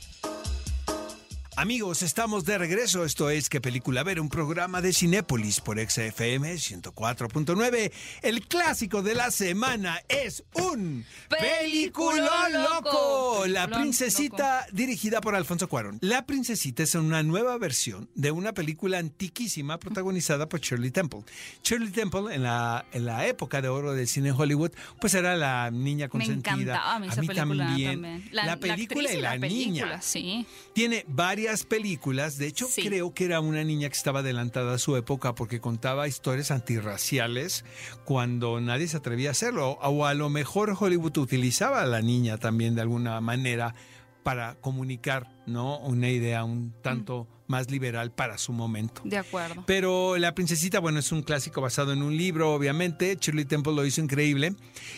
Amigos, 1.59 2.03
estamos 2.03 2.45
de 2.45 2.55
regreso. 2.59 3.03
Esto 3.03 3.31
es 3.31 3.49
¿Qué 3.49 3.59
película 3.59 4.03
ver? 4.03 4.19
Un 4.19 4.29
programa 4.29 4.79
de 4.79 4.93
Cinépolis 4.93 5.59
por 5.59 5.79
XFM 5.79 6.53
104.9. 6.53 7.91
El 8.21 8.47
clásico 8.47 9.01
de 9.01 9.15
la 9.15 9.31
semana 9.31 9.99
es 10.07 10.43
un 10.53 11.03
Peliculón 11.27 12.27
Peliculón 12.29 12.63
loco. 12.63 13.47
La 13.47 13.67
princesita 13.67 14.67
dirigida 14.71 15.19
por 15.19 15.33
Alfonso 15.33 15.67
Cuarón. 15.67 15.97
La 16.01 16.27
princesita 16.27 16.83
es 16.83 16.93
una 16.93 17.23
nueva 17.23 17.57
versión 17.57 18.07
de 18.13 18.29
una 18.29 18.53
película 18.53 18.99
antiquísima 18.99 19.79
protagonizada 19.79 20.47
por 20.47 20.59
Shirley 20.59 20.91
Temple. 20.91 21.21
Shirley 21.63 21.89
Temple 21.89 22.35
en 22.35 22.43
la, 22.43 22.85
en 22.91 23.03
la 23.03 23.25
época 23.25 23.63
de 23.63 23.69
oro 23.69 23.93
del 23.93 24.07
cine 24.07 24.29
en 24.29 24.35
Hollywood, 24.35 24.73
pues 25.01 25.15
era 25.15 25.35
la 25.35 25.71
niña 25.71 26.05
Me 26.05 26.09
consentida. 26.09 26.51
encantaba 26.51 26.95
a 26.97 26.99
mí 26.99 27.07
esa 27.07 27.15
película 27.15 27.65
también. 27.65 28.29
La, 28.31 28.57
película 28.57 29.11
y 29.11 29.19
la, 29.19 29.37
niña. 29.37 29.81
película, 29.85 30.01
sí. 30.03 30.45
Tiene 30.73 31.03
varias 31.07 31.46
películas. 31.65 32.37
De 32.37 32.47
hecho, 32.47 32.67
Sí. 32.69 32.83
creo 32.83 33.13
que 33.13 33.25
era 33.25 33.39
una 33.39 33.63
niña 33.63 33.89
que 33.89 33.95
estaba 33.97 34.19
adelantada 34.19 34.73
a 34.73 34.77
su 34.77 34.95
época 34.97 35.33
porque 35.35 35.59
contaba 35.59 36.07
historias 36.07 36.51
antirraciales 36.51 37.63
cuando 38.05 38.59
nadie 38.61 38.87
se 38.87 38.97
atrevía 38.97 39.29
a 39.29 39.31
hacerlo. 39.31 39.71
O 39.81 40.05
a 40.05 40.13
lo 40.13 40.29
mejor 40.29 40.75
Hollywood 40.79 41.17
utilizaba 41.17 41.81
a 41.81 41.85
la 41.85 42.01
niña 42.01 42.37
también 42.37 42.75
de 42.75 42.81
alguna 42.81 43.19
manera 43.21 43.75
para 44.27 44.55
comunicar 44.55 45.25
¿no? 45.45 45.79
una 45.79 46.09
idea 46.09 46.43
un 46.43 46.73
tanto 46.81 47.29
más 47.47 47.71
liberal 47.71 48.11
para 48.11 48.37
su 48.37 48.51
momento. 48.51 49.01
De 49.05 49.15
acuerdo. 49.17 49.63
Pero 49.65 50.17
La 50.17 50.35
Princesita, 50.35 50.81
bueno, 50.81 50.99
es 50.99 51.13
un 51.13 51.21
clásico 51.23 51.61
basado 51.61 51.93
en 51.93 52.01
un 52.03 52.17
libro, 52.17 52.53
obviamente. 52.53 53.17
Shirley 53.21 53.45
Temple 53.45 53.71
lo 53.73 53.85
hizo 53.85 54.01
increíble. 54.01 54.53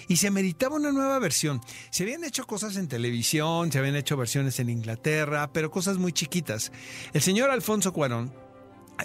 Y 0.08 0.16
se 0.16 0.32
meritaba 0.32 0.78
una 0.78 0.92
nueva 0.92 1.20
versión. 1.20 1.62
Se 1.92 2.02
habían 2.02 2.24
hecho 2.24 2.48
cosas 2.48 2.76
en 2.76 2.88
televisión, 2.88 3.72
se 3.72 3.78
habían 3.78 3.96
hecho 3.96 4.18
versiones 4.18 4.60
en 4.60 4.70
Inglaterra, 4.72 5.54
pero 5.54 5.70
cosas 5.70 6.00
muy 6.00 6.12
chiquitas. 6.12 6.72
El 7.14 7.22
señor 7.22 7.52
Alfonso 7.52 7.94
Cuarón, 7.94 8.34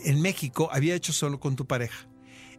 en 0.06 0.22
México, 0.22 0.70
había 0.72 0.94
hecho 0.94 1.12
solo 1.12 1.38
con 1.38 1.54
tu 1.54 1.66
pareja. 1.66 2.08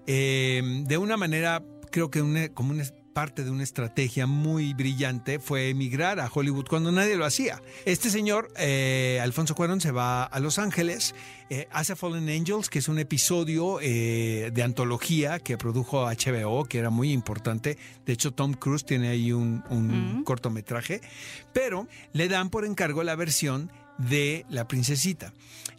Eh, 0.06 0.62
de 0.86 0.98
una 1.00 1.18
manera, 1.18 1.64
creo 1.92 2.12
que 2.12 2.22
una- 2.22 2.50
como 2.50 2.70
una 2.70 2.84
parte 3.16 3.46
de 3.46 3.50
una 3.50 3.64
estrategia 3.64 4.28
muy 4.28 4.74
brillante 4.74 5.40
fue 5.40 5.70
emigrar 5.70 6.20
a 6.20 6.30
Hollywood 6.32 6.66
cuando 6.68 6.92
nadie 6.92 7.16
lo 7.16 7.24
hacía. 7.24 7.62
Este 7.86 8.10
señor, 8.10 8.52
eh, 8.58 9.22
Alfonso 9.24 9.56
Cuarón, 9.56 9.80
se 9.80 9.92
va 9.92 10.26
a 10.26 10.40
Los 10.42 10.60
Ángeles, 10.60 11.16
eh, 11.50 11.70
hace 11.72 11.96
Fallen 11.96 12.28
Angels, 12.28 12.70
que 12.70 12.80
es 12.80 12.90
un 12.90 13.00
episodio 13.00 13.80
eh, 13.82 14.52
de 14.54 14.64
antología 14.64 15.40
que 15.40 15.58
produjo 15.58 16.06
HBO, 16.06 16.66
que 16.66 16.78
era 16.78 16.90
muy 16.90 17.14
importante. 17.14 17.78
De 18.06 18.12
hecho, 18.12 18.34
Tom 18.34 18.54
Cruise 18.54 18.84
tiene 18.84 19.08
ahí 19.08 19.32
un, 19.32 19.64
un 19.70 20.26
cortometraje, 20.26 21.00
pero 21.54 21.88
le 22.12 22.28
dan 22.28 22.50
por 22.50 22.66
encargo 22.66 23.02
la 23.02 23.16
versión 23.16 23.72
de 23.98 24.46
La 24.50 24.68
Princesita. 24.68 25.32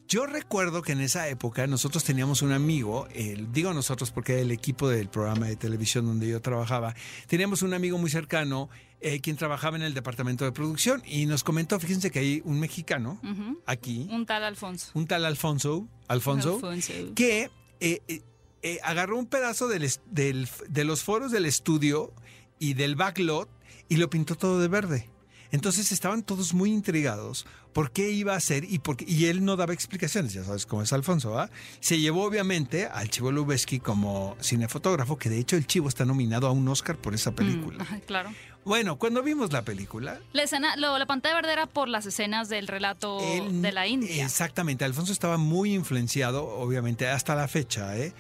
Yo 0.08 0.24
recuerdo 0.26 0.82
que 0.82 0.92
en 0.92 1.00
esa 1.00 1.28
época 1.28 1.66
nosotros 1.66 2.04
teníamos 2.04 2.42
un 2.42 2.52
amigo, 2.52 3.08
el- 3.12 3.50
digo 3.52 3.74
nosotros 3.74 4.12
porque 4.12 4.34
era 4.34 4.42
el 4.42 4.52
equipo 4.52 4.88
del 4.88 5.08
programa 5.08 5.46
de 5.46 5.56
televisión 5.56 6.06
donde 6.06 6.28
yo 6.28 6.40
trabajaba, 6.40 6.94
teníamos 7.26 7.62
un 7.62 7.74
amigo 7.74 7.98
muy 7.98 8.08
cercano 8.10 8.68
eh, 9.00 9.20
quien 9.20 9.36
trabajaba 9.36 9.76
en 9.76 9.82
el 9.82 9.94
departamento 9.94 10.44
de 10.44 10.52
producción 10.52 11.02
y 11.04 11.26
nos 11.26 11.42
comentó, 11.44 11.78
fíjense 11.80 12.10
que 12.12 12.20
hay 12.20 12.42
un 12.44 12.60
mexicano 12.60 13.20
aquí, 13.66 14.08
Un 14.10 14.24
tal 14.26 14.44
Alfonso. 14.44 14.90
un 14.94 15.06
tal 15.08 15.24
Alfonso, 15.26 15.86
Alfonso, 16.08 16.54
Alfonso. 16.54 16.92
que 17.14 17.50
eh, 17.80 18.00
eh, 18.08 18.22
eh, 18.62 18.78
agarró 18.84 19.18
un 19.18 19.26
pedazo 19.26 19.66
del- 19.68 19.90
de 20.12 20.84
los 20.84 21.02
foros 21.02 21.32
del 21.32 21.46
estudio 21.46 22.12
y 22.60 22.74
del 22.74 22.94
backlot 22.96 23.50
y 23.88 23.96
lo 23.96 24.08
pintó 24.08 24.34
todo 24.36 24.60
de 24.60 24.68
verde. 24.68 25.10
Entonces 25.52 25.92
estaban 25.92 26.22
todos 26.24 26.54
muy 26.54 26.70
intrigados 26.72 27.46
por 27.76 27.90
qué 27.90 28.08
iba 28.10 28.32
a 28.32 28.36
hacer 28.38 28.64
y, 28.64 28.78
por 28.78 28.96
qué- 28.96 29.04
y 29.06 29.26
él 29.26 29.44
no 29.44 29.54
daba 29.56 29.74
explicaciones, 29.74 30.32
ya 30.32 30.42
sabes 30.42 30.64
cómo 30.64 30.80
es 30.80 30.94
Alfonso, 30.94 31.32
¿va? 31.32 31.50
Se 31.80 31.98
llevó 32.00 32.24
obviamente 32.24 32.86
al 32.86 33.10
Chivo 33.10 33.30
Lubeski 33.32 33.80
como 33.80 34.34
cinefotógrafo, 34.40 35.18
que 35.18 35.28
de 35.28 35.38
hecho 35.38 35.56
el 35.56 35.66
Chivo 35.66 35.86
está 35.90 36.06
nominado 36.06 36.46
a 36.46 36.52
un 36.52 36.66
Oscar 36.68 36.96
por 36.96 37.12
esa 37.14 37.32
película. 37.34 37.76
Mm, 37.76 37.82
ajá, 37.82 38.00
claro. 38.06 38.30
Bueno, 38.64 38.96
cuando 38.98 39.22
vimos 39.22 39.52
la 39.52 39.60
película, 39.60 40.18
La 40.32 40.44
escena, 40.44 40.74
lo- 40.76 40.96
la 40.98 41.04
pantalla 41.04 41.34
verde 41.34 41.52
era 41.52 41.66
por 41.66 41.88
las 41.90 42.06
escenas 42.06 42.48
del 42.48 42.66
relato 42.66 43.18
Él- 43.20 43.60
de 43.60 43.72
la 43.72 43.86
India. 43.86 44.24
Exactamente, 44.24 44.86
Alfonso 44.86 45.12
estaba 45.12 45.36
muy 45.36 45.74
influenciado, 45.74 46.46
obviamente, 46.46 47.06
hasta 47.08 47.34
la 47.34 47.46
fecha, 47.46 47.94
¿eh? 47.98 48.14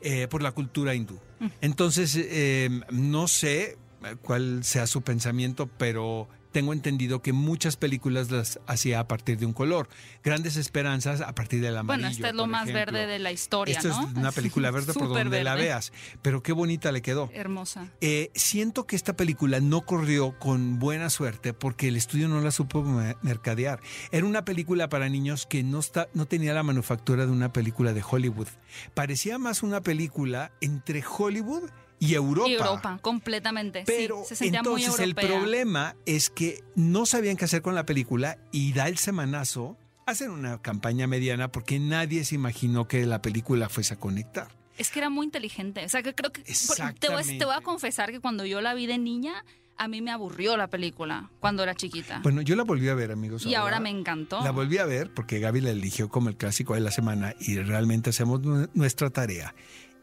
Eh, 0.00 0.26
por 0.26 0.42
la 0.42 0.52
cultura 0.52 0.94
hindú. 0.94 1.20
Mm. 1.38 1.46
Entonces, 1.60 2.16
eh, 2.18 2.80
no 2.90 3.28
sé 3.28 3.76
cuál 4.22 4.64
sea 4.64 4.86
su 4.86 5.02
pensamiento, 5.02 5.68
pero 5.76 6.28
tengo 6.52 6.72
entendido 6.72 7.22
que 7.22 7.32
muchas 7.32 7.76
películas 7.76 8.30
las 8.30 8.60
hacía 8.66 9.00
a 9.00 9.08
partir 9.08 9.38
de 9.38 9.46
un 9.46 9.52
color. 9.52 9.88
Grandes 10.22 10.56
esperanzas 10.56 11.20
a 11.20 11.34
partir 11.34 11.60
del 11.60 11.76
amarillo. 11.76 12.02
bueno, 12.04 12.14
esta 12.14 12.28
es 12.28 12.34
lo 12.34 12.46
más 12.46 12.68
ejemplo. 12.68 12.92
verde 12.92 13.06
de 13.12 13.18
la 13.18 13.32
historia, 13.32 13.76
Esto 13.76 13.88
¿no? 13.88 14.08
es 14.08 14.14
una 14.16 14.32
película 14.32 14.70
verde 14.70 14.92
por 14.92 15.08
donde 15.08 15.42
la 15.42 15.54
veas, 15.54 15.92
pero 16.22 16.42
qué 16.42 16.52
bonita 16.52 16.92
le 16.92 17.02
quedó. 17.02 17.30
Hermosa. 17.34 17.88
Eh, 18.00 18.30
siento 18.34 18.86
que 18.86 18.94
esta 18.96 19.14
película 19.16 19.60
no 19.60 19.80
corrió 19.82 20.38
con 20.38 20.78
buena 20.78 21.10
suerte 21.10 21.52
porque 21.54 21.88
el 21.88 21.96
estudio 21.96 22.28
no 22.28 22.40
la 22.40 22.50
supo 22.50 22.82
me- 22.82 23.16
mercadear. 23.22 23.80
Era 24.10 24.26
una 24.26 24.44
película 24.44 24.88
para 24.88 25.08
niños 25.08 25.46
que 25.46 25.62
no, 25.62 25.80
está, 25.80 26.08
no 26.14 26.26
tenía 26.26 26.52
la 26.54 26.62
manufactura 26.62 27.26
de 27.26 27.32
una 27.32 27.52
película 27.52 27.92
de 27.92 28.02
Hollywood. 28.08 28.48
Parecía 28.94 29.38
más 29.38 29.62
una 29.62 29.80
película 29.80 30.52
entre 30.60 31.02
Hollywood 31.06 31.70
y 32.04 32.14
Europa. 32.14 32.48
Y 32.50 32.54
Europa, 32.54 32.98
completamente. 33.00 33.84
Pero 33.86 34.22
sí, 34.22 34.30
se 34.30 34.36
sentía 34.36 34.62
muy 34.62 34.82
entonces 34.82 35.04
el 35.04 35.14
problema 35.14 35.94
es 36.06 36.30
que 36.30 36.62
no 36.74 37.06
sabían 37.06 37.36
qué 37.36 37.44
hacer 37.44 37.62
con 37.62 37.74
la 37.74 37.86
película 37.86 38.38
y 38.50 38.72
da 38.72 38.88
el 38.88 38.98
semanazo, 38.98 39.76
hacen 40.06 40.30
una 40.30 40.60
campaña 40.60 41.06
mediana 41.06 41.52
porque 41.52 41.78
nadie 41.78 42.24
se 42.24 42.34
imaginó 42.34 42.88
que 42.88 43.06
la 43.06 43.22
película 43.22 43.68
fuese 43.68 43.94
a 43.94 43.96
conectar. 43.98 44.48
Es 44.78 44.90
que 44.90 44.98
era 44.98 45.10
muy 45.10 45.26
inteligente. 45.26 45.84
O 45.84 45.88
sea, 45.88 46.02
que 46.02 46.14
creo 46.14 46.32
que. 46.32 46.42
Te 46.42 47.08
voy, 47.08 47.22
a- 47.22 47.38
te 47.38 47.44
voy 47.44 47.54
a 47.54 47.60
confesar 47.60 48.10
que 48.10 48.20
cuando 48.20 48.44
yo 48.46 48.60
la 48.60 48.74
vi 48.74 48.86
de 48.86 48.98
niña, 48.98 49.44
a 49.76 49.86
mí 49.86 50.00
me 50.02 50.10
aburrió 50.10 50.56
la 50.56 50.68
película 50.68 51.30
cuando 51.40 51.62
era 51.62 51.74
chiquita. 51.74 52.20
Bueno, 52.22 52.40
yo 52.42 52.56
la 52.56 52.64
volví 52.64 52.88
a 52.88 52.94
ver, 52.94 53.12
amigos. 53.12 53.46
y 53.46 53.54
ahora 53.54 53.80
me 53.80 53.90
encantó. 53.90 54.42
La 54.42 54.50
volví 54.50 54.78
a 54.78 54.86
ver 54.86 55.12
porque 55.14 55.38
Gaby 55.40 55.60
la 55.60 55.70
eligió 55.70 56.08
como 56.08 56.30
el 56.30 56.36
clásico 56.36 56.74
de 56.74 56.80
la 56.80 56.90
semana 56.90 57.34
y 57.38 57.58
realmente 57.58 58.10
hacemos 58.10 58.40
nu- 58.40 58.68
nuestra 58.74 59.10
tarea. 59.10 59.54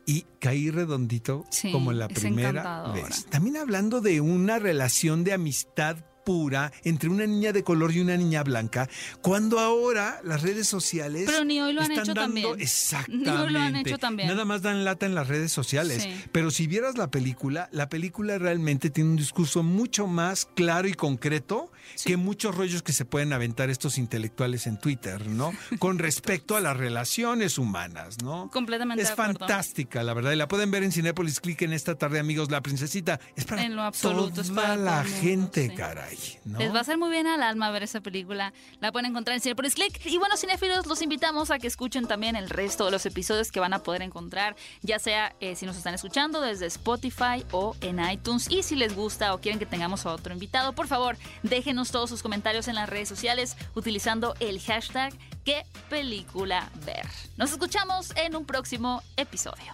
Y 0.09 0.25
caí 0.39 0.71
redondito 0.71 1.45
Sí, 1.51 1.71
como 1.71 1.91
la 1.91 2.07
primera 2.07 2.91
vez. 2.91 3.25
También 3.29 3.57
hablando 3.57 4.01
de 4.01 4.21
una 4.21 4.57
relación 4.57 5.23
de 5.23 5.33
amistad 5.33 5.97
pura 6.23 6.71
entre 6.83 7.09
una 7.09 7.25
niña 7.25 7.51
de 7.51 7.63
color 7.63 7.91
y 7.93 7.99
una 7.99 8.17
niña 8.17 8.43
blanca, 8.43 8.87
cuando 9.21 9.59
ahora 9.59 10.19
las 10.23 10.41
redes 10.41 10.67
sociales 10.67 11.23
Pero 11.25 11.43
ni 11.45 11.59
hoy 11.61 11.73
lo 11.73 11.81
han 11.81 11.91
están 11.91 12.03
hecho 12.05 12.13
dando- 12.13 12.21
también. 12.21 12.61
Exactamente. 12.61 13.29
Ni 13.31 13.37
hoy 13.37 13.51
lo 13.51 13.59
han 13.59 13.75
hecho 13.75 13.97
también. 13.97 14.29
Nada 14.29 14.45
más 14.45 14.61
dan 14.61 14.83
lata 14.85 15.05
en 15.05 15.15
las 15.15 15.27
redes 15.27 15.51
sociales. 15.51 16.03
Sí. 16.03 16.15
Pero 16.31 16.51
si 16.51 16.67
vieras 16.67 16.97
la 16.97 17.09
película, 17.11 17.69
la 17.71 17.89
película 17.89 18.37
realmente 18.37 18.89
tiene 18.89 19.09
un 19.11 19.15
discurso 19.17 19.63
mucho 19.63 20.07
más 20.07 20.47
claro 20.55 20.87
y 20.87 20.93
concreto 20.93 21.71
que 22.05 22.17
muchos 22.17 22.55
rollos 22.55 22.83
que 22.83 22.93
se 22.93 23.05
pueden 23.05 23.33
aventar 23.33 23.69
estos 23.69 23.97
intelectuales 23.97 24.67
en 24.67 24.77
Twitter, 24.79 25.27
¿no? 25.27 25.51
Con 25.79 25.99
respecto 25.99 26.55
a 26.55 26.61
las 26.61 26.77
relaciones 26.77 27.57
humanas, 27.57 28.21
¿no? 28.23 28.49
Completamente 28.51 29.03
Es 29.03 29.09
de 29.09 29.15
fantástica, 29.15 30.03
la 30.03 30.13
verdad. 30.13 30.31
Y 30.31 30.35
la 30.35 30.47
pueden 30.47 30.71
ver 30.71 30.83
en 30.83 30.91
Cinépolis 30.91 31.39
Click 31.39 31.61
en 31.63 31.73
esta 31.73 31.95
tarde, 31.95 32.19
amigos. 32.19 32.51
La 32.51 32.61
princesita 32.61 33.19
es 33.35 33.45
para 33.45 33.63
En 33.63 33.75
lo 33.75 33.81
absoluto, 33.83 34.29
toda 34.29 34.41
es 34.43 34.51
para 34.51 34.75
la 34.75 35.03
mundo, 35.03 35.17
gente, 35.21 35.69
sí. 35.69 35.75
Les 36.57 36.73
va 36.73 36.79
a 36.79 36.81
hacer 36.81 36.97
muy 36.97 37.09
bien 37.09 37.27
al 37.27 37.43
alma 37.43 37.71
ver 37.71 37.83
esa 37.83 38.01
película. 38.01 38.53
La 38.79 38.91
pueden 38.91 39.11
encontrar 39.11 39.35
en 39.35 39.41
Cinepolis 39.41 39.75
Click. 39.75 40.05
Y 40.05 40.17
bueno, 40.17 40.37
cinéfilos, 40.37 40.85
los 40.85 41.01
invitamos 41.01 41.51
a 41.51 41.59
que 41.59 41.67
escuchen 41.67 42.07
también 42.07 42.35
el 42.35 42.49
resto 42.49 42.85
de 42.85 42.91
los 42.91 43.05
episodios 43.05 43.51
que 43.51 43.59
van 43.59 43.73
a 43.73 43.79
poder 43.79 44.01
encontrar, 44.01 44.55
ya 44.81 44.99
sea 44.99 45.35
eh, 45.39 45.55
si 45.55 45.65
nos 45.65 45.77
están 45.77 45.93
escuchando 45.93 46.41
desde 46.41 46.65
Spotify 46.67 47.45
o 47.51 47.75
en 47.81 47.99
iTunes. 47.99 48.49
Y 48.49 48.63
si 48.63 48.75
les 48.75 48.95
gusta 48.95 49.33
o 49.33 49.39
quieren 49.39 49.59
que 49.59 49.65
tengamos 49.65 50.05
a 50.05 50.13
otro 50.13 50.33
invitado, 50.33 50.73
por 50.73 50.87
favor, 50.87 51.17
déjenos 51.43 51.91
todos 51.91 52.09
sus 52.09 52.21
comentarios 52.21 52.67
en 52.67 52.75
las 52.75 52.89
redes 52.89 53.09
sociales 53.09 53.55
utilizando 53.75 54.35
el 54.39 54.59
hashtag 54.61 55.13
qué 55.45 55.65
película 55.89 56.69
ver. 56.85 57.07
Nos 57.37 57.51
escuchamos 57.51 58.15
en 58.15 58.35
un 58.35 58.45
próximo 58.45 59.01
episodio. 59.17 59.73